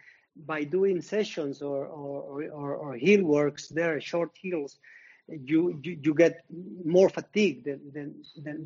by 0.47 0.65
doing 0.65 1.01
sessions 1.01 1.63
or 1.63 1.87
or, 1.87 2.45
or, 2.51 2.75
or 2.75 2.95
hill 2.97 3.23
works 3.23 3.69
there 3.69 4.01
short 4.01 4.31
hills 4.41 4.79
you, 5.29 5.79
you 5.83 5.99
you 6.03 6.15
get 6.15 6.45
more 6.85 7.09
fatigue 7.09 7.65
than 7.65 7.81
than 7.93 8.15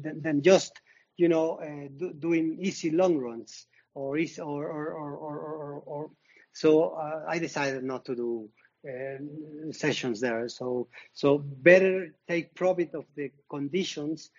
than, 0.02 0.22
than 0.22 0.42
just 0.42 0.80
you 1.16 1.28
know 1.28 1.56
uh, 1.56 1.88
do, 1.96 2.12
doing 2.14 2.56
easy 2.60 2.90
long 2.90 3.18
runs 3.18 3.66
or 3.94 4.18
easy, 4.18 4.40
or, 4.40 4.66
or, 4.66 4.92
or, 4.92 5.38
or, 5.38 5.82
or, 5.86 6.10
so 6.52 6.90
uh, 6.90 7.24
i 7.28 7.38
decided 7.38 7.84
not 7.84 8.04
to 8.04 8.16
do 8.16 8.48
uh, 8.88 9.72
sessions 9.72 10.20
there. 10.20 10.48
So 10.48 10.88
so 11.12 11.38
better 11.38 12.14
take 12.26 12.54
profit 12.54 12.94
of 12.94 13.04
the 13.14 13.30
conditions, 13.48 14.30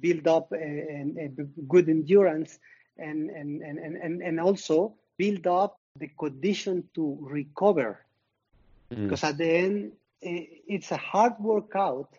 build 0.00 0.28
up 0.28 0.52
a, 0.52 0.56
a, 0.56 1.24
a 1.24 1.28
good 1.66 1.88
endurance, 1.88 2.58
and, 2.98 3.30
and 3.30 3.62
and 3.62 3.78
and 3.78 4.22
and 4.22 4.40
also 4.40 4.94
build 5.16 5.46
up 5.46 5.80
the 5.98 6.08
condition 6.08 6.84
to 6.94 7.18
recover. 7.20 8.04
Mm. 8.92 9.04
Because 9.04 9.24
at 9.24 9.38
the 9.38 9.50
end, 9.50 9.92
it's 10.20 10.90
a 10.90 10.96
hard 10.96 11.34
workout, 11.38 12.12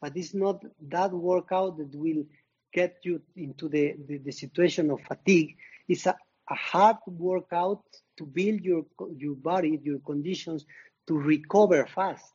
but 0.00 0.16
it's 0.16 0.34
not 0.34 0.62
that 0.88 1.12
workout 1.12 1.78
that 1.78 1.94
will 1.94 2.24
get 2.72 2.98
you 3.02 3.22
into 3.36 3.68
the, 3.68 3.94
the, 4.06 4.18
the 4.18 4.32
situation 4.32 4.90
of 4.90 5.00
fatigue. 5.00 5.56
It's 5.88 6.06
a, 6.06 6.16
a 6.50 6.54
hard 6.54 6.96
workout 7.06 7.82
to 8.18 8.24
build 8.24 8.60
your 8.60 8.84
your 9.16 9.34
body, 9.34 9.80
your 9.82 10.00
conditions 10.00 10.64
to 11.06 11.14
recover 11.16 11.86
fast 11.86 12.32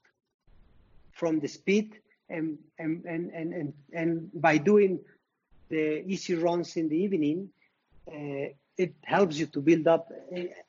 from 1.14 1.40
the 1.40 1.48
speed 1.48 1.96
and 2.30 2.58
and 2.80 3.06
and 3.06 3.32
and, 3.32 3.54
and, 3.54 3.74
and 3.94 4.32
by 4.34 4.58
doing 4.58 5.00
the 5.70 6.04
easy 6.06 6.36
runs 6.36 6.76
in 6.76 6.90
the 6.90 6.98
evening, 6.98 7.50
uh, 8.08 8.48
it 8.78 8.94
helps 9.04 9.38
you 9.38 9.46
to 9.48 9.62
build 9.62 9.88
up 9.88 10.12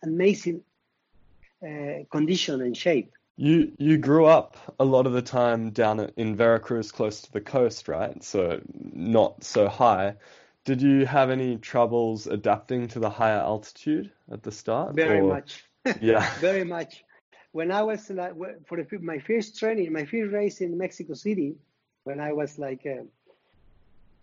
amazing 0.02 0.62
uh, 1.66 2.04
condition 2.10 2.60
and 2.60 2.76
shape. 2.76 3.12
You 3.36 3.72
you 3.78 3.98
grew 3.98 4.26
up 4.26 4.56
a 4.78 4.84
lot 4.84 5.06
of 5.06 5.12
the 5.12 5.22
time 5.22 5.70
down 5.70 6.10
in 6.16 6.36
Veracruz, 6.36 6.92
close 6.92 7.22
to 7.22 7.32
the 7.32 7.40
coast, 7.40 7.88
right? 7.88 8.22
So 8.22 8.60
not 8.92 9.42
so 9.42 9.68
high. 9.68 10.14
Did 10.64 10.80
you 10.80 11.06
have 11.06 11.30
any 11.30 11.56
troubles 11.56 12.26
adapting 12.26 12.88
to 12.88 13.00
the 13.00 13.10
higher 13.10 13.40
altitude 13.40 14.12
at 14.30 14.42
the 14.42 14.52
start? 14.52 14.94
Very 14.94 15.20
or? 15.20 15.28
much. 15.28 15.64
Yeah. 16.00 16.32
Very 16.38 16.62
much. 16.62 17.04
When 17.50 17.72
I 17.72 17.82
was 17.82 18.08
like 18.08 18.34
for 18.66 18.82
the, 18.82 18.98
my 19.00 19.18
first 19.18 19.58
training, 19.58 19.92
my 19.92 20.04
first 20.04 20.32
race 20.32 20.60
in 20.60 20.78
Mexico 20.78 21.14
City, 21.14 21.56
when 22.04 22.20
I 22.20 22.32
was 22.32 22.56
like 22.56 22.86
uh, 22.86 23.02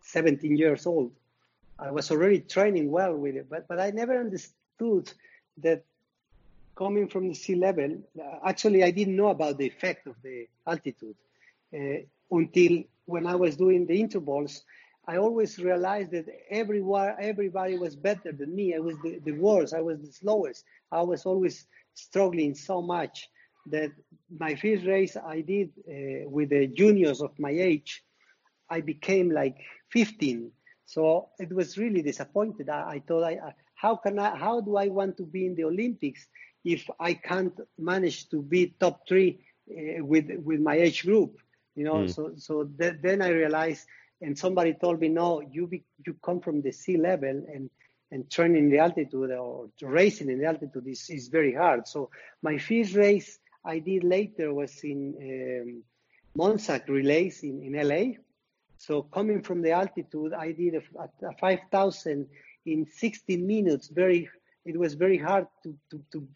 17 0.04 0.56
years 0.56 0.86
old, 0.86 1.12
I 1.78 1.92
was 1.92 2.12
already 2.12 2.40
training 2.40 2.90
well 2.90 3.16
with 3.16 3.36
it, 3.36 3.48
but 3.50 3.68
but 3.68 3.80
I 3.80 3.92
never 3.92 4.20
understood 4.20 5.12
that 5.58 5.84
coming 6.76 7.10
from 7.10 7.28
the 7.28 7.36
sea 7.36 7.56
level, 7.56 7.98
uh, 8.18 8.48
actually 8.48 8.84
I 8.84 8.92
didn't 8.92 9.18
know 9.18 9.30
about 9.30 9.58
the 9.58 9.68
effect 9.68 10.08
of 10.08 10.16
the 10.24 10.48
altitude 10.66 11.16
uh, 11.74 12.00
until 12.32 12.84
when 13.06 13.28
I 13.28 13.36
was 13.36 13.58
doing 13.58 13.86
the 13.86 14.00
intervals 14.00 14.64
I 15.10 15.18
always 15.18 15.58
realized 15.58 16.12
that 16.12 16.28
everywhere, 16.52 17.18
everybody 17.20 17.78
was 17.78 17.96
better 17.96 18.32
than 18.32 18.56
me. 18.56 18.76
I 18.76 18.80
was 18.80 18.96
the, 19.04 19.20
the 19.26 19.32
worst. 19.32 19.74
I 19.74 19.82
was 19.82 19.98
the 20.00 20.12
slowest. 20.12 20.66
I 20.92 21.02
was 21.02 21.26
always 21.26 21.66
struggling 21.96 22.54
so 22.54 22.82
much 22.82 23.28
that 23.72 23.92
my 24.46 24.54
first 24.56 24.86
race 24.86 25.18
I 25.18 25.42
did 25.42 25.70
uh, 25.80 26.30
with 26.30 26.50
the 26.50 26.68
juniors 26.68 27.22
of 27.22 27.32
my 27.40 27.50
age, 27.50 28.04
I 28.70 28.82
became 28.82 29.32
like 29.32 29.58
15. 29.92 30.52
So 30.86 31.30
it 31.40 31.52
was 31.52 31.78
really 31.78 32.04
disappointed. 32.04 32.70
I, 32.70 32.82
I 32.96 33.04
thought, 33.08 33.24
I, 33.24 33.40
how 33.74 33.96
can 33.96 34.20
I, 34.20 34.36
how 34.38 34.62
do 34.62 34.78
I 34.78 34.88
want 34.90 35.18
to 35.18 35.26
be 35.26 35.48
in 35.48 35.56
the 35.56 35.64
Olympics 35.64 36.28
if 36.64 36.88
I 37.00 37.14
can't 37.16 37.60
manage 37.80 38.30
to 38.30 38.44
be 38.44 38.76
top 38.80 39.08
three 39.08 39.40
uh, 39.72 40.06
with 40.06 40.28
with 40.44 40.60
my 40.60 40.76
age 40.76 41.04
group? 41.04 41.38
You 41.76 41.86
know, 41.86 42.00
mm. 42.04 42.14
so 42.14 42.34
so 42.36 42.70
th- 42.80 42.98
then 43.02 43.22
I 43.22 43.30
realized 43.30 43.86
and 44.22 44.38
somebody 44.38 44.74
told 44.74 45.00
me, 45.00 45.08
no, 45.08 45.42
you 45.42 45.68
be, 45.68 45.84
you 46.06 46.16
come 46.24 46.42
from 46.42 46.62
the 46.62 46.72
sea 46.72 46.98
level 46.98 47.30
and 47.30 47.70
and 48.12 48.30
training 48.30 48.70
the 48.70 48.80
altitude 48.80 49.32
or 49.32 49.70
racing 49.82 50.30
in 50.30 50.40
the 50.40 50.46
altitude 50.46 50.88
is, 50.88 51.10
is 51.10 51.28
very 51.28 51.54
hard. 51.54 51.88
So 51.88 52.10
my 52.42 52.58
first 52.58 52.96
race 52.96 53.38
I 53.64 53.80
did 53.80 54.04
later 54.04 54.54
was 54.54 54.84
in 54.84 55.14
um, 55.22 55.84
Mt. 56.36 56.62
SAC 56.62 56.88
relays 56.88 57.44
in, 57.44 57.62
in 57.64 57.88
LA. 57.88 58.14
So 58.78 59.04
coming 59.04 59.42
from 59.42 59.62
the 59.62 59.72
altitude, 59.72 60.34
I 60.34 60.54
did 60.54 60.76
a, 60.76 61.28
a 61.28 61.34
5,000 61.40 62.28
in 62.66 62.86
16 62.86 63.46
minutes. 63.46 63.90
Very, 63.90 64.30
it 64.66 64.78
was 64.78 64.94
very 64.94 65.18
hard 65.18 65.48
to, 65.64 65.78
to, 65.92 66.02
to, 66.14 66.28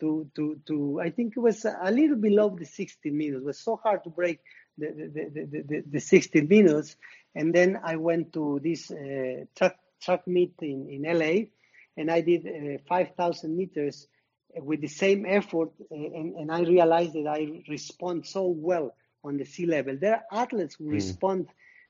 to, 0.00 0.30
to, 0.34 0.60
to, 0.66 1.00
I 1.00 1.10
think 1.10 1.34
it 1.36 1.40
was 1.40 1.64
a 1.64 1.90
little 1.90 2.16
below 2.16 2.56
the 2.58 2.66
16 2.66 3.16
minutes. 3.16 3.42
It 3.42 3.44
was 3.44 3.58
so 3.58 3.80
hard 3.82 4.02
to 4.04 4.10
break 4.10 4.40
the, 4.76 4.88
the, 4.88 5.30
the, 5.32 5.62
the, 5.62 5.82
the 5.92 6.00
16 6.00 6.48
minutes. 6.48 6.96
And 7.34 7.54
then 7.54 7.80
I 7.82 7.96
went 7.96 8.32
to 8.34 8.60
this 8.62 8.90
uh, 8.90 9.44
track, 9.56 9.76
track 10.00 10.26
meet 10.26 10.54
in, 10.60 10.88
in 10.88 11.18
LA 11.18 11.46
and 11.96 12.10
I 12.10 12.20
did 12.20 12.46
uh, 12.46 12.78
5,000 12.88 13.56
meters 13.56 14.06
with 14.54 14.80
the 14.80 14.88
same 14.88 15.24
effort. 15.26 15.70
Uh, 15.90 15.94
and, 15.94 16.36
and 16.36 16.52
I 16.52 16.60
realized 16.60 17.14
that 17.14 17.26
I 17.26 17.62
respond 17.68 18.26
so 18.26 18.46
well 18.46 18.94
on 19.24 19.36
the 19.36 19.44
sea 19.44 19.66
level. 19.66 19.96
There 19.96 20.16
are 20.16 20.42
athletes 20.42 20.74
who 20.74 20.84
mm. 20.84 20.92
respond 20.92 21.48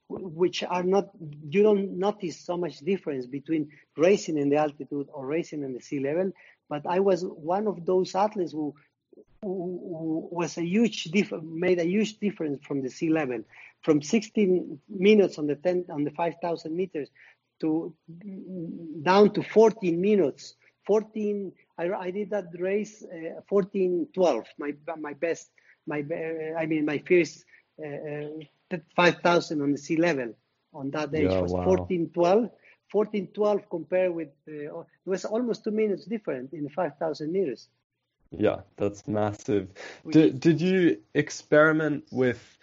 which 0.09 0.63
are 0.63 0.83
not 0.83 1.11
you 1.49 1.63
don't 1.63 1.99
notice 1.99 2.45
so 2.45 2.57
much 2.57 2.79
difference 2.79 3.27
between 3.27 3.71
racing 3.97 4.37
in 4.39 4.51
the 4.51 4.57
altitude 4.57 5.09
or 5.13 5.27
racing 5.27 5.63
in 5.63 5.73
the 5.73 5.81
sea 5.81 6.01
level 6.01 6.31
but 6.69 6.83
i 6.87 7.01
was 7.01 7.25
one 7.25 7.67
of 7.67 7.87
those 7.87 8.15
athletes 8.15 8.53
who 8.53 8.75
who 8.92 8.92
was 9.43 10.57
a 10.57 10.65
huge 10.65 11.05
diff- 11.05 11.43
made 11.43 11.79
a 11.79 11.85
huge 11.85 12.19
difference 12.19 12.65
from 12.65 12.83
the 12.83 12.89
sea 12.91 13.11
level. 13.11 13.43
From 13.83 14.01
16 14.01 14.81
minutes 14.89 15.39
on 15.39 15.47
the 15.47 15.57
10 15.57 15.87
on 15.91 16.05
the 16.05 16.11
5000 16.13 16.77
meters 16.77 17.09
to 17.61 17.95
down 19.03 19.33
to 19.35 19.43
14 19.43 20.01
minutes. 20.01 20.55
14 20.87 21.53
i, 21.79 21.89
I 21.91 22.11
did 22.11 22.31
that 22.31 22.47
race 22.59 23.05
uh, 23.05 23.41
14 23.49 24.09
12 24.13 24.45
my 24.59 24.75
my 24.99 25.13
best 25.13 25.51
my 25.87 26.01
uh, 26.01 26.59
i 26.59 26.67
mean 26.67 26.85
my 26.85 26.99
first 27.07 27.45
uh, 27.81 28.75
uh 28.75 28.79
5000 28.97 29.63
on 29.63 29.71
the 29.71 29.79
sea 29.79 29.97
level 29.97 30.35
on 30.75 30.91
that 30.91 31.15
age. 31.15 31.31
Yeah, 31.31 31.41
was 31.41 31.53
wow. 31.53 31.65
14 31.65 32.11
12 32.13 32.51
14 32.91 33.29
12 33.29 33.71
compared 33.71 34.13
with 34.13 34.29
uh, 34.49 34.81
it 34.81 34.87
was 35.07 35.25
almost 35.25 35.63
two 35.63 35.71
minutes 35.71 36.05
different 36.05 36.53
in 36.53 36.69
5000 36.69 37.31
meters 37.31 37.69
yeah 38.37 38.61
that's 38.77 39.07
massive 39.07 39.69
did, 40.11 40.41
did 40.41 40.61
you 40.61 40.99
experiment 41.15 42.05
with 42.11 42.59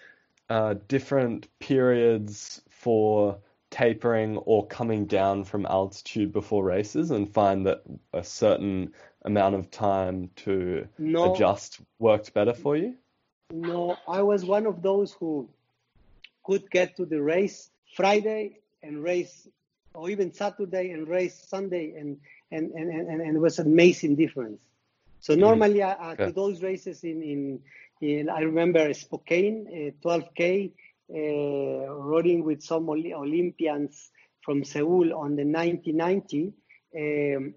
uh, 0.49 0.75
different 0.87 1.47
periods 1.59 2.61
for 2.69 3.37
tapering 3.69 4.37
or 4.37 4.65
coming 4.65 5.05
down 5.05 5.43
from 5.43 5.65
altitude 5.65 6.33
before 6.33 6.63
races 6.63 7.11
and 7.11 7.31
find 7.31 7.65
that 7.67 7.83
a 8.13 8.23
certain 8.23 8.91
amount 9.23 9.55
of 9.55 9.69
time 9.69 10.29
to 10.35 10.87
no, 10.97 11.33
adjust 11.33 11.79
worked 11.99 12.33
better 12.33 12.53
for 12.53 12.75
you? 12.75 12.95
No, 13.51 13.97
I 14.07 14.21
was 14.21 14.45
one 14.45 14.65
of 14.65 14.81
those 14.81 15.13
who 15.13 15.49
could 16.43 16.69
get 16.71 16.97
to 16.97 17.05
the 17.05 17.21
race 17.21 17.69
Friday 17.95 18.59
and 18.81 19.03
race, 19.03 19.47
or 19.93 20.09
even 20.09 20.33
Saturday 20.33 20.91
and 20.91 21.07
race 21.07 21.35
Sunday, 21.47 21.93
and 21.97 22.19
and 22.51 22.71
and 22.71 22.89
and, 22.89 23.21
and 23.21 23.35
it 23.35 23.39
was 23.39 23.59
an 23.59 23.67
amazing 23.67 24.15
difference. 24.15 24.61
So 25.19 25.33
mm-hmm. 25.33 25.41
normally, 25.41 25.79
mm-hmm. 25.79 26.03
uh, 26.03 26.15
to 26.27 26.31
those 26.31 26.61
races 26.61 27.03
in 27.03 27.21
in 27.21 27.59
in, 28.01 28.29
I 28.29 28.41
remember 28.41 28.93
Spokane, 28.93 29.93
12K, 30.03 30.71
uh, 30.71 31.13
uh, 31.13 31.93
running 31.93 32.43
with 32.43 32.61
some 32.63 32.89
Olympians 32.89 34.11
from 34.41 34.63
Seoul 34.63 35.13
on 35.13 35.35
the 35.35 35.43
1990. 35.43 36.53
Um, 36.95 37.53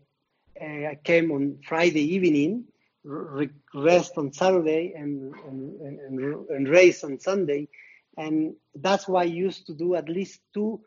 uh, 0.61 0.65
I 0.65 0.99
came 1.05 1.31
on 1.31 1.59
Friday 1.67 2.15
evening, 2.15 2.65
rest 3.05 4.19
on 4.19 4.33
Saturday, 4.33 4.95
and, 4.97 5.33
and, 5.47 5.81
and, 5.81 6.49
and 6.51 6.69
race 6.69 7.05
on 7.05 7.21
Sunday. 7.21 7.69
And 8.17 8.55
that's 8.75 9.07
why 9.07 9.23
I 9.23 9.25
used 9.25 9.67
to 9.69 9.75
do 9.75 9.95
at 9.95 10.09
least 10.09 10.41
two, 10.53 10.81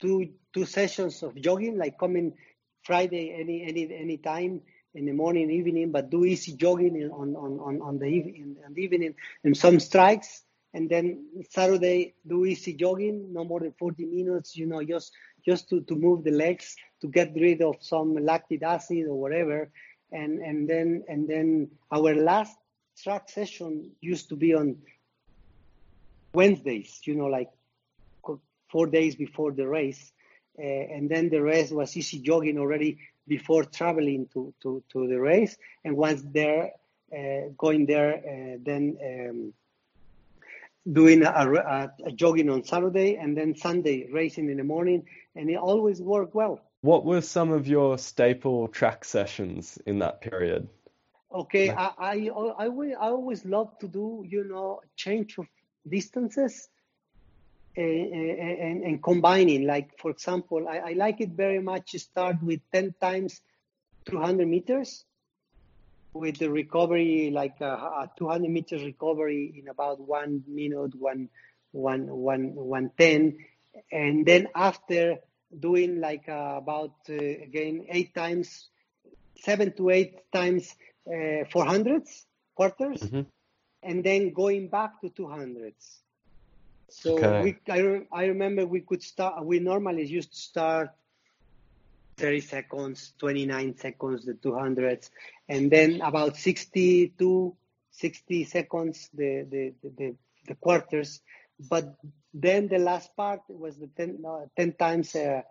two, 0.00 0.30
two 0.52 0.66
sessions 0.66 1.22
of 1.22 1.34
jogging, 1.40 1.78
like 1.78 1.98
coming 1.98 2.34
Friday 2.82 3.34
any 3.38 3.62
any 3.62 3.94
any 3.94 4.16
time 4.16 4.62
in 4.94 5.06
the 5.06 5.12
morning, 5.12 5.50
evening, 5.50 5.90
but 5.90 6.10
do 6.10 6.24
easy 6.24 6.52
jogging 6.52 7.10
on 7.12 7.36
on 7.36 7.58
on, 7.60 7.82
on 7.82 7.98
the 7.98 8.06
evening 8.06 8.56
and 8.64 8.78
evening 8.78 9.14
and 9.44 9.56
some 9.56 9.78
strikes, 9.78 10.42
and 10.74 10.88
then 10.88 11.24
Saturday 11.48 12.14
do 12.26 12.44
easy 12.44 12.74
jogging, 12.74 13.32
no 13.32 13.44
more 13.44 13.60
than 13.60 13.72
40 13.78 14.04
minutes, 14.06 14.56
you 14.56 14.66
know, 14.66 14.82
just 14.82 15.12
just 15.44 15.68
to, 15.70 15.80
to 15.82 15.94
move 15.94 16.24
the 16.24 16.30
legs 16.30 16.76
to 17.00 17.08
get 17.08 17.32
rid 17.34 17.62
of 17.62 17.76
some 17.80 18.14
lactic 18.14 18.62
acid 18.62 19.06
or 19.06 19.14
whatever, 19.14 19.70
and 20.12 20.40
and 20.40 20.68
then 20.68 21.04
and 21.08 21.28
then 21.28 21.70
our 21.90 22.14
last 22.14 22.56
track 23.02 23.28
session 23.28 23.92
used 24.00 24.28
to 24.28 24.36
be 24.36 24.54
on 24.54 24.76
Wednesdays, 26.34 27.00
you 27.04 27.14
know, 27.14 27.26
like 27.26 27.50
four 28.70 28.86
days 28.86 29.16
before 29.16 29.52
the 29.52 29.66
race, 29.66 30.12
uh, 30.58 30.62
and 30.62 31.08
then 31.08 31.28
the 31.28 31.42
rest 31.42 31.72
was 31.72 31.96
easy 31.96 32.18
jogging 32.18 32.58
already 32.58 32.98
before 33.30 33.64
traveling 33.64 34.26
to, 34.34 34.52
to, 34.60 34.82
to 34.92 35.06
the 35.06 35.18
race. 35.18 35.56
And 35.84 35.96
once 35.96 36.20
there, 36.38 36.72
uh, 37.16 37.42
going 37.56 37.86
there, 37.86 38.12
uh, 38.16 38.58
then 38.68 38.84
um, 39.10 39.38
doing 40.92 41.22
a, 41.22 41.30
a, 41.30 41.92
a, 42.08 42.12
jogging 42.12 42.50
on 42.50 42.64
Saturday 42.64 43.16
and 43.16 43.36
then 43.38 43.54
Sunday 43.54 44.08
racing 44.10 44.50
in 44.50 44.56
the 44.56 44.64
morning. 44.64 45.06
And 45.36 45.48
it 45.48 45.58
always 45.70 46.02
worked 46.02 46.34
well. 46.34 46.60
What 46.82 47.04
were 47.04 47.20
some 47.20 47.52
of 47.52 47.68
your 47.68 47.98
staple 47.98 48.66
track 48.68 49.04
sessions 49.04 49.78
in 49.86 50.00
that 50.00 50.20
period? 50.20 50.68
Okay, 51.32 51.70
I, 51.70 51.90
I, 51.98 52.14
I, 52.58 52.66
I 52.66 53.08
always 53.16 53.44
love 53.44 53.78
to 53.78 53.86
do, 53.86 54.24
you 54.26 54.42
know, 54.52 54.80
change 54.96 55.38
of 55.38 55.46
distances 55.88 56.68
and, 57.76 58.82
and, 58.84 59.02
combining. 59.02 59.66
Like, 59.66 59.98
for 59.98 60.10
example, 60.10 60.66
I, 60.68 60.78
I, 60.78 60.92
like 60.92 61.20
it 61.20 61.30
very 61.30 61.60
much 61.60 61.92
to 61.92 61.98
start 61.98 62.42
with 62.42 62.60
10 62.72 62.94
times 63.00 63.40
200 64.06 64.46
meters 64.46 65.04
with 66.12 66.38
the 66.38 66.50
recovery, 66.50 67.30
like 67.32 67.60
a, 67.60 67.64
a 67.64 68.10
200 68.18 68.50
meters 68.50 68.82
recovery 68.82 69.54
in 69.56 69.68
about 69.68 70.00
one 70.00 70.42
minute, 70.48 70.94
one, 70.96 71.28
one, 71.72 72.06
one, 72.08 72.54
one 72.54 72.90
ten, 72.98 73.38
and 73.92 74.26
then 74.26 74.48
after 74.54 75.18
doing 75.58 76.00
like 76.00 76.28
uh, 76.28 76.54
about 76.56 76.94
uh, 77.08 77.14
again 77.14 77.86
eight 77.88 78.14
times, 78.14 78.68
seven 79.36 79.72
to 79.76 79.90
eight 79.90 80.30
times 80.32 80.74
uh, 81.06 81.44
400s 81.52 82.24
quarters, 82.54 83.00
mm-hmm. 83.00 83.22
and 83.82 84.04
then 84.04 84.32
going 84.32 84.68
back 84.68 85.00
to 85.00 85.10
200s. 85.10 85.98
So 86.90 87.16
okay. 87.18 87.42
we, 87.42 87.72
I, 87.72 88.02
I 88.12 88.24
remember 88.26 88.66
we 88.66 88.80
could 88.80 89.02
start. 89.02 89.44
We 89.44 89.60
normally 89.60 90.06
used 90.06 90.32
to 90.32 90.38
start 90.38 90.90
30 92.16 92.40
seconds, 92.40 93.14
29 93.18 93.76
seconds, 93.78 94.26
the 94.26 94.34
200s, 94.34 95.10
and 95.48 95.70
then 95.70 96.00
about 96.02 96.36
60 96.36 97.14
to 97.18 97.56
60 97.92 98.44
seconds 98.44 99.08
the 99.14 99.46
the, 99.50 99.72
the, 99.82 100.14
the 100.46 100.54
quarters. 100.56 101.20
But 101.68 101.96
then 102.32 102.68
the 102.68 102.78
last 102.78 103.14
part 103.16 103.40
was 103.48 103.76
the 103.76 103.88
10, 103.88 104.24
uh, 104.26 104.46
10 104.56 104.72
times 104.72 105.14
uh, 105.14 105.42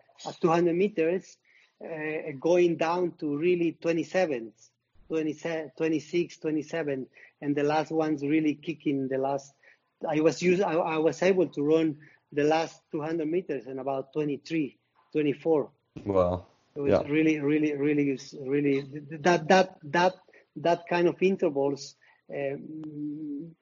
200 0.42 0.76
meters, 0.76 1.38
uh, 1.84 2.32
going 2.40 2.78
down 2.78 3.14
to 3.20 3.38
really 3.38 3.78
27, 3.82 4.52
27, 5.08 5.72
26, 5.78 6.38
27, 6.38 7.08
and 7.42 7.56
the 7.56 7.64
last 7.64 7.92
ones 7.92 8.24
really 8.24 8.56
kicking 8.56 9.08
the 9.08 9.18
last. 9.18 9.54
I 10.08 10.22
was 10.22 10.42
used, 10.42 10.62
I, 10.62 10.74
I 10.74 10.98
was 10.98 11.22
able 11.22 11.48
to 11.48 11.64
run 11.64 11.98
the 12.32 12.44
last 12.44 12.82
200 12.92 13.28
meters 13.28 13.66
in 13.68 13.80
about 13.80 14.14
23, 14.14 14.78
24. 15.12 15.70
Wow. 16.06 16.46
It 16.76 16.82
was 16.82 16.92
yeah. 16.92 17.12
really, 17.12 17.40
really, 17.40 17.76
really, 17.76 18.20
really 18.40 18.86
that 19.22 19.48
that 19.48 19.78
that 19.84 20.16
that 20.58 20.88
kind 20.88 21.08
of 21.08 21.22
intervals 21.22 21.96
um, 22.34 23.56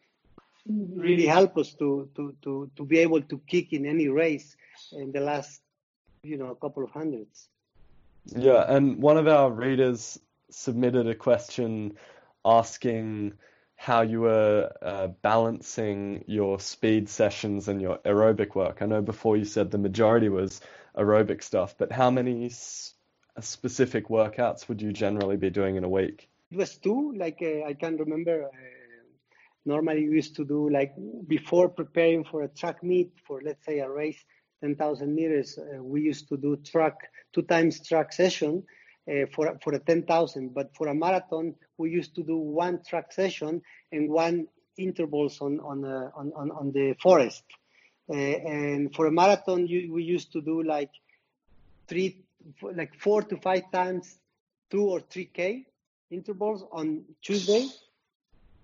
really 0.67 1.25
help 1.25 1.57
us 1.57 1.73
to, 1.75 2.09
to, 2.15 2.35
to, 2.41 2.69
to 2.75 2.83
be 2.83 2.99
able 2.99 3.21
to 3.21 3.41
kick 3.47 3.73
in 3.73 3.85
any 3.85 4.07
race 4.07 4.55
in 4.91 5.11
the 5.11 5.19
last, 5.19 5.61
you 6.23 6.37
know, 6.37 6.47
a 6.47 6.55
couple 6.55 6.83
of 6.83 6.91
hundreds. 6.91 7.49
Yeah, 8.25 8.65
and 8.67 9.01
one 9.01 9.17
of 9.17 9.27
our 9.27 9.49
readers 9.49 10.19
submitted 10.49 11.07
a 11.07 11.15
question 11.15 11.97
asking 12.43 13.33
how 13.77 14.01
you 14.01 14.21
were 14.21 14.71
uh, 14.81 15.07
balancing 15.07 16.23
your 16.27 16.59
speed 16.59 17.09
sessions 17.09 17.69
and 17.69 17.81
your 17.81 17.99
aerobic 17.99 18.55
work. 18.55 18.81
I 18.81 18.85
know 18.85 19.01
before 19.01 19.37
you 19.37 19.45
said 19.45 19.71
the 19.71 19.77
majority 19.77 20.29
was 20.29 20.61
aerobic 20.97 21.43
stuff, 21.43 21.75
but 21.77 21.91
how 21.91 22.11
many 22.11 22.47
s- 22.47 22.95
specific 23.39 24.09
workouts 24.09 24.67
would 24.67 24.81
you 24.81 24.91
generally 24.93 25.37
be 25.37 25.49
doing 25.51 25.75
in 25.77 25.83
a 25.85 25.89
week? 25.89 26.27
It 26.51 26.57
was 26.57 26.77
two. 26.77 27.13
Like 27.15 27.39
uh, 27.41 27.65
I 27.65 27.73
can 27.73 27.97
remember, 27.97 28.45
uh, 28.45 28.49
normally 29.65 30.07
we 30.09 30.15
used 30.15 30.35
to 30.37 30.45
do 30.45 30.69
like 30.69 30.93
before 31.27 31.69
preparing 31.69 32.23
for 32.23 32.43
a 32.43 32.47
track 32.49 32.83
meet 32.83 33.11
for 33.25 33.41
let's 33.43 33.65
say 33.65 33.79
a 33.79 33.89
race 33.89 34.23
10,000 34.61 35.13
meters, 35.15 35.57
uh, 35.59 35.83
we 35.83 36.01
used 36.01 36.27
to 36.29 36.37
do 36.37 36.57
track 36.57 36.95
two 37.33 37.43
times 37.43 37.85
track 37.87 38.11
session 38.13 38.63
uh, 39.09 39.25
for 39.33 39.57
for 39.63 39.73
a 39.73 39.79
10,000. 39.79 40.53
But 40.53 40.75
for 40.75 40.87
a 40.87 40.95
marathon, 40.95 41.55
we 41.77 41.89
used 41.91 42.15
to 42.15 42.23
do 42.23 42.37
one 42.37 42.81
track 42.83 43.11
session 43.11 43.61
and 43.91 44.09
one 44.09 44.47
intervals 44.77 45.41
on 45.41 45.59
on 45.59 45.85
uh, 45.85 46.11
on, 46.15 46.31
on, 46.35 46.51
on 46.51 46.71
the 46.71 46.95
forest. 47.01 47.43
Uh, 48.09 48.13
and 48.13 48.95
for 48.95 49.07
a 49.07 49.11
marathon, 49.11 49.67
you, 49.67 49.93
we 49.93 50.03
used 50.03 50.31
to 50.31 50.41
do 50.41 50.63
like 50.63 50.91
three, 51.87 52.23
like 52.61 52.93
four 52.99 53.21
to 53.21 53.37
five 53.37 53.69
times 53.71 54.17
two 54.69 54.83
or 54.83 55.01
three 55.01 55.25
k 55.25 55.65
intervals 56.09 56.63
on 56.71 57.03
Tuesday, 57.21 57.67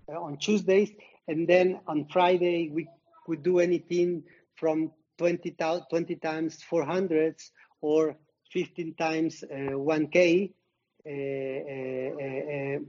uh, 0.10 0.22
on 0.22 0.38
Tuesdays, 0.38 0.91
and 1.28 1.48
then 1.48 1.80
on 1.88 2.06
Friday 2.06 2.70
we 2.74 2.88
could 3.26 3.44
do 3.44 3.60
anything 3.60 4.24
from 4.56 4.91
20, 5.18 5.56
20 5.89 6.16
times 6.16 6.60
400s 6.70 7.52
or 7.82 8.16
15 8.54 8.93
times 8.93 9.43
uh, 9.43 9.74
1K. 9.74 10.51
Uh, 11.06 11.10
uh, 11.10 12.24
uh, 12.24 12.80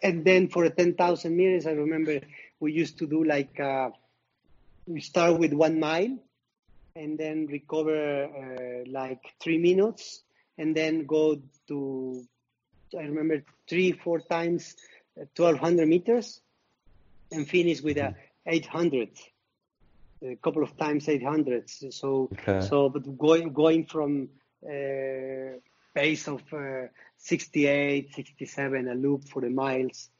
and 0.00 0.24
then 0.24 0.48
for 0.48 0.68
10,000 0.68 1.36
meters, 1.36 1.66
I 1.66 1.72
remember 1.72 2.20
we 2.60 2.72
used 2.72 2.98
to 2.98 3.06
do 3.06 3.24
like, 3.24 3.58
uh, 3.58 3.90
we 4.86 5.00
start 5.00 5.38
with 5.38 5.52
one 5.52 5.80
mile 5.80 6.16
and 6.94 7.18
then 7.18 7.46
recover 7.46 8.84
like 8.86 9.34
three 9.40 9.58
minutes 9.58 10.22
and 10.56 10.74
then 10.74 11.04
go 11.04 11.40
to 11.66 12.24
I 12.96 13.02
remember 13.02 13.42
three, 13.68 13.92
four 13.92 14.20
times 14.20 14.74
1200 15.14 15.82
uh, 15.82 15.86
meters 15.86 16.40
and 17.30 17.46
finish 17.46 17.82
with 17.82 17.98
a 17.98 18.14
800 18.46 19.10
a 20.22 20.36
couple 20.36 20.62
of 20.62 20.76
times 20.76 21.06
800s 21.06 21.92
so 21.92 22.30
okay. 22.32 22.66
so 22.66 22.88
but 22.88 23.18
going 23.18 23.52
going 23.52 23.84
from 23.84 24.28
pace 25.94 26.28
of 26.28 26.42
uh, 26.52 26.86
68 27.16 28.14
67 28.14 28.88
a 28.88 28.94
loop 28.94 29.24
for 29.28 29.42
the 29.42 29.50
miles 29.50 30.10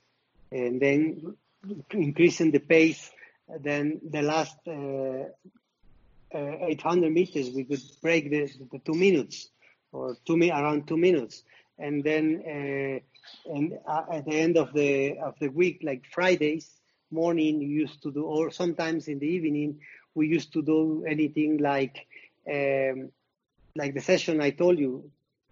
and 0.51 0.81
then 0.81 1.37
increasing 1.91 2.51
the 2.51 2.61
pace 2.61 3.11
then 3.61 4.01
the 4.11 4.23
last 4.23 4.57
uh, 4.67 5.25
uh 6.35 6.67
800 6.67 7.13
meters 7.13 7.51
we 7.51 7.65
could 7.65 7.83
break 8.03 8.31
the, 8.31 8.51
the 8.71 8.79
two 8.81 8.95
minutes 8.95 9.49
or 9.93 10.17
two 10.25 10.37
around 10.51 10.87
two 10.87 10.97
minutes. 10.97 11.43
And 11.79 12.03
then 12.03 12.43
uh, 12.47 13.55
and 13.55 13.79
uh, 13.87 14.05
at 14.13 14.25
the 14.25 14.37
end 14.37 14.57
of 14.57 14.73
the 14.73 15.19
of 15.19 15.35
the 15.41 15.49
week, 15.49 15.81
like 15.83 16.05
Fridays 16.11 16.69
morning, 17.11 17.61
you 17.61 17.69
used 17.69 18.03
to 18.03 18.11
do, 18.11 18.25
or 18.25 18.51
sometimes 18.51 19.09
in 19.09 19.19
the 19.19 19.27
evening, 19.27 19.81
we 20.15 20.27
used 20.27 20.53
to 20.55 20.63
do 20.63 21.05
anything 21.09 21.59
like 21.59 22.07
um, 22.51 23.11
like 23.79 23.95
the 23.95 24.01
session 24.01 24.41
I 24.41 24.51
told 24.51 24.79
you, 24.79 25.11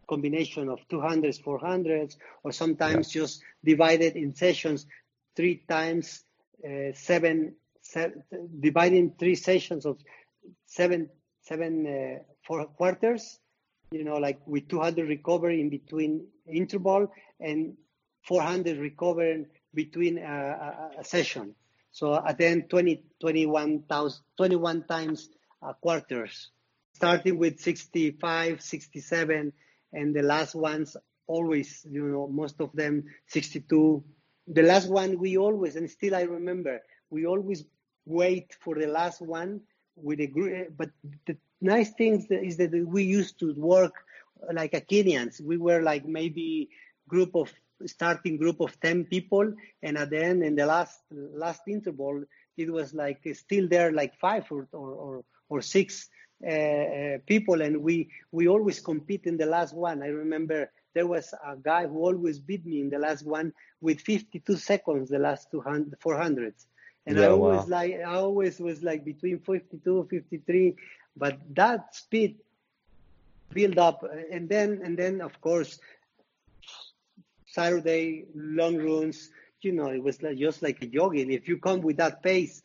combination 0.08 0.68
of 0.68 0.78
200s, 0.88 1.42
400s, 1.42 2.16
or 2.44 2.52
sometimes 2.52 3.14
yeah. 3.14 3.22
just 3.22 3.42
divided 3.64 4.16
in 4.16 4.34
sessions 4.34 4.86
three 5.34 5.62
times 5.68 6.24
uh, 6.64 6.92
seven, 6.94 7.54
seven, 7.80 8.22
dividing 8.60 9.14
three 9.18 9.34
sessions 9.34 9.86
of 9.86 9.98
seven 10.66 11.08
seven 11.42 11.86
uh, 11.86 12.22
four 12.46 12.66
quarters 12.66 13.38
you 13.90 14.04
know, 14.04 14.16
like 14.16 14.38
with 14.46 14.68
200 14.68 15.08
recovery 15.08 15.60
in 15.60 15.68
between 15.68 16.26
interval 16.52 17.12
and 17.40 17.76
400 18.22 18.78
recovery 18.78 19.46
between 19.74 20.18
a, 20.18 20.90
a, 20.98 21.04
session. 21.04 21.54
So 21.92 22.14
at 22.14 22.38
the 22.38 22.46
end, 22.46 22.70
20, 22.70 23.04
21, 23.20 23.84
21 24.36 24.84
times 24.84 25.28
uh, 25.62 25.72
quarters, 25.74 26.50
starting 26.96 27.36
with 27.38 27.60
65, 27.60 28.62
67, 28.62 29.52
and 29.92 30.14
the 30.14 30.22
last 30.22 30.54
ones 30.54 30.96
always, 31.26 31.86
you 31.90 32.04
know, 32.04 32.26
most 32.26 32.60
of 32.60 32.72
them 32.72 33.04
62. 33.26 34.02
The 34.48 34.62
last 34.62 34.88
one 34.88 35.18
we 35.18 35.36
always, 35.36 35.76
and 35.76 35.90
still 35.90 36.14
I 36.14 36.22
remember, 36.22 36.80
we 37.10 37.26
always 37.26 37.64
wait 38.06 38.56
for 38.60 38.74
the 38.76 38.86
last 38.86 39.20
one 39.20 39.60
with 39.96 40.20
a 40.20 40.26
group, 40.26 40.52
eh, 40.54 40.70
but 40.76 40.90
the 41.26 41.36
nice 41.60 41.90
thing 41.90 42.26
is 42.30 42.56
that 42.56 42.72
we 42.86 43.02
used 43.02 43.38
to 43.40 43.54
work 43.54 43.94
uh, 44.42 44.52
like 44.54 44.72
a 44.74 44.80
Kenyans. 44.80 45.40
We 45.40 45.58
were 45.58 45.82
like 45.82 46.06
maybe 46.06 46.70
group 47.08 47.34
of 47.34 47.52
starting 47.84 48.38
group 48.38 48.60
of 48.60 48.80
10 48.80 49.04
people 49.04 49.52
and 49.82 49.98
at 49.98 50.08
the 50.08 50.24
end 50.24 50.42
in 50.42 50.56
the 50.56 50.64
last 50.64 50.98
last 51.10 51.60
interval 51.68 52.24
it 52.56 52.72
was 52.72 52.94
like 52.94 53.20
still 53.34 53.68
there 53.68 53.92
like 53.92 54.14
five 54.18 54.44
or 54.50 54.66
or, 54.72 54.92
or, 54.92 55.24
or 55.50 55.60
six 55.60 56.08
uh, 56.44 56.50
uh, 56.50 57.18
people 57.26 57.62
and 57.62 57.82
we 57.82 58.10
we 58.30 58.48
always 58.48 58.80
compete 58.80 59.24
in 59.24 59.36
the 59.36 59.46
last 59.46 59.74
one. 59.74 60.02
I 60.02 60.08
remember 60.08 60.70
there 60.94 61.06
was 61.06 61.32
a 61.46 61.56
guy 61.56 61.86
who 61.86 61.98
always 61.98 62.38
beat 62.38 62.64
me 62.66 62.80
in 62.80 62.90
the 62.90 62.98
last 62.98 63.24
one 63.24 63.52
with 63.80 64.00
52 64.00 64.56
seconds 64.56 65.08
the 65.08 65.18
last 65.18 65.50
200 65.50 65.98
400s 66.00 66.66
and 67.06 67.18
yeah, 67.18 67.24
I 67.24 67.28
always 67.28 67.60
wow. 67.60 67.78
like 67.78 67.94
I 68.00 68.14
always 68.14 68.58
was 68.60 68.82
like 68.82 69.04
between 69.04 69.38
52 69.40 70.08
53 70.10 70.74
but 71.16 71.38
that 71.54 71.94
speed 71.94 72.36
build 73.52 73.78
up 73.78 74.04
and 74.32 74.48
then 74.48 74.80
and 74.84 74.98
then 74.98 75.20
of 75.20 75.40
course 75.40 75.78
Saturday 77.46 78.26
long 78.34 78.76
runs 78.76 79.30
you 79.62 79.72
know 79.72 79.88
it 79.88 80.02
was 80.02 80.22
like, 80.22 80.38
just 80.38 80.62
like 80.62 80.80
a 80.82 80.86
jogging. 80.86 81.30
If 81.32 81.48
you 81.48 81.58
come 81.58 81.80
with 81.80 81.96
that 81.98 82.22
pace 82.22 82.62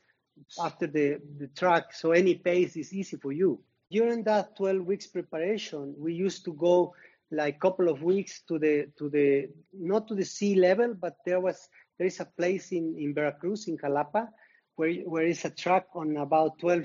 after 0.60 0.88
the, 0.88 1.20
the 1.38 1.48
track 1.48 1.94
so 1.94 2.12
any 2.12 2.36
pace 2.36 2.76
is 2.76 2.94
easy 2.94 3.18
for 3.18 3.32
you 3.32 3.60
during 3.90 4.24
that 4.24 4.56
12 4.56 4.86
weeks 4.86 5.08
preparation 5.08 5.94
we 5.98 6.14
used 6.14 6.46
to 6.46 6.54
go 6.54 6.94
like 7.32 7.60
couple 7.60 7.88
of 7.88 8.04
weeks 8.04 8.42
to 8.42 8.60
the 8.60 8.88
to 8.98 9.10
the 9.10 9.48
not 9.74 10.08
to 10.08 10.16
the 10.16 10.26
sea 10.26 10.56
level 10.56 10.94
but 10.94 11.16
there 11.26 11.40
was 11.40 11.70
there 12.02 12.08
is 12.08 12.20
a 12.20 12.26
place 12.26 12.72
in, 12.72 12.98
in 12.98 13.14
Veracruz, 13.14 13.68
in 13.68 13.78
Jalapa, 13.78 14.28
where, 14.76 14.92
where 15.06 15.28
is 15.28 15.46
a 15.46 15.52
track 15.52 15.86
on 15.94 16.18
about 16.18 16.58
12, 16.58 16.84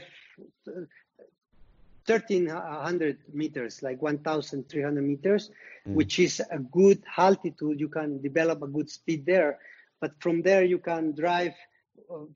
1300 2.04 3.18
meters, 3.32 3.82
like 3.82 4.02
1,300 4.02 5.02
meters, 5.02 5.48
mm. 5.88 5.94
which 5.94 6.18
is 6.18 6.42
a 6.50 6.58
good 6.58 7.02
altitude. 7.16 7.80
You 7.80 7.88
can 7.88 8.20
develop 8.20 8.60
a 8.60 8.66
good 8.66 8.90
speed 8.90 9.24
there. 9.24 9.58
But 10.02 10.12
from 10.20 10.42
there, 10.42 10.64
you 10.64 10.76
can 10.76 11.14
drive 11.14 11.54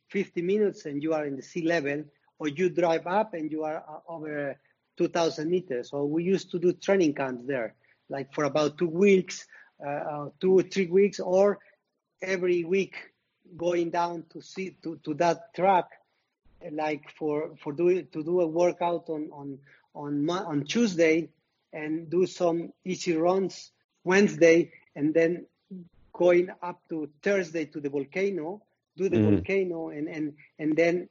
50 0.09 0.43
minutes 0.43 0.87
and 0.87 1.03
you 1.03 1.15
are 1.15 1.27
in 1.27 1.37
the 1.37 1.43
sea 1.43 1.63
level, 1.63 2.05
or 2.39 2.49
you 2.49 2.71
drive 2.71 3.07
up 3.07 3.35
and 3.35 3.51
you 3.51 3.65
are 3.65 3.85
uh, 3.89 4.13
over 4.13 4.59
2,000 4.97 5.49
meters. 5.51 5.91
So 5.91 6.05
we 6.05 6.25
used 6.25 6.51
to 6.51 6.59
do 6.59 6.73
training 6.73 7.15
camps 7.15 7.47
there, 7.47 7.75
like 8.09 8.33
for 8.35 8.45
about 8.45 8.79
two 8.79 8.89
weeks, 8.89 9.47
uh, 9.85 9.89
uh 9.89 10.29
two 10.41 10.59
or 10.59 10.63
three 10.63 10.87
weeks, 10.87 11.21
or 11.21 11.59
every 12.23 12.65
week 12.65 12.95
going 13.57 13.91
down 13.91 14.25
to 14.33 14.43
see 14.43 14.77
to, 14.83 14.99
to 15.05 15.15
that 15.15 15.55
track, 15.55 15.87
like 16.71 17.11
for 17.19 17.57
for 17.63 17.73
doing 17.73 18.07
to 18.13 18.23
do 18.23 18.41
a 18.41 18.47
workout 18.47 19.09
on 19.09 19.31
on 19.33 19.59
on 19.95 20.29
on 20.31 20.65
Tuesday 20.65 21.29
and 21.73 22.11
do 22.11 22.27
some 22.27 22.73
easy 22.85 23.17
runs 23.17 23.73
Wednesday, 24.05 24.73
and 24.95 25.15
then 25.15 25.47
going 26.13 26.49
up 26.63 26.81
to 26.89 27.09
Thursday 27.23 27.65
to 27.67 27.81
the 27.81 27.89
volcano, 27.89 28.63
do 28.97 29.09
the 29.09 29.17
mm. 29.17 29.31
volcano, 29.31 29.89
and 29.89 30.09
and 30.09 30.35
and 30.59 30.77
then 30.77 31.09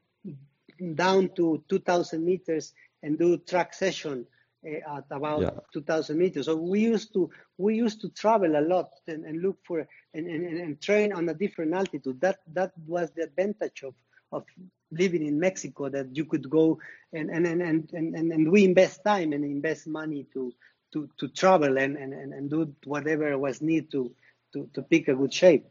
down 0.95 1.30
to 1.36 1.61
2,000 1.67 2.23
meters 2.23 2.73
and 3.03 3.19
do 3.19 3.38
track 3.38 3.73
session 3.73 4.25
uh, 4.65 4.97
at 4.97 5.05
about 5.11 5.41
yeah. 5.41 5.49
2,000 5.73 6.17
meters. 6.17 6.45
So 6.45 6.55
we 6.55 6.80
used 6.80 7.13
to 7.13 7.30
we 7.57 7.75
used 7.75 8.01
to 8.01 8.09
travel 8.09 8.55
a 8.55 8.61
lot 8.61 8.89
and, 9.07 9.25
and 9.25 9.41
look 9.41 9.57
for 9.65 9.86
and, 10.13 10.27
and, 10.27 10.45
and 10.45 10.82
train 10.82 11.11
on 11.13 11.27
a 11.30 11.34
different 11.34 11.73
altitude. 11.73 12.21
That 12.21 12.39
that 12.53 12.71
was 12.88 13.11
the 13.15 13.23
advantage 13.23 13.84
of 13.84 13.93
of 14.32 14.45
living 14.91 15.25
in 15.25 15.39
Mexico 15.39 15.89
that 15.89 16.15
you 16.15 16.25
could 16.25 16.49
go 16.49 16.80
and 17.13 17.30
and 17.30 17.45
and 17.45 17.61
and, 17.61 18.15
and, 18.15 18.32
and 18.32 18.51
we 18.51 18.63
invest 18.63 19.03
time 19.03 19.34
and 19.34 19.43
invest 19.43 19.88
money 19.88 20.25
to 20.34 20.53
to, 20.93 21.09
to 21.17 21.27
travel 21.27 21.77
and, 21.77 21.97
and, 21.97 22.13
and 22.13 22.49
do 22.49 22.73
whatever 22.86 23.38
was 23.38 23.61
needed 23.61 23.91
to, 23.91 24.11
to, 24.53 24.69
to 24.73 24.82
pick 24.82 25.07
a 25.07 25.15
good 25.15 25.34
shape. 25.34 25.67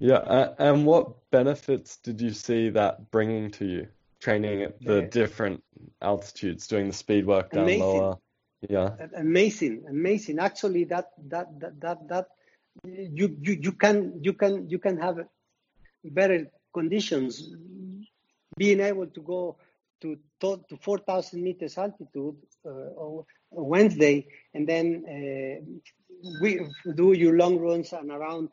Yeah, 0.00 0.54
and 0.58 0.84
what 0.86 1.30
benefits 1.30 1.98
did 1.98 2.20
you 2.20 2.32
see 2.32 2.70
that 2.70 3.10
bringing 3.10 3.50
to 3.52 3.64
you? 3.64 3.88
training 4.20 4.62
at 4.62 4.80
the 4.80 5.00
yeah. 5.00 5.08
different 5.08 5.62
altitudes, 6.00 6.66
doing 6.66 6.88
the 6.88 6.92
speed 6.92 7.26
work 7.26 7.50
down 7.50 7.64
amazing. 7.64 7.82
lower. 7.82 8.18
Yeah. 8.68 8.90
Amazing, 9.16 9.84
amazing. 9.88 10.38
Actually, 10.38 10.84
that 10.84 11.10
that 11.28 11.48
that 11.60 11.80
that 11.80 12.08
that 12.08 12.26
you 12.84 13.36
you 13.40 13.58
you 13.60 13.72
can 13.72 14.20
you 14.22 14.34
can 14.34 14.68
you 14.68 14.78
can 14.78 14.98
have 14.98 15.26
better 16.04 16.46
conditions. 16.72 17.50
Being 18.56 18.80
able 18.80 19.06
to 19.06 19.20
go 19.22 19.56
to 20.02 20.18
to, 20.40 20.62
to 20.68 20.76
4,000 20.76 21.42
meters 21.42 21.78
altitude 21.78 22.36
uh, 22.66 23.22
Wednesday, 23.50 24.26
and 24.52 24.68
then 24.68 25.04
uh, 25.08 26.30
we 26.42 26.60
do 26.94 27.12
your 27.12 27.36
long 27.36 27.58
runs 27.58 27.92
and 27.94 28.10
around 28.10 28.50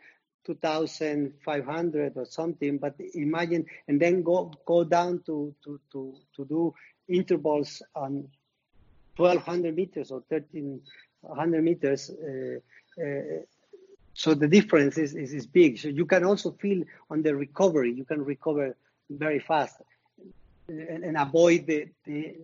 2,500 0.48 2.14
or 2.16 2.26
something. 2.26 2.78
But 2.80 2.96
imagine, 3.14 3.66
and 3.88 4.02
then 4.02 4.24
go 4.24 4.52
go 4.66 4.84
down 4.84 5.22
to 5.28 5.54
to 5.64 5.80
to, 5.92 6.16
to 6.36 6.46
do 6.46 6.74
intervals 7.08 7.84
on 7.96 8.28
1,200 9.18 9.76
meters 9.76 10.12
or 10.12 10.24
1,300 10.28 11.64
meters. 11.64 12.10
Uh, 12.10 12.60
uh, 13.02 13.22
so 14.14 14.34
the 14.34 14.48
difference 14.48 14.98
is, 14.98 15.14
is, 15.14 15.32
is 15.32 15.46
big. 15.46 15.78
So 15.78 15.90
you 15.90 16.06
can 16.06 16.24
also 16.24 16.52
feel 16.52 16.84
on 17.10 17.22
the 17.22 17.36
recovery. 17.36 17.94
You 17.94 18.04
can 18.04 18.26
recover 18.26 18.76
very 19.10 19.40
fast 19.40 19.76
and, 20.68 21.04
and 21.04 21.18
avoid 21.18 21.68
the, 21.68 21.88
the 22.06 22.36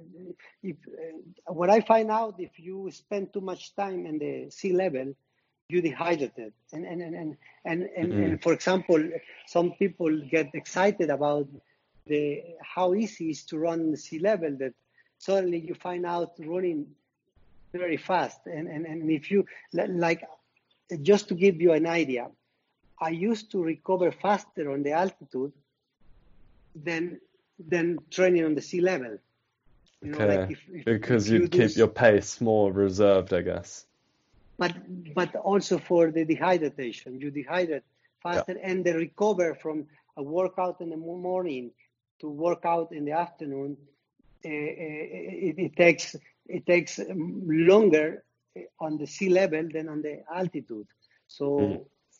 if 0.61 0.77
uh, 0.87 1.53
what 1.53 1.69
I 1.69 1.81
find 1.81 2.09
out 2.09 2.35
if 2.39 2.51
you 2.57 2.89
spend 2.91 3.33
too 3.33 3.41
much 3.41 3.75
time 3.75 4.05
in 4.05 4.19
the 4.19 4.49
sea 4.49 4.73
level, 4.73 5.13
you 5.73 5.81
dehydrated. 5.81 6.53
And 6.71 6.85
and 6.85 7.01
and 7.01 7.15
and 7.15 7.37
and, 7.65 7.79
and, 7.97 8.07
mm-hmm. 8.13 8.23
and, 8.23 8.43
for 8.43 8.53
example, 8.53 9.01
some 9.47 9.71
people 9.81 10.11
get 10.35 10.47
excited 10.53 11.09
about 11.09 11.47
the 12.05 12.43
how 12.61 12.93
easy 12.93 13.27
it 13.27 13.31
is 13.31 13.43
to 13.45 13.57
run 13.57 13.91
the 13.91 13.97
sea 13.97 14.19
level 14.19 14.51
that 14.59 14.73
suddenly 15.17 15.59
you 15.67 15.73
find 15.73 16.05
out 16.05 16.31
running 16.39 16.87
very 17.71 17.97
fast. 17.97 18.39
And 18.45 18.67
and, 18.67 18.85
and 18.85 19.09
if 19.11 19.31
you 19.31 19.45
like 19.73 20.21
just 21.01 21.27
to 21.29 21.35
give 21.35 21.61
you 21.61 21.71
an 21.73 21.87
idea, 21.87 22.27
I 23.01 23.09
used 23.09 23.51
to 23.51 23.63
recover 23.63 24.11
faster 24.11 24.71
on 24.71 24.83
the 24.83 24.91
altitude 24.91 25.53
than 26.75 27.19
than 27.71 27.99
training 28.09 28.45
on 28.45 28.55
the 28.55 28.61
sea 28.61 28.81
level. 28.81 29.17
You 30.01 30.13
okay. 30.13 30.19
Know, 30.19 30.35
like 30.35 30.51
if, 30.51 30.61
if, 30.69 30.85
because 30.85 31.27
if 31.27 31.33
you'd 31.33 31.55
you 31.55 31.67
keep 31.67 31.77
your 31.77 31.87
pace 31.87 32.41
more 32.41 32.71
reserved, 32.73 33.33
I 33.33 33.41
guess 33.41 33.85
but 34.63 34.75
but 35.19 35.35
also 35.51 35.77
for 35.77 36.11
the 36.11 36.23
dehydration. 36.31 37.11
You 37.21 37.29
dehydrate 37.31 37.87
faster 38.21 38.55
yeah. 38.57 38.69
and 38.69 38.77
the 38.85 38.93
recover 39.05 39.49
from 39.63 39.77
a 40.21 40.23
workout 40.37 40.77
in 40.83 40.89
the 40.89 40.97
morning 40.97 41.71
to 42.19 42.29
workout 42.29 42.89
in 42.91 43.03
the 43.05 43.15
afternoon. 43.25 43.77
Uh, 44.45 44.49
it, 44.49 45.55
it, 45.65 45.75
takes 45.83 46.15
it 46.47 46.65
takes 46.65 46.99
longer 47.69 48.23
on 48.79 48.97
the 48.97 49.07
sea 49.07 49.29
level 49.29 49.65
than 49.73 49.87
on 49.89 50.01
the 50.01 50.15
altitude. 50.33 50.87
So 51.27 51.45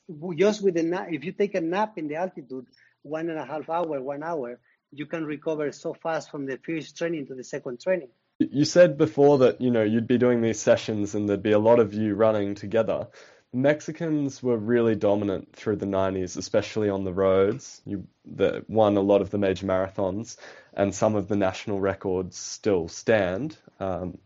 mm. 0.10 0.38
just 0.38 0.64
with 0.64 0.76
the 0.76 0.84
nap, 0.84 1.08
if 1.12 1.24
you 1.26 1.34
take 1.34 1.56
a 1.56 1.62
nap 1.62 1.98
in 1.98 2.08
the 2.08 2.16
altitude, 2.16 2.68
one 3.02 3.30
and 3.30 3.40
a 3.40 3.46
half 3.46 3.70
hour, 3.70 4.02
one 4.02 4.24
hour, 4.24 4.60
you 4.92 5.06
can 5.06 5.26
recover 5.26 5.72
so 5.72 5.94
fast 5.94 6.32
from 6.32 6.46
the 6.46 6.58
first 6.66 6.98
training 6.98 7.28
to 7.28 7.36
the 7.36 7.44
second 7.44 7.82
training. 7.82 8.12
You 8.40 8.66
said 8.66 8.98
before 8.98 9.40
that 9.40 9.62
you 9.62 9.72
know 9.72 9.84
you'd 9.84 10.08
be 10.08 10.18
doing 10.18 10.42
these 10.42 10.60
sessions 10.60 11.16
and 11.16 11.30
there'd 11.30 11.44
be 11.44 11.52
a 11.52 11.60
lot 11.60 11.80
of 11.80 11.94
you 11.94 12.16
running 12.16 12.56
together. 12.56 13.08
The 13.52 13.60
Mexicans 13.60 14.42
were 14.42 14.58
really 14.58 14.96
dominant 14.96 15.56
through 15.56 15.76
the 15.76 15.86
90s, 15.86 16.38
especially 16.38 16.90
on 16.90 17.04
the 17.04 17.14
roads. 17.14 17.82
You 17.86 18.08
the, 18.26 18.66
won 18.68 18.98
a 18.98 19.02
lot 19.02 19.22
of 19.22 19.30
the 19.30 19.38
major 19.38 19.68
marathons, 19.68 20.38
and 20.74 20.94
some 20.96 21.16
of 21.16 21.28
the 21.28 21.36
national 21.36 21.80
records 21.80 22.36
still 22.36 22.88
stand. 22.88 23.58
Um, 23.80 24.18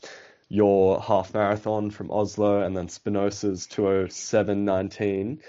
your 0.49 1.01
half 1.01 1.33
marathon 1.33 1.91
from 1.91 2.09
Oslo, 2.09 2.61
and 2.61 2.75
then 2.75 2.87
Espinosa's 2.87 3.67
207.19. 3.67 5.39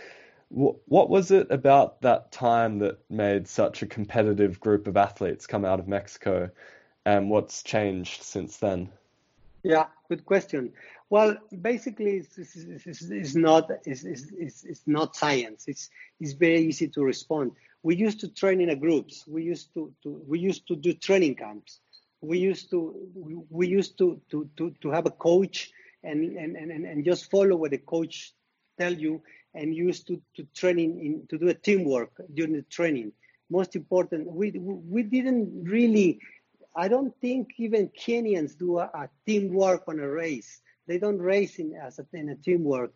What 0.51 1.11
was 1.11 1.31
it 1.31 1.51
about 1.51 2.01
that 2.01 2.33
time 2.33 2.79
that 2.79 2.99
made 3.11 3.47
such 3.47 3.83
a 3.83 3.87
competitive 3.87 4.59
group 4.59 4.87
of 4.89 4.97
athletes 4.97 5.47
come 5.47 5.65
out 5.65 5.79
of 5.79 5.87
Mexico? 5.87 6.51
And 7.09 7.31
what's 7.31 7.63
changed 7.63 8.23
since 8.23 8.59
then? 8.59 8.91
Yeah, 9.63 9.87
good 10.09 10.25
question. 10.27 10.73
Well, 11.11 11.37
basically, 11.63 12.19
it's, 12.19 12.37
it's, 12.37 13.01
it's, 13.11 13.35
not 13.35 13.71
it's, 13.87 14.05
it's, 14.05 14.65
it's 14.65 14.83
not 14.87 15.17
science. 15.17 15.65
It's 15.67 15.89
it's 16.21 16.33
very 16.33 16.61
easy 16.61 16.89
to 16.89 17.03
respond. 17.03 17.53
We 17.83 17.97
used 17.97 18.21
to 18.21 18.29
train 18.29 18.61
in 18.61 18.79
groups. 18.79 19.25
We 19.27 19.43
used 19.43 19.73
to, 19.75 19.93
to 20.03 20.23
we 20.29 20.39
used 20.39 20.69
to 20.69 20.77
do 20.77 20.93
training 20.93 21.37
camps. 21.37 21.81
We 22.21 22.39
used 22.39 22.71
to 22.71 22.81
we 23.49 23.67
used 23.67 23.97
to 23.99 24.21
to 24.31 24.49
to, 24.59 24.75
to 24.83 24.91
have 24.91 25.07
a 25.07 25.17
coach 25.29 25.71
and, 26.05 26.37
and, 26.37 26.57
and, 26.57 26.85
and 26.85 27.05
just 27.05 27.31
follow 27.31 27.57
what 27.57 27.71
the 27.71 27.79
coach 27.79 28.35
tell 28.79 28.93
you 28.93 29.23
and 29.55 29.75
used 29.75 30.07
to, 30.09 30.21
to 30.37 30.47
training 30.55 30.91
in 31.05 31.27
to 31.29 31.39
do 31.39 31.49
a 31.49 31.55
teamwork 31.55 32.13
during 32.35 32.53
the 32.53 32.63
training. 32.63 33.13
Most 33.51 33.77
important, 33.77 34.31
we 34.31 34.51
we 34.51 35.03
didn't 35.03 35.65
really 35.65 36.21
I 36.79 36.87
don't 36.87 37.13
think 37.21 37.49
even 37.59 37.89
Kenyans 37.89 38.57
do 38.57 38.79
a, 38.79 38.85
a 38.95 39.11
teamwork 39.27 39.83
on 39.89 39.99
a 39.99 40.09
race. 40.09 40.61
They 40.87 40.99
don't 40.99 41.19
race 41.19 41.59
in 41.59 41.75
as 41.75 41.99
a, 41.99 42.07
in 42.13 42.29
a 42.29 42.37
teamwork. 42.37 42.93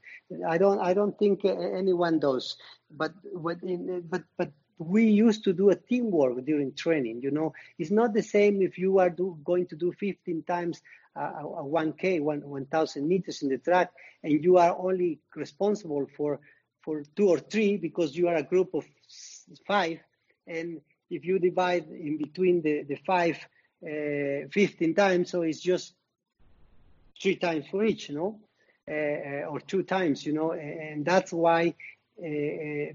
I 0.49 0.57
don't. 0.57 0.78
I 0.78 0.95
don't 0.95 1.18
think 1.18 1.45
anyone 1.45 2.20
does. 2.20 2.57
But 2.91 3.12
but 3.35 3.59
in, 3.64 4.05
but 4.09 4.22
but 4.39 4.53
we 4.78 5.05
used 5.07 5.43
to 5.45 5.53
do 5.53 5.70
a 5.70 5.76
teamwork 5.76 6.45
during 6.45 6.72
training. 6.74 7.22
You 7.22 7.33
know, 7.33 7.55
it's 7.78 7.91
not 7.91 8.14
the 8.14 8.22
same 8.22 8.62
if 8.62 8.78
you 8.78 9.01
are 9.01 9.11
do, 9.11 9.37
going 9.45 9.66
to 9.66 9.76
do 9.76 9.93
15 9.93 10.45
times 10.45 10.80
uh, 11.16 11.43
a 11.43 11.64
1K, 11.64 12.20
1,000 12.20 13.07
meters 13.07 13.43
in 13.43 13.49
the 13.49 13.59
track, 13.59 13.93
and 14.22 14.43
you 14.43 14.59
are 14.59 14.76
only 14.78 15.18
responsible 15.35 16.07
for 16.16 16.41
for 16.83 17.03
two 17.16 17.28
or 17.28 17.39
three 17.39 17.76
because 17.76 18.16
you 18.16 18.28
are 18.28 18.37
a 18.37 18.43
group 18.43 18.74
of 18.74 18.85
five, 19.66 19.99
and 20.47 20.80
if 21.11 21.24
you 21.24 21.41
divide 21.41 21.89
in 21.89 22.16
between 22.16 22.62
the 22.62 22.85
the 22.85 22.97
five 23.07 23.37
uh, 23.85 24.49
15 24.51 24.95
times, 24.95 25.30
so 25.30 25.43
it's 25.43 25.61
just 25.61 25.95
three 27.20 27.37
times 27.37 27.66
for 27.70 27.85
each, 27.85 28.09
you 28.09 28.14
know, 28.14 28.41
uh, 28.89 28.93
uh 28.93 29.51
or 29.51 29.61
two 29.61 29.83
times, 29.83 30.26
you 30.26 30.33
know, 30.33 30.53
and 30.53 31.05
that's 31.05 31.33
why 31.33 31.74
uh, 32.22 32.26
uh 32.26 32.93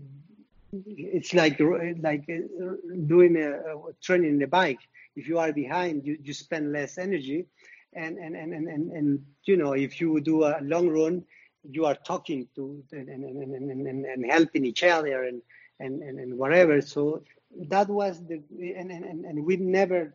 it's 0.73 1.33
like 1.33 1.59
like 2.01 2.25
doing 2.25 3.37
a, 3.37 3.51
a 3.51 3.93
training 4.01 4.39
the 4.39 4.47
bike. 4.47 4.79
If 5.15 5.27
you 5.27 5.39
are 5.39 5.51
behind, 5.51 6.05
you, 6.05 6.17
you 6.21 6.33
spend 6.33 6.71
less 6.71 6.97
energy, 6.97 7.45
and 7.93 8.17
and, 8.17 8.35
and, 8.35 8.53
and, 8.53 8.91
and 8.91 9.25
you 9.45 9.57
know 9.57 9.73
if 9.73 10.01
you 10.01 10.19
do 10.19 10.43
a 10.43 10.59
long 10.61 10.89
run, 10.89 11.23
you 11.69 11.85
are 11.85 11.95
talking 11.95 12.47
to 12.55 12.83
and, 12.91 13.09
and, 13.09 13.23
and, 13.25 13.87
and, 13.87 14.05
and 14.05 14.31
helping 14.31 14.65
each 14.65 14.83
other 14.83 15.23
and, 15.23 15.41
and, 15.79 16.01
and, 16.01 16.19
and 16.19 16.37
whatever. 16.37 16.81
So 16.81 17.23
that 17.69 17.87
was 17.87 18.21
the 18.27 18.41
and, 18.75 18.91
and, 18.91 19.25
and 19.25 19.45
we 19.45 19.57
never 19.57 20.13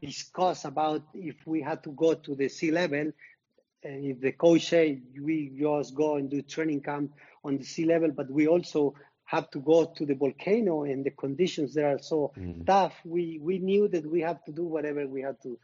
discuss 0.00 0.64
about 0.64 1.02
if 1.14 1.36
we 1.46 1.62
had 1.62 1.82
to 1.84 1.90
go 1.90 2.14
to 2.14 2.34
the 2.34 2.48
sea 2.48 2.70
level. 2.70 3.12
And 3.82 4.04
if 4.04 4.20
the 4.20 4.32
coach 4.32 4.68
said 4.68 5.00
we 5.18 5.52
just 5.58 5.94
go 5.94 6.16
and 6.16 6.28
do 6.30 6.42
training 6.42 6.82
camp 6.82 7.12
on 7.44 7.58
the 7.58 7.64
sea 7.64 7.86
level, 7.86 8.10
but 8.10 8.30
we 8.30 8.46
also 8.46 8.94
have 9.24 9.50
to 9.50 9.60
go 9.60 9.84
to 9.84 10.04
the 10.04 10.14
volcano 10.14 10.82
and 10.82 11.04
the 11.04 11.10
conditions 11.10 11.72
there 11.72 11.94
are 11.94 11.98
so 11.98 12.32
mm. 12.36 12.66
tough. 12.66 12.94
We 13.04 13.38
we 13.40 13.58
knew 13.58 13.88
that 13.88 14.04
we 14.04 14.20
have 14.20 14.44
to 14.44 14.52
do 14.52 14.64
whatever 14.64 15.06
we 15.06 15.22
had 15.22 15.40
to 15.42 15.58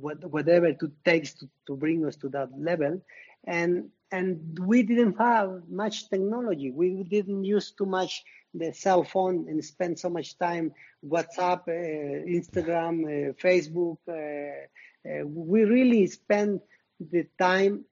whatever 0.00 0.66
it 0.66 0.80
takes 1.04 1.34
to, 1.34 1.48
to 1.66 1.76
bring 1.76 2.04
us 2.06 2.16
to 2.16 2.28
that 2.30 2.48
level. 2.58 3.00
And 3.46 3.90
and 4.12 4.58
we 4.58 4.82
didn't 4.82 5.18
have 5.18 5.62
much 5.68 6.08
technology. 6.08 6.70
We 6.70 7.02
didn't 7.04 7.44
use 7.44 7.72
too 7.72 7.86
much 7.86 8.22
the 8.54 8.72
cell 8.72 9.02
phone 9.04 9.46
and 9.48 9.64
spend 9.64 9.98
so 9.98 10.08
much 10.08 10.38
time 10.38 10.72
WhatsApp, 11.06 11.62
uh, 11.68 12.24
Instagram, 12.38 13.04
uh, 13.04 13.32
Facebook. 13.44 13.98
Uh, 14.08 14.66
uh 15.06 15.26
we 15.26 15.64
really 15.64 16.06
spend 16.06 16.60
the 17.00 17.26
time 17.38 17.84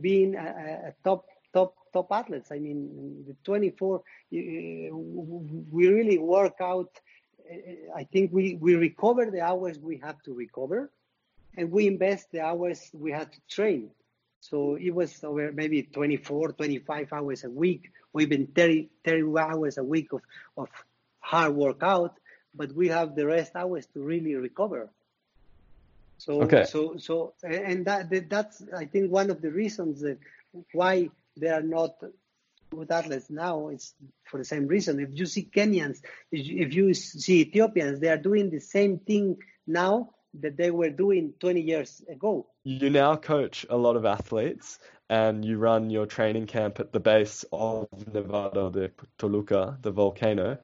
being 0.00 0.34
a, 0.34 0.88
a, 0.88 0.94
top 1.04 1.26
top 1.54 1.74
top 1.92 2.08
athletes. 2.10 2.50
I 2.50 2.58
mean, 2.58 3.24
the 3.26 3.36
24. 3.44 4.02
we 4.30 5.88
really 5.98 6.18
work 6.18 6.56
out. 6.60 6.90
Uh, 7.50 7.96
I 8.00 8.04
think 8.04 8.32
we 8.32 8.56
we 8.56 8.74
recover 8.74 9.30
the 9.30 9.40
hours 9.40 9.78
we 9.78 9.98
have 9.98 10.20
to 10.22 10.34
recover, 10.34 10.90
and 11.56 11.70
we 11.70 11.86
invest 11.86 12.32
the 12.32 12.40
hours 12.40 12.90
we 12.92 13.10
had 13.12 13.32
to 13.32 13.40
train 13.48 13.90
so 14.40 14.76
it 14.76 14.90
was 14.94 15.22
over 15.22 15.52
maybe 15.52 15.82
24, 15.82 16.52
25 16.52 17.12
hours 17.12 17.44
a 17.44 17.50
week, 17.50 17.92
or 18.12 18.22
even 18.22 18.46
30, 18.46 18.88
30 19.04 19.38
hours 19.38 19.78
a 19.78 19.84
week 19.84 20.12
of, 20.12 20.22
of 20.56 20.68
hard 21.20 21.54
workout, 21.54 22.18
but 22.54 22.72
we 22.72 22.88
have 22.88 23.14
the 23.14 23.26
rest 23.26 23.52
hours 23.54 23.86
to 23.94 24.00
really 24.00 24.34
recover. 24.34 24.90
So, 26.18 26.42
okay. 26.42 26.64
so, 26.64 26.96
so, 26.98 27.34
and 27.42 27.84
that, 27.86 28.28
that's, 28.28 28.62
I 28.76 28.86
think, 28.86 29.10
one 29.10 29.30
of 29.30 29.40
the 29.40 29.50
reasons 29.50 30.00
that 30.00 30.18
why 30.72 31.10
they 31.36 31.48
are 31.48 31.62
not 31.62 31.94
good 32.70 32.90
athletes 32.90 33.30
now 33.30 33.68
is 33.68 33.94
for 34.24 34.38
the 34.38 34.44
same 34.44 34.66
reason. 34.66 35.00
If 35.00 35.10
you 35.18 35.26
see 35.26 35.48
Kenyans, 35.54 36.00
if 36.30 36.74
you 36.74 36.94
see 36.94 37.40
Ethiopians, 37.40 38.00
they 38.00 38.08
are 38.08 38.18
doing 38.18 38.50
the 38.50 38.60
same 38.60 38.98
thing 38.98 39.38
now 39.66 40.10
that 40.34 40.56
they 40.56 40.70
were 40.70 40.90
doing 40.90 41.32
20 41.40 41.60
years 41.60 42.02
ago. 42.08 42.46
You 42.64 42.90
now 42.90 43.16
coach 43.16 43.66
a 43.68 43.76
lot 43.76 43.96
of 43.96 44.04
athletes 44.04 44.78
and 45.08 45.44
you 45.44 45.58
run 45.58 45.90
your 45.90 46.06
training 46.06 46.46
camp 46.46 46.78
at 46.78 46.92
the 46.92 47.00
base 47.00 47.44
of 47.52 47.88
Nevado 48.12 48.70
de 48.72 48.90
Toluca, 49.18 49.76
the 49.82 49.90
volcano. 49.90 50.58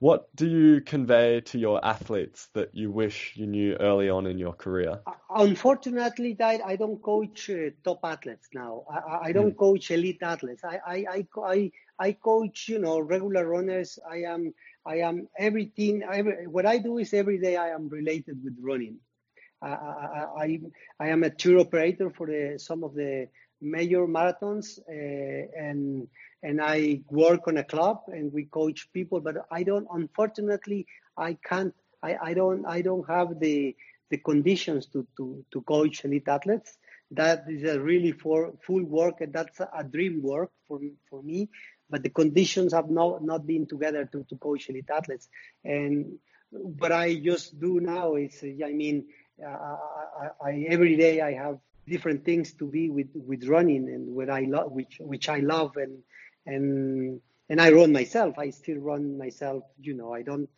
What 0.00 0.34
do 0.34 0.46
you 0.46 0.80
convey 0.80 1.40
to 1.42 1.58
your 1.58 1.82
athletes 1.82 2.48
that 2.54 2.74
you 2.74 2.90
wish 2.90 3.32
you 3.36 3.46
knew 3.46 3.76
early 3.76 4.10
on 4.10 4.26
in 4.26 4.36
your 4.38 4.52
career? 4.52 5.00
Unfortunately, 5.30 6.36
I 6.40 6.76
don't 6.76 7.00
coach 7.00 7.48
uh, 7.48 7.70
top 7.84 8.00
athletes 8.02 8.48
now. 8.52 8.84
I, 8.90 9.28
I 9.28 9.32
don't 9.32 9.54
mm. 9.54 9.56
coach 9.56 9.90
elite 9.90 10.22
athletes. 10.22 10.62
I, 10.64 10.80
I, 10.86 11.26
I, 11.38 11.72
I, 11.98 12.12
coach, 12.12 12.68
you 12.68 12.80
know, 12.80 12.98
regular 12.98 13.46
runners. 13.46 13.98
I 14.10 14.24
am 14.24 14.52
I 14.86 14.96
am 14.96 15.28
everything. 15.38 16.02
Every, 16.02 16.46
what 16.46 16.66
I 16.66 16.78
do 16.78 16.98
is 16.98 17.12
every 17.14 17.38
day 17.38 17.56
I 17.56 17.70
am 17.70 17.88
related 17.88 18.42
with 18.44 18.56
running. 18.60 18.98
I, 19.62 19.68
I, 19.68 20.60
I 21.00 21.08
am 21.08 21.22
a 21.24 21.30
tour 21.30 21.60
operator 21.60 22.10
for 22.10 22.26
the, 22.26 22.58
some 22.58 22.84
of 22.84 22.94
the 22.94 23.28
major 23.60 24.06
marathons, 24.06 24.78
uh, 24.88 25.46
and 25.58 26.06
and 26.42 26.60
I 26.60 27.00
work 27.08 27.48
on 27.48 27.56
a 27.56 27.64
club 27.64 28.02
and 28.08 28.32
we 28.32 28.44
coach 28.44 28.92
people. 28.92 29.20
But 29.20 29.36
I 29.50 29.62
don't. 29.62 29.86
Unfortunately, 29.90 30.86
I 31.16 31.34
can't. 31.44 31.74
I, 32.02 32.16
I 32.22 32.34
don't. 32.34 32.66
I 32.66 32.82
don't 32.82 33.08
have 33.08 33.40
the 33.40 33.74
the 34.10 34.18
conditions 34.18 34.86
to 34.88 35.06
to 35.16 35.44
to 35.52 35.62
coach 35.62 36.04
elite 36.04 36.28
athletes. 36.28 36.76
That 37.10 37.44
is 37.48 37.64
a 37.64 37.80
really 37.80 38.12
for 38.12 38.52
full 38.66 38.84
work, 38.84 39.20
and 39.20 39.32
that's 39.32 39.60
a 39.60 39.84
dream 39.84 40.22
work 40.22 40.50
for 40.68 40.80
for 41.08 41.22
me 41.22 41.48
but 41.90 42.02
the 42.02 42.08
conditions 42.10 42.72
have 42.72 42.90
not, 42.90 43.22
not 43.22 43.46
been 43.46 43.66
together 43.66 44.04
to, 44.06 44.24
to 44.24 44.36
coach 44.36 44.68
elite 44.68 44.90
athletes. 44.90 45.28
And 45.64 46.18
what 46.50 46.92
I 46.92 47.16
just 47.16 47.58
do 47.60 47.80
now 47.80 48.14
is, 48.16 48.42
I 48.42 48.72
mean, 48.72 49.06
uh, 49.44 49.48
I, 49.50 50.28
I, 50.48 50.66
every 50.68 50.96
day 50.96 51.20
I 51.20 51.32
have 51.32 51.58
different 51.86 52.24
things 52.24 52.54
to 52.54 52.66
be 52.66 52.88
with, 52.90 53.08
with 53.14 53.46
running 53.46 53.88
and 53.88 54.14
what 54.14 54.30
I 54.30 54.40
love, 54.40 54.72
which, 54.72 54.98
which 55.00 55.28
I 55.28 55.38
love 55.38 55.76
and, 55.76 55.98
and, 56.46 57.20
and 57.48 57.60
I 57.60 57.72
run 57.72 57.92
myself. 57.92 58.38
I 58.38 58.50
still 58.50 58.78
run 58.78 59.18
myself. 59.18 59.64
You 59.80 59.94
know, 59.94 60.14
I 60.14 60.22
don't, 60.22 60.48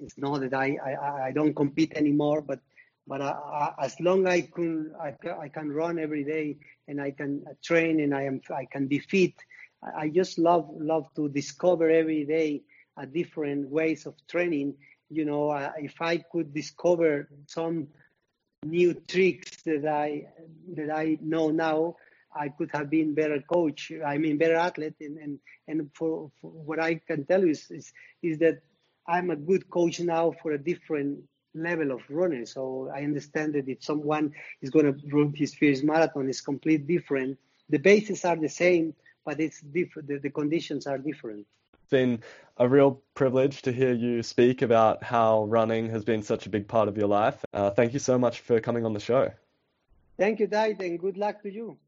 it's 0.00 0.18
not 0.18 0.40
that 0.40 0.54
I, 0.54 0.76
I, 0.84 1.26
I 1.28 1.32
don't 1.32 1.54
compete 1.54 1.92
anymore, 1.94 2.40
but, 2.40 2.60
but 3.06 3.20
I, 3.20 3.30
I, 3.30 3.84
as 3.84 4.00
long 4.00 4.26
I 4.26 4.40
can, 4.42 4.92
I, 5.00 5.14
I 5.38 5.48
can 5.48 5.70
run 5.70 5.98
every 5.98 6.24
day 6.24 6.56
and 6.88 7.00
I 7.00 7.10
can 7.12 7.44
train 7.62 8.00
and 8.00 8.14
I 8.14 8.24
am, 8.24 8.40
I 8.54 8.64
can 8.64 8.86
be 8.86 8.98
fit 8.98 9.34
I 9.82 10.08
just 10.08 10.38
love 10.38 10.68
love 10.72 11.06
to 11.16 11.28
discover 11.28 11.90
every 11.90 12.24
day 12.24 12.62
a 12.96 13.06
different 13.06 13.68
ways 13.68 14.06
of 14.06 14.14
training. 14.28 14.74
You 15.10 15.24
know, 15.24 15.50
uh, 15.50 15.72
if 15.78 16.00
I 16.00 16.18
could 16.18 16.54
discover 16.54 17.28
some 17.46 17.88
new 18.64 18.94
tricks 18.94 19.62
that 19.64 19.86
I 19.86 20.26
that 20.76 20.90
I 20.90 21.18
know 21.20 21.50
now, 21.50 21.96
I 22.34 22.48
could 22.48 22.70
have 22.72 22.90
been 22.90 23.14
better 23.14 23.40
coach. 23.40 23.92
I 24.04 24.18
mean, 24.18 24.38
better 24.38 24.56
athlete. 24.56 24.94
And 25.00 25.18
and, 25.18 25.38
and 25.68 25.90
for, 25.94 26.30
for 26.40 26.50
what 26.50 26.80
I 26.80 26.94
can 26.94 27.24
tell 27.24 27.40
you 27.44 27.50
is, 27.50 27.70
is 27.70 27.92
is 28.22 28.38
that 28.38 28.62
I'm 29.06 29.30
a 29.30 29.36
good 29.36 29.68
coach 29.68 30.00
now 30.00 30.32
for 30.42 30.52
a 30.52 30.58
different 30.58 31.24
level 31.54 31.92
of 31.92 32.00
running. 32.08 32.46
So 32.46 32.90
I 32.94 33.02
understand 33.02 33.54
that 33.54 33.68
if 33.68 33.82
someone 33.82 34.32
is 34.62 34.70
going 34.70 34.86
to 34.86 35.06
run 35.08 35.34
his 35.34 35.54
first 35.54 35.84
marathon, 35.84 36.28
it's 36.28 36.40
completely 36.40 36.86
different. 36.96 37.38
The 37.68 37.78
bases 37.78 38.24
are 38.24 38.36
the 38.36 38.48
same, 38.48 38.94
but 39.24 39.40
it's 39.40 39.60
different. 39.60 40.08
The, 40.08 40.18
the 40.18 40.30
conditions 40.30 40.86
are 40.86 40.98
different. 40.98 41.46
It's 41.74 41.90
been 41.90 42.22
a 42.56 42.68
real 42.68 43.02
privilege 43.14 43.62
to 43.62 43.72
hear 43.72 43.92
you 43.92 44.22
speak 44.22 44.62
about 44.62 45.02
how 45.02 45.44
running 45.44 45.90
has 45.90 46.04
been 46.04 46.22
such 46.22 46.46
a 46.46 46.50
big 46.50 46.68
part 46.68 46.88
of 46.88 46.96
your 46.96 47.08
life. 47.08 47.44
Uh, 47.52 47.70
thank 47.70 47.92
you 47.92 47.98
so 47.98 48.18
much 48.18 48.40
for 48.40 48.60
coming 48.60 48.84
on 48.84 48.92
the 48.92 49.00
show. 49.00 49.30
Thank 50.18 50.40
you, 50.40 50.46
Dave, 50.46 50.80
and 50.80 50.98
good 50.98 51.16
luck 51.16 51.42
to 51.42 51.50
you. 51.50 51.78